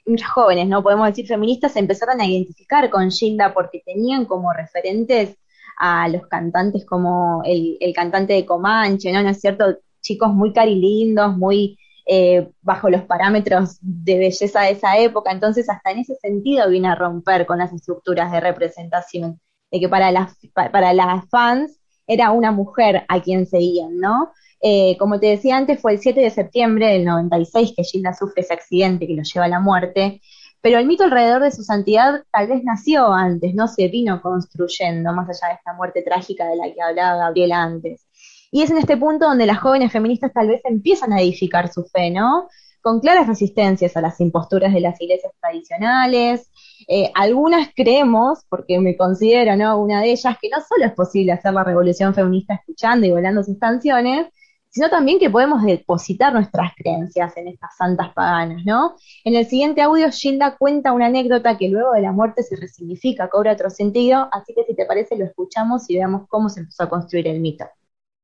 muchas 0.07 0.29
jóvenes, 0.29 0.67
no 0.67 0.81
podemos 0.81 1.07
decir 1.07 1.27
feministas, 1.27 1.75
empezaron 1.75 2.19
a 2.19 2.25
identificar 2.25 2.89
con 2.89 3.11
Gilda 3.11 3.53
porque 3.53 3.83
tenían 3.85 4.25
como 4.25 4.51
referentes 4.51 5.37
a 5.77 6.07
los 6.09 6.27
cantantes 6.27 6.85
como 6.85 7.41
el, 7.45 7.77
el 7.79 7.93
cantante 7.93 8.33
de 8.33 8.45
Comanche, 8.45 9.11
¿no? 9.11 9.21
¿No 9.23 9.29
es 9.29 9.39
cierto? 9.41 9.77
Chicos 10.01 10.33
muy 10.33 10.53
carilindos, 10.53 11.37
muy 11.37 11.77
eh, 12.05 12.49
bajo 12.61 12.89
los 12.89 13.03
parámetros 13.03 13.77
de 13.81 14.17
belleza 14.19 14.61
de 14.61 14.71
esa 14.71 14.97
época, 14.97 15.31
entonces 15.31 15.69
hasta 15.69 15.91
en 15.91 15.99
ese 15.99 16.15
sentido 16.15 16.69
vine 16.69 16.89
a 16.89 16.95
romper 16.95 17.45
con 17.45 17.57
las 17.59 17.71
estructuras 17.73 18.31
de 18.31 18.41
representación, 18.41 19.39
de 19.71 19.79
que 19.79 19.87
para 19.89 20.11
las, 20.11 20.35
pa- 20.53 20.71
para 20.71 20.93
las 20.93 21.29
fans 21.29 21.79
era 22.07 22.31
una 22.31 22.51
mujer 22.51 23.05
a 23.07 23.21
quien 23.21 23.45
seguían, 23.47 23.97
¿no? 23.97 24.31
Eh, 24.61 24.97
como 24.97 25.19
te 25.19 25.27
decía 25.27 25.57
antes, 25.57 25.79
fue 25.81 25.93
el 25.93 25.99
7 25.99 26.21
de 26.21 26.29
septiembre 26.29 26.87
del 26.87 27.05
96 27.05 27.73
que 27.75 27.83
Gilda 27.83 28.13
sufre 28.13 28.41
ese 28.43 28.53
accidente 28.53 29.07
que 29.07 29.15
lo 29.15 29.23
lleva 29.23 29.45
a 29.45 29.49
la 29.49 29.59
muerte, 29.59 30.21
pero 30.63 30.79
el 30.79 30.87
mito 30.87 31.03
alrededor 31.03 31.43
de 31.43 31.51
su 31.51 31.61
santidad 31.61 32.23
tal 32.31 32.47
vez 32.47 32.63
nació 32.63 33.11
antes, 33.11 33.53
no 33.53 33.67
se 33.67 33.89
vino 33.89 34.21
construyendo, 34.21 35.11
más 35.11 35.27
allá 35.27 35.49
de 35.49 35.55
esta 35.55 35.73
muerte 35.73 36.01
trágica 36.03 36.47
de 36.47 36.55
la 36.55 36.73
que 36.73 36.81
hablaba 36.81 37.17
Gabriela 37.17 37.61
antes. 37.61 38.07
Y 38.49 38.61
es 38.61 38.71
en 38.71 38.77
este 38.77 38.95
punto 38.95 39.25
donde 39.27 39.45
las 39.45 39.59
jóvenes 39.59 39.91
feministas 39.91 40.31
tal 40.31 40.47
vez 40.47 40.61
empiezan 40.63 41.11
a 41.11 41.19
edificar 41.19 41.69
su 41.69 41.83
fe, 41.83 42.11
¿no? 42.11 42.47
Con 42.81 43.01
claras 43.01 43.27
resistencias 43.27 43.97
a 43.97 44.01
las 44.01 44.21
imposturas 44.21 44.73
de 44.73 44.79
las 44.79 45.01
iglesias 45.01 45.33
tradicionales. 45.41 46.49
Eh, 46.87 47.11
algunas 47.13 47.67
creemos, 47.75 48.45
porque 48.47 48.79
me 48.79 48.95
considero 48.95 49.57
¿no? 49.57 49.77
una 49.81 49.99
de 49.99 50.11
ellas, 50.11 50.37
que 50.41 50.47
no 50.47 50.59
solo 50.61 50.85
es 50.85 50.93
posible 50.93 51.33
hacer 51.33 51.51
la 51.51 51.65
revolución 51.65 52.13
feminista 52.13 52.53
escuchando 52.53 53.05
y 53.05 53.11
volando 53.11 53.43
sus 53.43 53.59
canciones, 53.59 54.27
sino 54.73 54.89
también 54.89 55.19
que 55.19 55.29
podemos 55.29 55.63
depositar 55.63 56.33
nuestras 56.33 56.71
creencias 56.75 57.37
en 57.37 57.47
estas 57.47 57.77
santas 57.77 58.11
paganas, 58.13 58.65
¿no? 58.65 58.95
En 59.23 59.35
el 59.35 59.45
siguiente 59.45 59.83
audio, 59.83 60.09
Gilda 60.11 60.57
cuenta 60.57 60.93
una 60.93 61.05
anécdota 61.05 61.59
que 61.59 61.69
luego 61.69 61.91
de 61.93 62.01
la 62.01 62.11
muerte 62.11 62.41
se 62.41 62.55
resignifica, 62.55 63.29
cobra 63.29 63.53
otro 63.53 63.69
sentido, 63.69 64.27
así 64.31 64.51
que 64.55 64.63
si 64.63 64.75
te 64.75 64.85
parece 64.85 65.15
lo 65.15 65.25
escuchamos 65.25 65.87
y 65.89 65.97
veamos 65.97 66.23
cómo 66.27 66.49
se 66.49 66.61
empezó 66.61 66.83
a 66.83 66.89
construir 66.89 67.27
el 67.27 67.39
mito. 67.39 67.65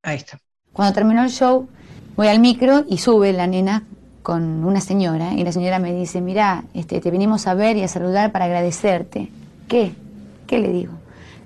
Ahí 0.02 0.18
está. 0.18 0.40
Cuando 0.74 0.92
terminó 0.96 1.24
el 1.24 1.30
show, 1.30 1.68
voy 2.16 2.28
al 2.28 2.40
micro 2.40 2.84
y 2.88 2.98
sube 2.98 3.32
la 3.32 3.46
nena 3.46 3.84
con 4.24 4.66
una 4.66 4.82
señora 4.82 5.34
y 5.34 5.44
la 5.44 5.52
señora 5.52 5.78
me 5.78 5.94
dice, 5.94 6.20
mira, 6.20 6.64
este, 6.74 7.00
te 7.00 7.12
vinimos 7.12 7.46
a 7.46 7.54
ver 7.54 7.78
y 7.78 7.84
a 7.84 7.88
saludar 7.88 8.32
para 8.32 8.46
agradecerte. 8.46 9.30
¿Qué? 9.68 9.94
¿Qué 10.48 10.58
le 10.58 10.70
digo? 10.70 10.94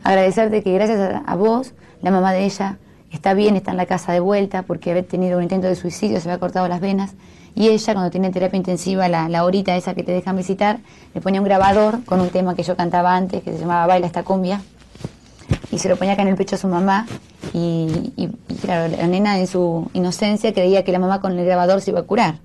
Agradecerte 0.01 0.63
que 0.63 0.73
gracias 0.73 0.99
a, 0.99 1.17
a 1.17 1.35
vos, 1.35 1.73
la 2.01 2.09
mamá 2.09 2.31
de 2.31 2.45
ella 2.45 2.77
está 3.13 3.33
bien, 3.33 3.55
está 3.55 3.71
en 3.71 3.77
la 3.77 3.85
casa 3.85 4.11
de 4.11 4.19
vuelta 4.19 4.63
porque 4.63 4.91
había 4.91 5.03
tenido 5.03 5.37
un 5.37 5.43
intento 5.43 5.67
de 5.67 5.75
suicidio, 5.75 6.19
se 6.19 6.29
había 6.29 6.39
cortado 6.39 6.67
las 6.67 6.81
venas 6.81 7.13
y 7.55 7.69
ella 7.69 7.93
cuando 7.93 8.11
tiene 8.11 8.31
terapia 8.31 8.57
intensiva, 8.57 9.07
la, 9.07 9.29
la 9.29 9.45
horita 9.45 9.75
esa 9.77 9.93
que 9.93 10.03
te 10.03 10.11
dejan 10.11 10.35
visitar, 10.35 10.79
le 11.13 11.21
ponía 11.21 11.39
un 11.39 11.45
grabador 11.45 12.03
con 12.05 12.19
un 12.19 12.29
tema 12.29 12.55
que 12.55 12.63
yo 12.63 12.75
cantaba 12.75 13.15
antes 13.15 13.43
que 13.43 13.53
se 13.53 13.59
llamaba 13.59 13.85
Baila 13.85 14.07
esta 14.07 14.23
cumbia 14.23 14.61
y 15.71 15.77
se 15.77 15.89
lo 15.89 15.95
ponía 15.95 16.13
acá 16.13 16.23
en 16.23 16.29
el 16.29 16.35
pecho 16.35 16.55
a 16.55 16.59
su 16.59 16.67
mamá 16.67 17.05
y, 17.53 18.11
claro, 18.61 18.95
la 18.95 19.07
nena 19.07 19.37
en 19.37 19.47
su 19.47 19.89
inocencia 19.93 20.53
creía 20.53 20.83
que 20.83 20.91
la 20.91 20.99
mamá 20.99 21.21
con 21.21 21.37
el 21.37 21.45
grabador 21.45 21.81
se 21.81 21.91
iba 21.91 21.99
a 21.99 22.03
curar. 22.03 22.39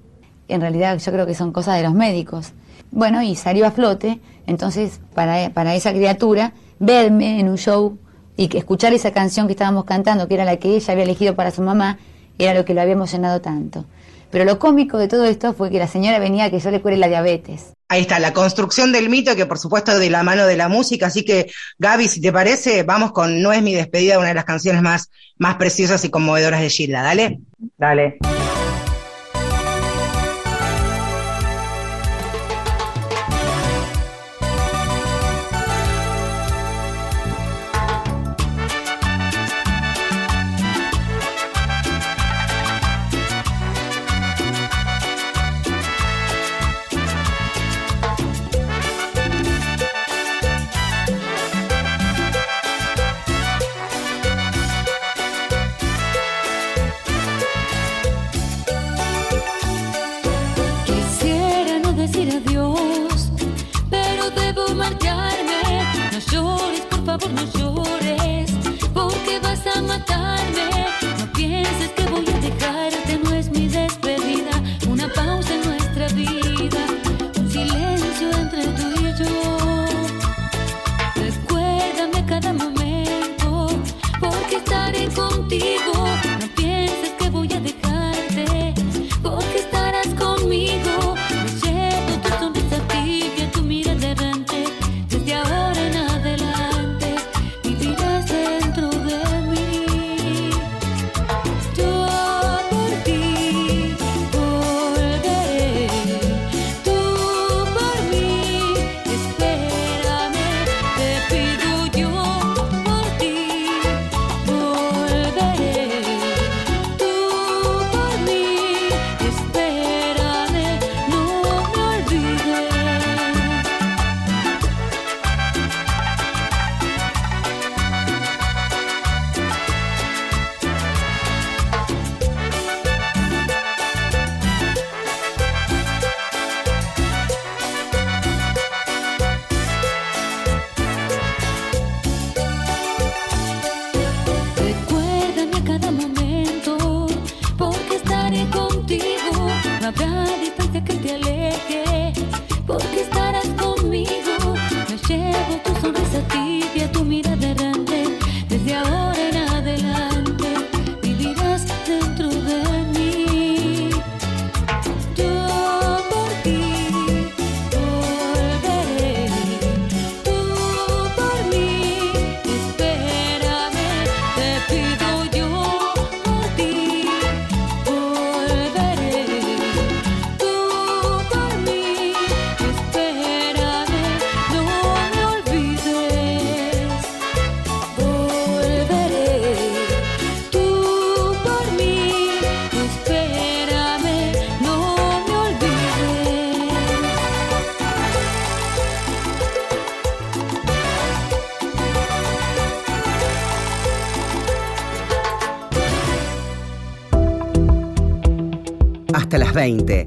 En 0.48 0.60
realidad 0.60 0.98
yo 0.98 1.12
creo 1.12 1.26
que 1.26 1.34
son 1.34 1.52
cosas 1.52 1.76
de 1.76 1.82
los 1.82 1.94
médicos. 1.94 2.52
Bueno, 2.90 3.22
y 3.22 3.34
salió 3.34 3.66
a 3.66 3.70
flote, 3.70 4.20
entonces 4.46 5.00
para, 5.14 5.50
para 5.50 5.74
esa 5.74 5.92
criatura, 5.92 6.52
verme 6.78 7.40
en 7.40 7.48
un 7.48 7.56
show 7.56 7.98
y 8.38 8.46
que 8.46 8.56
escuchar 8.56 8.94
esa 8.94 9.10
canción 9.10 9.48
que 9.48 9.52
estábamos 9.52 9.84
cantando, 9.84 10.28
que 10.28 10.34
era 10.34 10.44
la 10.44 10.56
que 10.58 10.76
ella 10.76 10.92
había 10.92 11.04
elegido 11.04 11.34
para 11.34 11.50
su 11.50 11.60
mamá, 11.60 11.98
era 12.38 12.54
lo 12.54 12.64
que 12.64 12.72
lo 12.72 12.80
había 12.80 12.92
emocionado 12.92 13.40
tanto. 13.40 13.84
Pero 14.30 14.44
lo 14.44 14.60
cómico 14.60 14.96
de 14.96 15.08
todo 15.08 15.24
esto 15.24 15.54
fue 15.54 15.70
que 15.70 15.78
la 15.78 15.88
señora 15.88 16.20
venía 16.20 16.44
a 16.44 16.50
que 16.50 16.60
yo 16.60 16.70
le 16.70 16.80
cure 16.80 16.96
la 16.96 17.08
diabetes. 17.08 17.72
Ahí 17.88 18.02
está, 18.02 18.20
la 18.20 18.32
construcción 18.32 18.92
del 18.92 19.08
mito, 19.08 19.34
que 19.34 19.46
por 19.46 19.58
supuesto 19.58 19.98
de 19.98 20.08
la 20.08 20.22
mano 20.22 20.46
de 20.46 20.56
la 20.56 20.68
música. 20.68 21.06
Así 21.06 21.24
que, 21.24 21.50
Gaby, 21.78 22.06
si 22.06 22.20
te 22.20 22.30
parece, 22.30 22.84
vamos 22.84 23.10
con 23.10 23.42
No 23.42 23.52
es 23.52 23.60
mi 23.60 23.74
despedida, 23.74 24.20
una 24.20 24.28
de 24.28 24.34
las 24.34 24.44
canciones 24.44 24.82
más, 24.82 25.10
más 25.36 25.56
preciosas 25.56 26.04
y 26.04 26.10
conmovedoras 26.10 26.60
de 26.60 26.70
Gilda. 26.70 27.02
Dale. 27.02 27.40
Dale. 27.76 28.18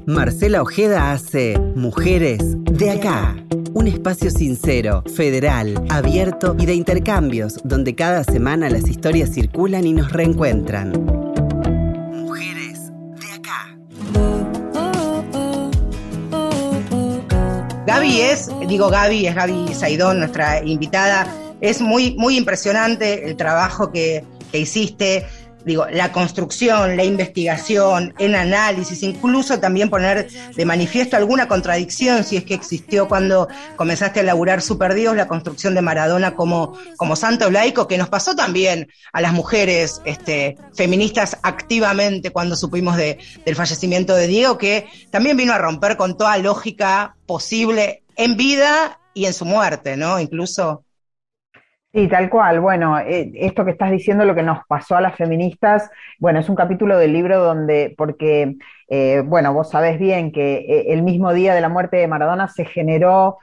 Marcela 0.06 0.60
Ojeda 0.60 1.12
hace 1.12 1.56
Mujeres 1.76 2.40
de 2.62 2.90
acá. 2.90 3.36
Un 3.74 3.86
espacio 3.86 4.28
sincero, 4.28 5.04
federal, 5.14 5.84
abierto 5.88 6.56
y 6.58 6.66
de 6.66 6.74
intercambios, 6.74 7.60
donde 7.62 7.94
cada 7.94 8.24
semana 8.24 8.68
las 8.68 8.88
historias 8.88 9.30
circulan 9.32 9.86
y 9.86 9.92
nos 9.92 10.10
reencuentran. 10.10 10.90
Mujeres 12.10 12.90
de 13.20 13.32
acá. 13.32 13.78
Gaby 17.86 18.20
es, 18.20 18.50
digo 18.66 18.90
Gaby, 18.90 19.28
es 19.28 19.34
Gaby 19.36 19.74
Saidón, 19.74 20.18
nuestra 20.18 20.64
invitada. 20.64 21.28
Es 21.60 21.80
muy, 21.80 22.16
muy 22.16 22.36
impresionante 22.36 23.28
el 23.28 23.36
trabajo 23.36 23.92
que, 23.92 24.24
que 24.50 24.58
hiciste 24.58 25.24
Digo, 25.64 25.86
la 25.90 26.12
construcción, 26.12 26.96
la 26.96 27.04
investigación, 27.04 28.14
el 28.18 28.34
análisis, 28.34 29.02
incluso 29.02 29.60
también 29.60 29.90
poner 29.90 30.28
de 30.54 30.64
manifiesto 30.64 31.16
alguna 31.16 31.46
contradicción, 31.46 32.24
si 32.24 32.36
es 32.36 32.44
que 32.44 32.54
existió 32.54 33.06
cuando 33.08 33.48
comenzaste 33.76 34.20
a 34.20 34.22
elaborar 34.22 34.60
Super 34.60 34.94
Dios, 34.94 35.14
la 35.14 35.28
construcción 35.28 35.74
de 35.74 35.82
Maradona 35.82 36.34
como, 36.34 36.76
como 36.96 37.16
santo 37.16 37.50
laico, 37.50 37.86
que 37.86 37.98
nos 37.98 38.08
pasó 38.08 38.34
también 38.34 38.88
a 39.12 39.20
las 39.20 39.32
mujeres 39.32 40.00
este, 40.04 40.56
feministas 40.74 41.38
activamente 41.42 42.30
cuando 42.30 42.56
supimos 42.56 42.96
de, 42.96 43.18
del 43.44 43.54
fallecimiento 43.56 44.14
de 44.14 44.26
Diego, 44.26 44.58
que 44.58 44.86
también 45.10 45.36
vino 45.36 45.52
a 45.52 45.58
romper 45.58 45.96
con 45.96 46.16
toda 46.16 46.36
lógica 46.38 47.16
posible 47.26 48.02
en 48.16 48.36
vida 48.36 48.98
y 49.14 49.26
en 49.26 49.34
su 49.34 49.44
muerte, 49.44 49.96
¿no? 49.96 50.18
Incluso. 50.18 50.84
Sí, 51.94 52.08
tal 52.08 52.30
cual. 52.30 52.60
Bueno, 52.60 52.98
eh, 52.98 53.30
esto 53.34 53.66
que 53.66 53.72
estás 53.72 53.90
diciendo, 53.90 54.24
lo 54.24 54.34
que 54.34 54.42
nos 54.42 54.64
pasó 54.66 54.96
a 54.96 55.02
las 55.02 55.14
feministas, 55.14 55.90
bueno, 56.18 56.40
es 56.40 56.48
un 56.48 56.56
capítulo 56.56 56.96
del 56.96 57.12
libro 57.12 57.38
donde, 57.38 57.94
porque, 57.98 58.56
eh, 58.88 59.22
bueno, 59.26 59.52
vos 59.52 59.68
sabés 59.68 59.98
bien 59.98 60.32
que 60.32 60.54
eh, 60.54 60.84
el 60.94 61.02
mismo 61.02 61.34
día 61.34 61.54
de 61.54 61.60
la 61.60 61.68
muerte 61.68 61.98
de 61.98 62.08
Maradona 62.08 62.48
se 62.48 62.64
generó, 62.64 63.38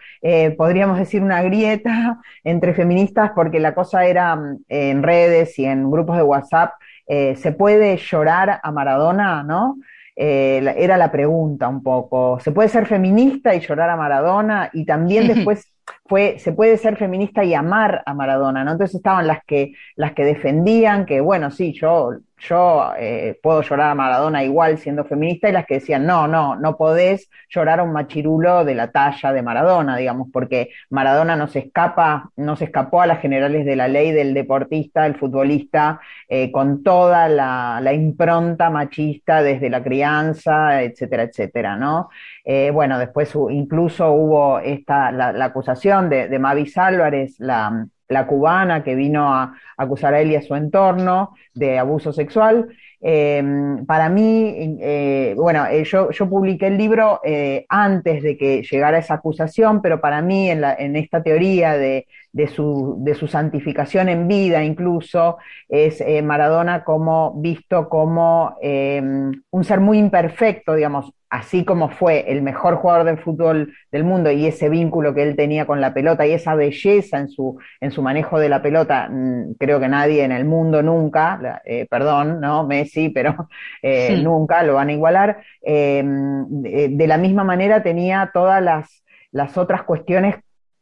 podríamos 0.57 0.97
decir, 0.97 1.21
una 1.21 1.43
grieta 1.43 2.21
entre 2.43 2.73
feministas, 2.73 3.31
porque 3.35 3.59
la 3.59 3.75
cosa 3.75 4.05
era 4.05 4.35
mm, 4.35 4.63
en 4.67 5.03
redes 5.03 5.59
y 5.59 5.65
en 5.65 5.91
grupos 5.91 6.17
de 6.17 6.23
WhatsApp, 6.23 6.73
¿se 7.07 7.51
puede 7.51 7.97
llorar 7.97 8.59
a 8.63 8.71
Maradona, 8.71 9.43
no? 9.43 9.77
Era 10.15 10.97
la 10.97 11.11
pregunta 11.11 11.67
un 11.67 11.81
poco. 11.81 12.39
¿Se 12.39 12.51
puede 12.51 12.69
ser 12.69 12.85
feminista 12.85 13.55
y 13.55 13.61
llorar 13.61 13.89
a 13.89 13.95
Maradona? 13.95 14.69
Y 14.73 14.85
también 14.85 15.27
después 15.33 15.71
fue, 16.05 16.39
se 16.39 16.51
puede 16.53 16.77
ser 16.77 16.97
feminista 16.97 17.43
y 17.43 17.53
amar 17.53 18.03
a 18.05 18.13
Maradona, 18.13 18.63
¿no? 18.63 18.71
Entonces 18.71 18.95
estaban 18.95 19.27
las 19.27 19.43
que, 19.45 19.73
las 19.95 20.13
que 20.13 20.25
defendían 20.25 21.05
que, 21.05 21.21
bueno, 21.21 21.51
sí, 21.51 21.73
yo, 21.73 22.11
yo 22.39 22.93
eh, 22.97 23.39
puedo 23.41 23.61
llorar 23.61 23.91
a 23.91 23.95
Maradona 23.95 24.43
igual 24.43 24.77
siendo 24.77 25.05
feminista, 25.05 25.49
y 25.49 25.51
las 25.51 25.65
que 25.65 25.75
decían, 25.75 26.05
no, 26.05 26.27
no, 26.27 26.55
no 26.55 26.77
podés 26.77 27.29
llorar 27.49 27.79
a 27.79 27.83
un 27.83 27.91
machirulo 27.91 28.65
de 28.65 28.75
la 28.75 28.91
talla 28.91 29.33
de 29.33 29.41
Maradona, 29.41 29.97
digamos, 29.97 30.29
porque 30.31 30.69
Maradona 30.89 31.35
no 31.35 31.47
se 31.47 31.59
escapa, 31.59 32.31
no 32.35 32.55
se 32.55 32.65
escapó 32.65 33.01
a 33.01 33.07
las 33.07 33.21
generales 33.21 33.65
de 33.65 33.75
la 33.75 33.87
ley 33.87 34.11
del 34.11 34.33
deportista, 34.33 35.05
el 35.05 35.15
futbolista, 35.15 35.99
eh, 36.27 36.51
con 36.51 36.83
toda 36.83 37.27
la, 37.29 37.81
impronta 37.93 38.69
machista 38.69 39.41
desde 39.41 39.69
la 39.69 39.83
crianza, 39.83 40.81
etcétera, 40.83 41.23
etcétera, 41.23 41.75
¿no? 41.75 42.09
Eh, 42.45 42.71
bueno, 42.71 42.99
después 42.99 43.33
incluso 43.49 44.11
hubo 44.11 44.59
esta, 44.59 45.11
la, 45.11 45.31
la 45.31 45.45
acusación 45.45 46.09
de, 46.09 46.27
de 46.27 46.39
Mavis 46.39 46.77
Álvarez, 46.77 47.35
la, 47.39 47.87
la 48.09 48.25
cubana 48.25 48.83
que 48.83 48.95
vino 48.95 49.33
a 49.33 49.53
acusar 49.77 50.13
a 50.13 50.19
él 50.21 50.31
y 50.31 50.35
a 50.35 50.41
su 50.41 50.55
entorno 50.55 51.35
de 51.53 51.77
abuso 51.77 52.11
sexual. 52.11 52.67
Eh, 53.01 53.41
para 53.87 54.09
mí, 54.09 54.77
eh, 54.81 55.33
bueno, 55.37 55.65
eh, 55.67 55.85
yo, 55.85 56.09
yo 56.11 56.29
publiqué 56.29 56.67
el 56.67 56.77
libro 56.77 57.21
antes 57.69 58.23
de 58.23 58.37
que 58.37 58.63
llegara 58.63 58.97
esa 58.97 59.15
acusación, 59.15 59.81
pero 59.81 60.01
para 60.01 60.21
mí 60.21 60.49
en, 60.49 60.61
la, 60.61 60.73
en 60.73 60.95
esta 60.95 61.23
teoría 61.23 61.77
de, 61.77 62.07
de, 62.31 62.47
su, 62.47 62.97
de 62.99 63.15
su 63.15 63.27
santificación 63.27 64.09
en 64.09 64.27
vida 64.27 64.63
incluso, 64.63 65.37
es 65.67 66.01
eh, 66.01 66.21
Maradona 66.21 66.83
como 66.83 67.33
visto 67.41 67.89
como 67.89 68.55
eh, 68.61 69.01
un 69.01 69.63
ser 69.63 69.79
muy 69.79 69.97
imperfecto, 69.97 70.75
digamos, 70.75 71.11
así 71.29 71.63
como 71.63 71.89
fue 71.89 72.31
el 72.31 72.41
mejor 72.41 72.77
jugador 72.77 73.05
del 73.05 73.19
fútbol 73.19 73.71
del 73.91 74.03
mundo 74.03 74.31
y 74.31 74.47
ese 74.47 74.67
vínculo 74.69 75.13
que 75.13 75.21
él 75.23 75.35
tenía 75.35 75.65
con 75.67 75.79
la 75.79 75.93
pelota 75.93 76.25
y 76.25 76.31
esa 76.31 76.55
belleza 76.55 77.19
en 77.19 77.29
su, 77.29 77.57
en 77.81 77.91
su 77.91 78.01
manejo 78.01 78.39
de 78.39 78.49
la 78.49 78.61
pelota, 78.63 79.07
mm, 79.11 79.53
creo 79.59 79.79
que 79.79 79.87
nadie 79.87 80.23
en 80.23 80.31
el 80.31 80.45
mundo 80.45 80.81
nunca, 80.81 81.61
eh, 81.65 81.85
perdón, 81.89 82.41
¿no? 82.41 82.65
Messi, 82.65 83.09
pero 83.09 83.47
eh, 83.83 84.15
Sí. 84.17 84.23
nunca 84.23 84.63
lo 84.63 84.75
van 84.75 84.89
a 84.89 84.93
igualar. 84.93 85.37
Eh, 85.61 86.03
de, 86.03 86.89
de 86.89 87.07
la 87.07 87.17
misma 87.17 87.43
manera 87.43 87.83
tenía 87.83 88.31
todas 88.33 88.61
las, 88.61 89.03
las 89.31 89.57
otras 89.57 89.83
cuestiones 89.83 90.35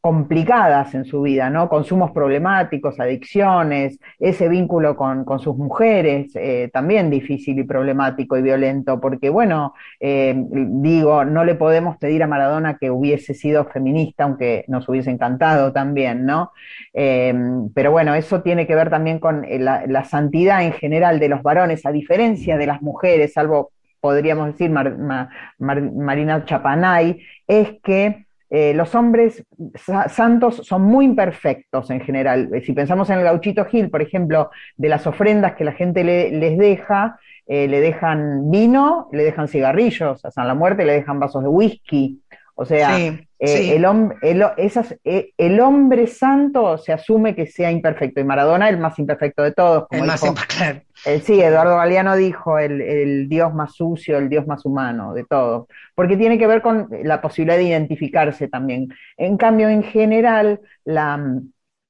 complicadas 0.08 0.96
en 0.96 1.04
su 1.04 1.22
vida, 1.22 1.50
¿no? 1.50 1.68
Consumos 1.68 2.12
problemáticos, 2.12 2.98
adicciones, 2.98 4.00
ese 4.20 4.48
vínculo 4.48 4.96
con, 4.96 5.26
con 5.26 5.40
sus 5.42 5.58
mujeres, 5.58 6.32
eh, 6.36 6.70
también 6.72 7.10
difícil 7.10 7.60
y 7.60 7.66
problemático 7.66 8.38
y 8.38 8.42
violento, 8.42 9.02
porque 9.02 9.30
bueno, 9.30 9.74
eh, 10.00 10.34
digo, 10.38 11.26
no 11.26 11.44
le 11.44 11.56
podemos 11.56 11.98
pedir 11.98 12.24
a 12.24 12.28
Maradona 12.28 12.78
que 12.78 12.90
hubiese 12.90 13.34
sido 13.34 13.66
feminista, 13.66 14.24
aunque 14.24 14.64
nos 14.70 14.88
hubiese 14.88 15.12
encantado 15.12 15.74
también, 15.74 16.26
¿no? 16.26 16.54
Eh, 16.94 17.34
pero 17.76 17.92
bueno, 17.92 18.16
eso 18.16 18.42
tiene 18.42 18.66
que 18.66 18.76
ver 18.76 18.90
también 18.90 19.20
con 19.20 19.46
la, 19.60 20.06
santidad 20.06 20.64
en 20.64 20.72
general 20.72 21.20
de 21.20 21.28
los 21.28 21.44
varones, 21.44 21.86
a 21.86 21.92
diferencia 21.92 22.56
de 22.58 22.66
las 22.66 22.82
mujeres, 22.82 23.34
salvo 23.34 23.72
podríamos 24.00 24.48
decir 24.54 24.70
Mar- 24.70 24.98
Ma- 24.98 25.28
Mar- 25.60 25.82
Marina 25.92 26.46
Chapanay, 26.46 27.20
es 27.46 27.72
que 27.84 28.27
eh, 28.50 28.74
los 28.74 28.96
hombres 28.96 29.44
sa- 29.76 30.10
santos 30.10 30.62
son 30.66 30.84
muy 30.84 31.06
imperfectos 31.06 31.90
en 31.92 32.02
general. 32.02 32.50
Eh, 32.54 32.62
Si 32.62 32.74
pensamos 32.74 33.10
en 33.10 33.20
el 33.20 33.24
gauchito 33.26 33.66
Gil, 33.66 33.90
por 33.90 34.02
ejemplo, 34.02 34.50
de 34.78 34.90
las 34.90 35.06
ofrendas 35.08 35.56
que 35.56 35.64
la 35.66 35.74
gente 35.74 36.04
le- 36.04 36.32
les 36.32 36.58
deja, 36.58 37.20
eh, 37.48 37.68
le 37.68 37.80
dejan 37.82 38.50
vino, 38.52 39.08
le 39.12 39.24
dejan 39.24 39.48
cigarrillos, 39.48 40.24
a 40.26 40.32
San 40.32 40.48
la 40.48 40.54
Muerte 40.56 40.86
le 40.86 40.94
dejan 40.94 41.20
vasos 41.20 41.44
de 41.44 41.50
whisky. 41.50 42.22
O 42.60 42.66
sea, 42.66 42.98
Sí, 42.98 43.28
eh, 43.40 43.48
sí. 43.48 43.72
el, 43.72 43.86
hom- 43.86 44.18
el, 44.24 44.44
esas, 44.58 44.98
eh, 45.04 45.32
el 45.38 45.60
hombre 45.60 46.08
santo 46.08 46.78
se 46.80 46.92
asume 46.92 47.36
que 47.36 47.46
sea 47.46 47.70
imperfecto 47.72 48.20
y 48.20 48.24
Maradona 48.24 48.68
el 48.68 48.80
más 48.80 48.98
imperfecto 48.98 49.44
de 49.44 49.52
todos, 49.52 49.88
como 49.88 50.02
El 50.02 50.08
más 50.08 50.22
dijo- 50.24 50.34
imp- 50.36 50.48
claro. 50.48 50.82
eh, 51.06 51.20
sí, 51.20 51.40
Eduardo 51.40 51.78
Galeano 51.78 52.16
dijo 52.16 52.58
el, 52.58 52.82
el 52.82 53.30
Dios 53.30 53.54
más 53.54 53.76
sucio, 53.76 54.18
el 54.18 54.28
Dios 54.30 54.48
más 54.48 54.66
humano, 54.66 55.14
de 55.14 55.24
todos, 55.26 55.68
porque 55.94 56.18
tiene 56.18 56.40
que 56.40 56.48
ver 56.48 56.64
con 56.64 56.90
la 57.04 57.22
posibilidad 57.22 57.58
de 57.58 57.64
identificarse 57.66 58.48
también. 58.48 58.88
En 59.18 59.38
cambio, 59.38 59.70
en 59.70 59.84
general, 59.84 60.60
la, 60.84 61.40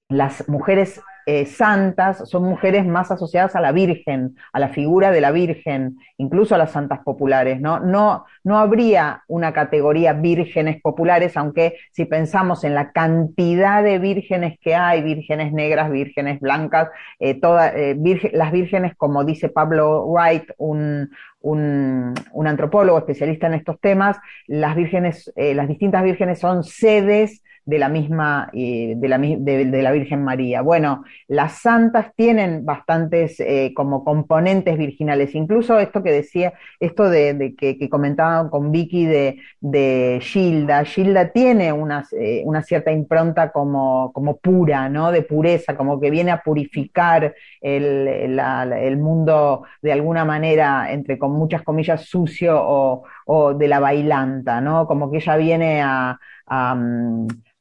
las 0.10 0.48
mujeres 0.50 1.02
eh, 1.30 1.46
santas 1.46 2.30
son 2.30 2.44
mujeres 2.44 2.86
más 2.86 3.12
asociadas 3.12 3.54
a 3.58 3.60
la 3.60 3.74
Virgen, 3.74 4.38
a 4.54 4.62
la 4.62 4.70
figura 4.70 5.12
de 5.12 5.20
la 5.20 5.32
Virgen, 5.32 5.98
incluso 6.16 6.56
a 6.56 6.58
las 6.58 6.72
santas 6.72 7.00
populares, 7.04 7.60
¿no? 7.60 7.82
No, 7.82 8.24
no 8.46 8.58
habría 8.58 9.24
una 9.28 9.52
categoría 9.52 10.14
vírgenes 10.14 10.82
populares, 10.82 11.36
aunque 11.36 11.76
si 11.92 12.06
pensamos 12.06 12.64
en 12.64 12.76
la 12.76 12.94
cantidad 12.94 13.84
de 13.84 14.00
vírgenes 14.00 14.58
que 14.62 14.74
hay, 14.74 15.04
vírgenes 15.04 15.52
negras, 15.52 15.92
vírgenes 15.92 16.40
blancas, 16.40 16.88
eh, 17.20 17.42
eh, 17.76 18.30
las 18.32 18.54
vírgenes, 18.54 18.96
como 18.96 19.26
dice 19.26 19.50
Pablo 19.50 20.06
Wright, 20.08 20.52
un, 20.58 21.10
un, 21.42 22.14
un, 22.32 22.48
antropólogo 22.48 23.00
especialista 23.00 23.48
en 23.48 23.56
estos 23.56 23.82
temas, 23.82 24.16
las 24.46 24.78
vírgenes, 24.78 25.30
eh, 25.36 25.54
las 25.54 25.68
distintas 25.68 26.06
vírgenes 26.06 26.40
son 26.40 26.64
sedes 26.64 27.44
de 27.68 27.80
la 27.80 27.90
misma, 27.90 28.50
eh, 28.54 28.94
de, 28.96 29.08
la, 29.10 29.18
de, 29.18 29.66
de, 29.66 29.82
la, 29.82 29.92
Virgen 29.92 30.24
María. 30.24 30.62
Bueno, 30.62 31.04
las 31.28 31.60
santas 31.62 32.14
tienen 32.16 32.66
bastantes 32.66 33.42
eh, 33.42 33.74
como 33.76 34.06
componentes 34.06 34.78
virginales, 34.78 35.36
incluso 35.36 35.78
esto 35.78 36.02
que 36.02 36.14
decía, 36.14 36.54
esto 36.80 37.10
de, 37.10 37.56
que, 37.58 37.78
que, 37.78 37.90
comentaban 37.90 38.50
con 38.50 38.72
Vicky 38.72 39.06
de, 39.06 40.20
Gilda, 40.22 40.86
Gilda 40.86 41.34
tiene 41.34 41.74
una, 41.74 42.06
eh, 42.18 42.42
una 42.46 42.64
cierta 42.64 42.90
impronta 42.94 43.52
como, 43.52 44.14
como, 44.14 44.38
pura, 44.38 44.88
¿no? 44.88 45.12
De 45.12 45.24
pureza, 45.24 45.76
como 45.76 46.00
que 46.00 46.10
viene 46.10 46.32
a 46.32 46.42
purificar 46.42 47.36
el, 47.60 48.08
el 48.08 48.98
mundo 48.98 49.66
de 49.82 49.92
alguna 49.92 50.24
manera, 50.24 50.90
entre 50.90 51.18
con 51.18 51.34
muchas 51.34 51.64
comillas, 51.64 52.06
sucio 52.06 52.56
o, 52.58 53.04
o 53.26 53.54
de 53.54 53.68
la 53.68 53.82
bailanta, 53.82 54.62
¿no? 54.62 54.88
Como 54.88 55.12
que 55.12 55.18
ella 55.18 55.36
viene 55.36 55.82
a, 55.82 56.18
a 56.48 56.76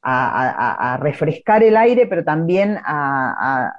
mm, 0.06 0.10
a, 0.10 0.94
a, 0.94 0.96
refrescar 0.98 1.62
el 1.62 1.76
aire, 1.76 2.06
pero 2.06 2.24
también 2.24 2.78
a, 2.84 3.72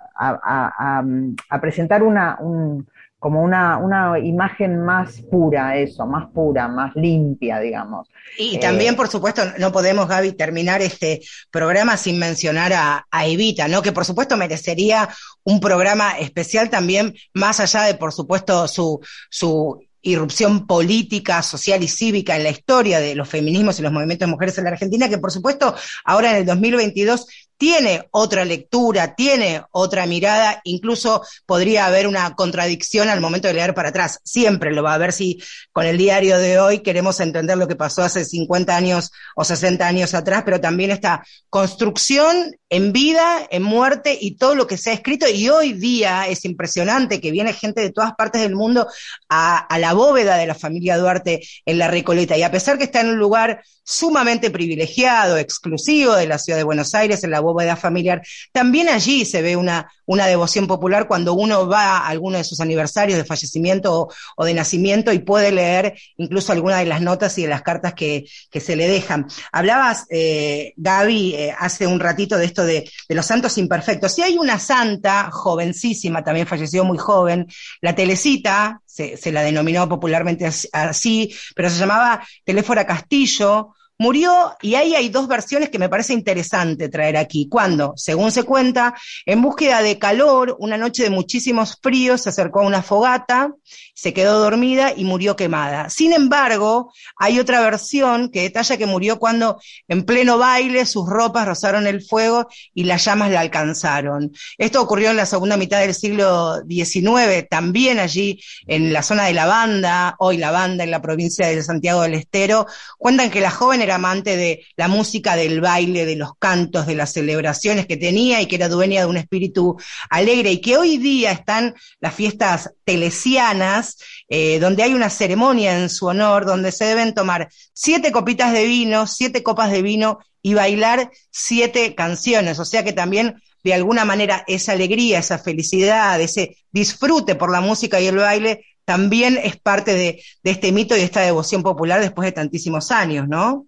presentar 1.62 2.04
una, 2.04 2.38
un, 2.40 2.88
como 3.20 3.42
una, 3.42 3.78
una, 3.78 4.20
imagen 4.20 4.84
más 4.84 5.22
pura, 5.32 5.78
eso, 5.78 6.06
más 6.06 6.30
pura, 6.32 6.68
más 6.68 6.96
limpia, 6.96 7.60
digamos. 7.60 8.10
Y 8.38 8.60
también, 8.60 8.94
eh, 8.94 8.98
por 8.98 9.08
supuesto, 9.08 9.42
no 9.58 9.72
podemos, 9.72 10.08
Gaby, 10.08 10.34
terminar 10.34 10.82
este 10.82 11.22
programa 11.50 11.98
sin 11.98 12.20
mencionar 12.20 12.74
a, 12.74 13.08
a, 13.10 13.26
Evita, 13.26 13.68
¿no? 13.68 13.82
Que 13.82 13.92
por 13.92 14.06
supuesto 14.06 14.38
merecería 14.38 15.10
un 15.44 15.60
programa 15.60 16.18
especial 16.20 16.70
también, 16.70 17.16
más 17.34 17.60
allá 17.60 17.84
de, 17.84 17.96
por 17.96 18.14
supuesto, 18.14 18.68
su, 18.68 19.00
su 19.30 19.87
irrupción 20.02 20.68
política, 20.68 21.42
social 21.42 21.84
y 21.84 21.88
cívica 21.88 22.36
en 22.36 22.44
la 22.44 22.50
historia 22.50 23.00
de 23.00 23.16
los 23.16 23.28
feminismos 23.28 23.80
y 23.80 23.82
los 23.82 23.92
movimientos 23.92 24.28
de 24.28 24.32
mujeres 24.32 24.58
en 24.58 24.66
la 24.66 24.72
Argentina, 24.72 25.10
que 25.10 25.18
por 25.18 25.32
supuesto 25.32 25.76
ahora 26.06 26.32
en 26.32 26.38
el 26.38 26.46
2022 26.46 27.26
tiene 27.58 28.08
otra 28.12 28.46
lectura, 28.46 29.16
tiene 29.16 29.64
otra 29.72 30.06
mirada, 30.06 30.62
incluso 30.64 31.24
podría 31.46 31.88
haber 31.88 32.08
una 32.08 32.36
contradicción 32.36 33.10
al 33.10 33.20
momento 33.20 33.48
de 33.48 33.56
leer 33.56 33.74
para 33.74 33.90
atrás. 33.90 34.20
Siempre 34.24 34.72
lo 34.72 34.84
va 34.84 34.94
a 34.94 35.00
ver 35.00 35.12
si 35.12 35.42
con 35.72 35.86
el 35.86 35.98
diario 35.98 36.38
de 36.38 36.60
hoy 36.60 36.80
queremos 36.80 37.20
entender 37.20 37.58
lo 37.58 37.68
que 37.68 37.76
pasó 37.76 38.04
hace 38.04 38.26
50 38.26 38.76
años 38.76 39.12
o 39.36 39.44
60 39.44 39.86
años 39.86 40.14
atrás, 40.14 40.44
pero 40.46 40.62
también 40.62 40.92
esta 40.92 41.24
construcción 41.50 42.56
en 42.70 42.92
vida, 42.92 43.48
en 43.50 43.64
muerte 43.64 44.18
y 44.20 44.36
todo 44.36 44.54
lo 44.54 44.68
que 44.68 44.78
se 44.78 44.92
ha 44.92 44.94
escrito. 44.94 45.28
Y 45.28 45.50
hoy 45.50 45.74
día 45.74 46.28
es 46.28 46.46
impresionante 46.46 47.20
que 47.20 47.32
viene 47.32 47.54
gente 47.54 47.82
de 47.82 47.92
todas 47.92 48.14
partes 48.14 48.42
del 48.42 48.56
mundo 48.56 48.88
a, 49.30 49.58
a 49.58 49.80
la 49.80 49.94
bóveda 49.94 50.38
de 50.38 50.48
la 50.48 50.56
familia 50.56 50.98
Duarte 50.98 51.42
en 51.66 51.78
la 51.80 51.88
Recoleta. 51.88 52.38
Y 52.38 52.44
a 52.44 52.52
pesar 52.52 52.78
que 52.78 52.84
está 52.84 53.02
en 53.02 53.10
un 53.10 53.18
lugar 53.18 53.64
sumamente 53.84 54.52
privilegiado, 54.52 55.38
exclusivo 55.38 56.14
de 56.14 56.28
la 56.28 56.38
ciudad 56.38 56.58
de 56.58 56.66
Buenos 56.66 56.94
Aires, 56.94 57.24
en 57.24 57.32
la 57.32 57.40
bóveda 57.54 57.76
familiar. 57.76 58.22
También 58.52 58.90
allí 58.90 59.26
se 59.26 59.42
ve 59.42 59.56
una, 59.56 59.92
una 60.06 60.26
devoción 60.26 60.68
popular 60.68 61.08
cuando 61.08 61.34
uno 61.34 61.68
va 61.68 61.98
a 61.98 62.08
alguno 62.08 62.38
de 62.38 62.44
sus 62.44 62.60
aniversarios 62.60 63.18
de 63.18 63.26
fallecimiento 63.26 64.10
o, 64.36 64.46
de 64.46 64.54
nacimiento 64.54 65.12
y 65.12 65.20
puede 65.20 65.52
leer 65.52 65.98
incluso 66.18 66.52
alguna 66.52 66.78
de 66.78 66.86
las 66.86 67.02
notas 67.02 67.38
y 67.38 67.44
de 67.44 67.50
las 67.50 67.62
cartas 67.62 67.94
que, 67.94 68.26
que 68.50 68.60
se 68.60 68.76
le 68.76 68.88
dejan. 68.88 69.28
Hablabas, 69.52 70.06
eh, 70.10 70.74
Gaby, 70.78 71.36
eh, 71.36 71.56
hace 71.58 71.88
un 71.88 72.00
ratito 72.00 72.38
de 72.38 72.46
esto 72.46 72.66
de, 72.66 72.90
de 73.08 73.16
los 73.16 73.26
santos 73.26 73.58
imperfectos. 73.58 74.14
Si 74.14 74.22
hay 74.22 74.38
una 74.38 74.60
santa 74.60 75.30
jovencísima, 75.32 76.24
también 76.24 76.48
falleció 76.48 76.84
muy 76.84 76.98
joven, 76.98 77.48
la 77.82 77.94
Telecita, 77.96 78.82
se, 78.86 79.18
se, 79.18 79.32
la 79.32 79.42
denominó 79.42 79.88
popularmente 79.88 80.50
así, 80.72 81.34
pero 81.56 81.70
se 81.70 81.78
llamaba 81.78 82.26
Teléfora 82.44 82.86
Castillo, 82.86 83.76
Murió, 84.00 84.56
y 84.62 84.76
ahí 84.76 84.94
hay 84.94 85.10
dos 85.10 85.28
versiones 85.28 85.70
que 85.70 85.80
me 85.80 85.90
parece 85.90 86.14
interesante 86.14 86.88
traer 86.88 87.18
aquí. 87.18 87.48
Cuando, 87.50 87.94
según 87.96 88.32
se 88.32 88.44
cuenta, 88.44 88.94
en 89.26 89.42
búsqueda 89.42 89.82
de 89.82 89.98
calor, 89.98 90.56
una 90.60 90.78
noche 90.78 91.02
de 91.02 91.10
muchísimos 91.10 91.80
fríos, 91.82 92.22
se 92.22 92.30
acercó 92.30 92.62
a 92.62 92.68
una 92.68 92.84
fogata, 92.84 93.52
se 93.96 94.14
quedó 94.14 94.40
dormida 94.40 94.94
y 94.96 95.04
murió 95.04 95.36
quemada. 95.36 95.90
Sin 95.90 96.14
embargo, 96.14 96.94
hay 97.16 97.40
otra 97.40 97.60
versión 97.62 98.30
que 98.30 98.44
detalla 98.44 98.78
que 98.78 98.86
murió 98.86 99.18
cuando 99.18 99.60
en 99.88 100.04
pleno 100.04 100.38
baile 100.38 100.86
sus 100.86 101.10
ropas 101.10 101.48
rozaron 101.48 101.88
el 101.88 102.04
fuego 102.04 102.48
y 102.76 102.84
las 102.84 103.04
llamas 103.04 103.32
la 103.32 103.40
alcanzaron. 103.40 104.32
Esto 104.60 104.80
ocurrió 104.80 105.10
en 105.10 105.18
la 105.18 105.26
segunda 105.26 105.58
mitad 105.58 105.80
del 105.80 105.96
siglo 105.96 106.62
XIX, 106.70 107.48
también 107.50 107.98
allí 107.98 108.40
en 108.68 108.94
la 108.94 109.02
zona 109.02 109.26
de 109.26 109.34
La 109.34 109.48
Banda, 109.48 110.16
hoy 110.20 110.38
La 110.38 110.52
Banda 110.52 110.84
en 110.84 110.92
la 110.92 111.02
provincia 111.02 111.48
de 111.48 111.64
Santiago 111.64 112.04
del 112.04 112.14
Estero. 112.14 112.68
Cuentan 113.00 113.32
que 113.32 113.42
la 113.42 113.50
joven 113.50 113.82
era 113.88 113.96
amante 113.96 114.38
de 114.38 114.66
la 114.76 114.88
música, 114.88 115.36
del 115.36 115.62
baile, 115.62 116.06
de 116.06 116.16
los 116.16 116.32
cantos, 116.38 116.86
de 116.86 116.96
las 116.96 117.14
celebraciones 117.14 117.88
que 117.88 117.98
tenía 117.98 118.42
y 118.42 118.46
que 118.46 118.58
era 118.58 118.70
dueña 118.70 119.02
de 119.02 119.08
un 119.08 119.18
espíritu 119.18 119.78
alegre 120.10 120.52
y 120.52 120.62
que 120.62 120.78
hoy 120.78 120.98
día 120.98 121.32
están 121.32 121.76
las 122.00 122.14
fiestas 122.14 122.72
telesianas, 122.84 123.98
eh, 124.30 124.60
donde 124.60 124.84
hay 124.84 124.94
una 124.94 125.10
ceremonia 125.10 125.80
en 125.80 125.90
su 125.90 126.06
honor, 126.06 126.46
donde 126.46 126.72
se 126.72 126.86
deben 126.86 127.14
tomar 127.14 127.50
siete 127.74 128.12
copitas 128.12 128.54
de 128.54 128.66
vino, 128.66 129.08
siete 129.08 129.44
copas 129.44 129.72
de 129.72 129.82
vino 129.82 130.20
y 130.42 130.54
bailar 130.54 131.12
siete 131.32 131.96
canciones. 131.96 132.60
O 132.60 132.66
sea 132.66 132.84
que 132.84 132.94
también 132.94 133.42
de 133.64 133.74
alguna 133.74 134.06
manera 134.06 134.44
esa 134.48 134.74
alegría, 134.74 135.20
esa 135.20 135.40
felicidad, 135.40 136.22
ese 136.22 136.58
disfrute 136.72 137.36
por 137.36 137.52
la 137.52 137.62
música 137.62 138.00
y 138.00 138.08
el 138.08 138.18
baile 138.18 138.66
también 138.86 139.38
es 139.44 139.58
parte 139.58 139.94
de, 139.94 140.24
de 140.44 140.52
este 140.52 140.72
mito 140.72 140.96
y 140.96 141.02
esta 141.02 141.20
devoción 141.20 141.64
popular 141.64 142.00
después 142.00 142.26
de 142.26 142.32
tantísimos 142.32 142.92
años, 142.92 143.28
¿no? 143.28 143.66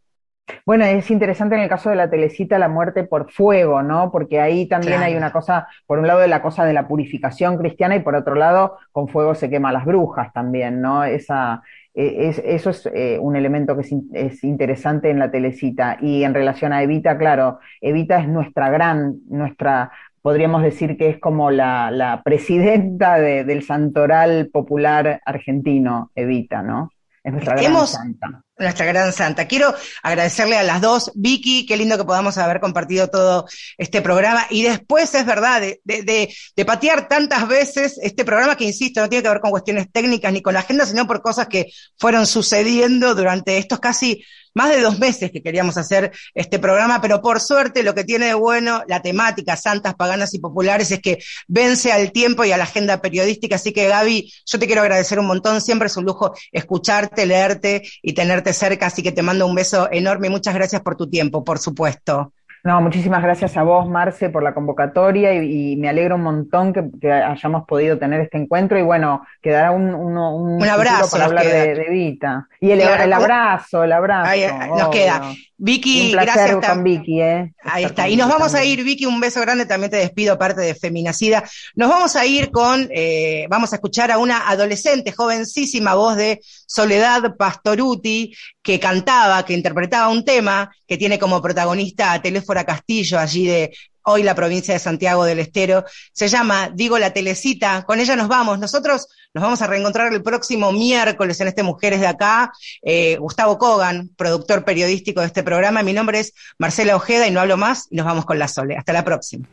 Bueno, 0.65 0.85
es 0.85 1.09
interesante 1.11 1.55
en 1.55 1.61
el 1.61 1.69
caso 1.69 1.89
de 1.89 1.95
la 1.95 2.09
telecita 2.09 2.59
la 2.59 2.67
muerte 2.69 3.03
por 3.03 3.31
fuego, 3.31 3.81
¿no? 3.83 4.11
Porque 4.11 4.39
ahí 4.39 4.67
también 4.67 4.93
Claro. 4.97 5.05
hay 5.07 5.15
una 5.15 5.31
cosa, 5.31 5.67
por 5.85 5.99
un 5.99 6.07
lado 6.07 6.19
de 6.19 6.27
la 6.27 6.41
cosa 6.41 6.65
de 6.65 6.73
la 6.73 6.87
purificación 6.87 7.57
cristiana 7.57 7.95
y 7.95 7.99
por 8.01 8.15
otro 8.15 8.35
lado 8.35 8.77
con 8.91 9.07
fuego 9.07 9.35
se 9.35 9.49
quema 9.49 9.69
a 9.69 9.73
las 9.73 9.85
brujas 9.85 10.31
también, 10.33 10.81
¿no? 10.81 11.03
Esa, 11.03 11.61
eh, 11.93 12.29
es- 12.29 12.41
eso 12.45 12.69
es 12.69 12.85
eh, 12.93 13.17
un 13.19 13.35
elemento 13.35 13.75
que 13.75 13.81
es, 13.81 13.91
in- 13.91 14.09
es 14.13 14.43
interesante 14.43 15.09
en 15.09 15.19
la 15.19 15.31
telecita. 15.31 15.97
Y 16.01 16.23
en 16.23 16.33
relación 16.33 16.71
a 16.73 16.83
Evita, 16.83 17.17
claro, 17.17 17.59
Evita 17.81 18.19
es 18.19 18.27
nuestra 18.27 18.69
gran, 18.69 19.15
nuestra, 19.29 19.91
podríamos 20.21 20.61
decir 20.63 20.97
que 20.97 21.09
es 21.09 21.19
como 21.19 21.49
la, 21.51 21.91
la 21.91 22.21
presidenta 22.23 23.15
de- 23.17 23.43
del 23.43 23.63
santoral 23.63 24.49
popular 24.53 25.21
argentino, 25.25 26.11
Evita, 26.15 26.61
¿no? 26.61 26.91
Es 27.23 27.33
nuestra 27.33 27.55
gran 27.55 27.65
Hemos- 27.71 27.91
santa. 27.91 28.43
Nuestra 28.59 28.85
gran 28.85 29.13
santa. 29.13 29.47
Quiero 29.47 29.73
agradecerle 30.03 30.57
a 30.57 30.63
las 30.63 30.81
dos, 30.81 31.11
Vicky, 31.15 31.65
qué 31.65 31.77
lindo 31.77 31.97
que 31.97 32.03
podamos 32.03 32.37
haber 32.37 32.59
compartido 32.59 33.07
todo 33.07 33.45
este 33.77 34.01
programa. 34.01 34.45
Y 34.49 34.63
después 34.63 35.13
es 35.15 35.25
verdad, 35.25 35.61
de, 35.61 35.81
de, 35.83 36.65
patear 36.65 37.07
tantas 37.07 37.47
veces 37.47 37.97
este 38.01 38.25
programa 38.25 38.55
que, 38.55 38.65
insisto, 38.65 39.01
no 39.01 39.09
tiene 39.09 39.23
que 39.23 39.29
ver 39.29 39.39
con 39.39 39.51
cuestiones 39.51 39.87
técnicas 39.91 40.31
ni 40.31 40.41
con 40.41 40.53
la 40.53 40.59
agenda, 40.59 40.85
sino 40.85 41.07
por 41.07 41.21
cosas 41.21 41.47
que 41.47 41.71
fueron 41.97 42.27
sucediendo 42.27 43.15
durante 43.15 43.57
estos 43.57 43.79
casi 43.79 44.23
más 44.53 44.69
de 44.69 44.81
dos 44.81 44.99
meses 44.99 45.31
que 45.31 45.41
queríamos 45.41 45.77
hacer 45.77 46.11
este 46.33 46.59
programa, 46.59 47.01
pero 47.01 47.21
por 47.21 47.39
suerte 47.39 47.83
lo 47.83 47.93
que 47.93 48.03
tiene 48.03 48.27
de 48.27 48.33
bueno 48.33 48.83
la 48.87 49.01
temática 49.01 49.55
santas, 49.55 49.95
paganas 49.95 50.33
y 50.33 50.39
populares 50.39 50.91
es 50.91 50.99
que 50.99 51.19
vence 51.47 51.91
al 51.91 52.11
tiempo 52.11 52.43
y 52.43 52.51
a 52.51 52.57
la 52.57 52.63
agenda 52.63 53.01
periodística. 53.01 53.55
Así 53.55 53.71
que 53.71 53.87
Gaby, 53.87 54.31
yo 54.45 54.59
te 54.59 54.65
quiero 54.65 54.81
agradecer 54.81 55.19
un 55.19 55.27
montón, 55.27 55.61
siempre 55.61 55.87
es 55.87 55.97
un 55.97 56.05
lujo 56.05 56.33
escucharte, 56.51 57.25
leerte 57.25 57.83
y 58.01 58.13
tenerte 58.13 58.48
cerca, 58.53 58.87
así 58.87 59.03
que 59.03 59.11
te 59.11 59.21
mando 59.21 59.47
un 59.47 59.55
beso 59.55 59.89
enorme 59.91 60.27
y 60.27 60.31
muchas 60.31 60.53
gracias 60.53 60.81
por 60.81 60.95
tu 60.95 61.09
tiempo, 61.09 61.43
por 61.43 61.59
supuesto. 61.59 62.33
No, 62.63 62.81
muchísimas 62.81 63.23
gracias 63.23 63.55
a 63.57 63.63
vos, 63.63 63.87
Marce, 63.87 64.29
por 64.29 64.43
la 64.43 64.53
convocatoria 64.53 65.33
y, 65.33 65.71
y 65.71 65.75
me 65.77 65.89
alegro 65.89 66.15
un 66.15 66.23
montón 66.23 66.73
que, 66.73 66.83
que 66.99 67.11
hayamos 67.11 67.65
podido 67.65 67.97
tener 67.97 68.21
este 68.21 68.37
encuentro 68.37 68.77
y 68.77 68.81
bueno, 68.81 69.25
quedará 69.41 69.71
un, 69.71 69.93
un, 69.93 70.17
Un 70.17 70.63
abrazo 70.67 71.11
para 71.11 71.25
hablar 71.25 71.45
de, 71.45 71.75
de 71.75 71.89
Vita. 71.89 72.47
Y 72.59 72.71
el, 72.71 72.81
abrazo, 73.13 73.83
el 73.83 73.91
abrazo. 73.91 74.29
Ahí, 74.29 74.45
nos 74.77 74.89
queda. 74.89 75.33
Vicky, 75.61 76.05
Un 76.05 76.11
placer 76.11 76.51
gracias. 76.51 76.73
con 76.73 76.83
Vicky, 76.83 77.21
¿eh? 77.21 77.53
Ahí 77.63 77.83
está. 77.83 78.07
Y 78.07 78.15
nos 78.15 78.27
Vicky 78.27 78.37
vamos 78.37 78.55
a 78.55 78.63
ir, 78.63 78.83
Vicky, 78.83 79.05
un 79.05 79.19
beso 79.19 79.41
grande, 79.41 79.65
también 79.65 79.91
te 79.91 79.97
despido, 79.97 80.33
aparte 80.33 80.61
de 80.61 80.73
Feminacida. 80.73 81.43
Nos 81.75 81.89
vamos 81.89 82.15
a 82.15 82.25
ir 82.25 82.49
con, 82.49 82.87
eh, 82.91 83.45
vamos 83.49 83.73
a 83.73 83.75
escuchar 83.75 84.09
a 84.11 84.17
una 84.17 84.49
adolescente, 84.49 85.11
jovencísima 85.11 85.95
voz 85.95 86.15
de 86.15 86.39
Soledad 86.65 87.35
Pastoruti, 87.37 88.33
que 88.61 88.79
cantaba, 88.79 89.43
que 89.43 89.53
interpretaba 89.53 90.09
un 90.09 90.23
tema 90.23 90.71
que 90.87 90.97
tiene 90.97 91.19
como 91.19 91.41
protagonista 91.41 92.13
a 92.13 92.21
Séfora 92.49 92.65
Castillo, 92.65 93.19
allí 93.19 93.45
de 93.45 93.71
hoy 94.01 94.23
la 94.23 94.33
provincia 94.33 94.73
de 94.73 94.79
Santiago 94.79 95.23
del 95.23 95.37
Estero. 95.37 95.85
Se 96.11 96.27
llama 96.27 96.71
Digo 96.73 96.97
la 96.97 97.13
Telecita. 97.13 97.83
Con 97.83 97.99
ella 97.99 98.15
nos 98.15 98.27
vamos. 98.27 98.57
Nosotros 98.57 99.07
nos 99.35 99.43
vamos 99.43 99.61
a 99.61 99.67
reencontrar 99.67 100.11
el 100.11 100.23
próximo 100.23 100.71
miércoles 100.71 101.39
en 101.41 101.47
este 101.49 101.61
Mujeres 101.61 101.99
de 101.99 102.07
Acá. 102.07 102.51
Eh, 102.81 103.17
Gustavo 103.17 103.59
Kogan, 103.59 104.09
productor 104.17 104.65
periodístico 104.65 105.21
de 105.21 105.27
este 105.27 105.43
programa. 105.43 105.83
Mi 105.83 105.93
nombre 105.93 106.21
es 106.21 106.33
Marcela 106.57 106.95
Ojeda 106.95 107.27
y 107.27 107.31
no 107.31 107.39
hablo 107.39 107.55
más. 107.55 107.85
Y 107.91 107.97
nos 107.97 108.07
vamos 108.07 108.25
con 108.25 108.39
la 108.39 108.47
Sole. 108.47 108.75
Hasta 108.75 108.93
la 108.93 109.05
próxima. 109.05 109.45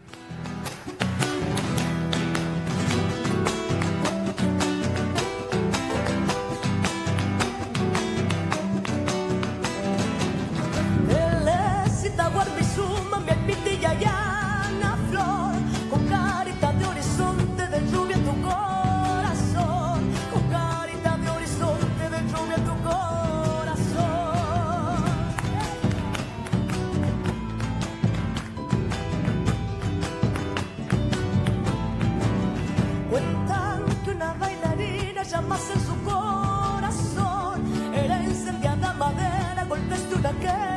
llamas 35.30 35.70
en 35.70 35.80
su 35.80 36.02
corazón. 36.04 37.62
Era 37.94 38.22
incendiada 38.22 38.92
madera, 38.94 39.64
golpes 39.68 40.08
de 40.08 40.16
una. 40.16 40.75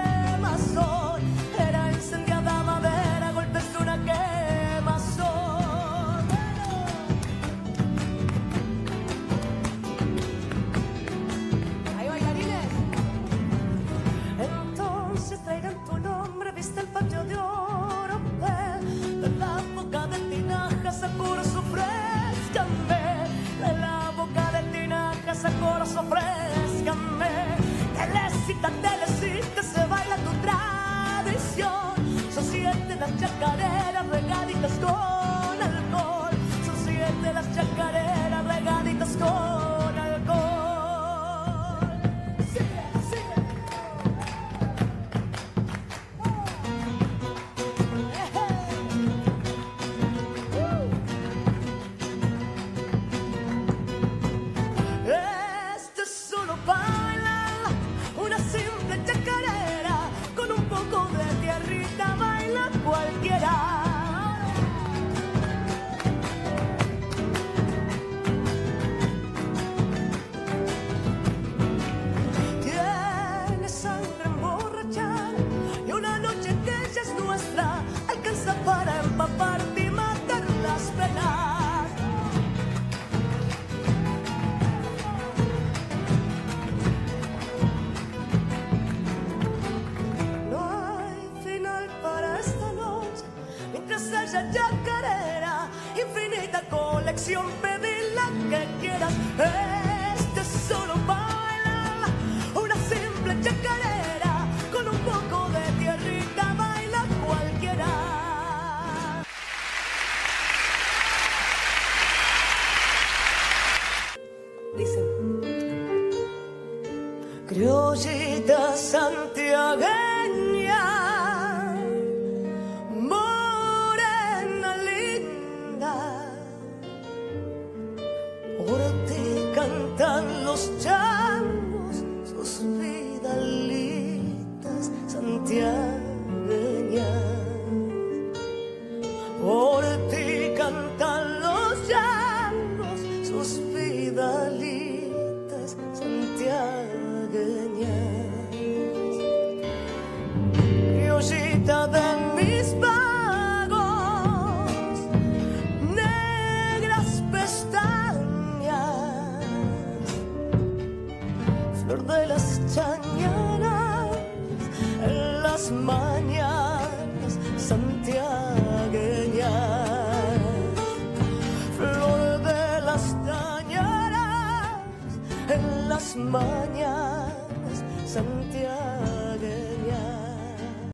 chacarera, 94.52 95.70
infinita 95.96 96.62
colección. 96.70 97.69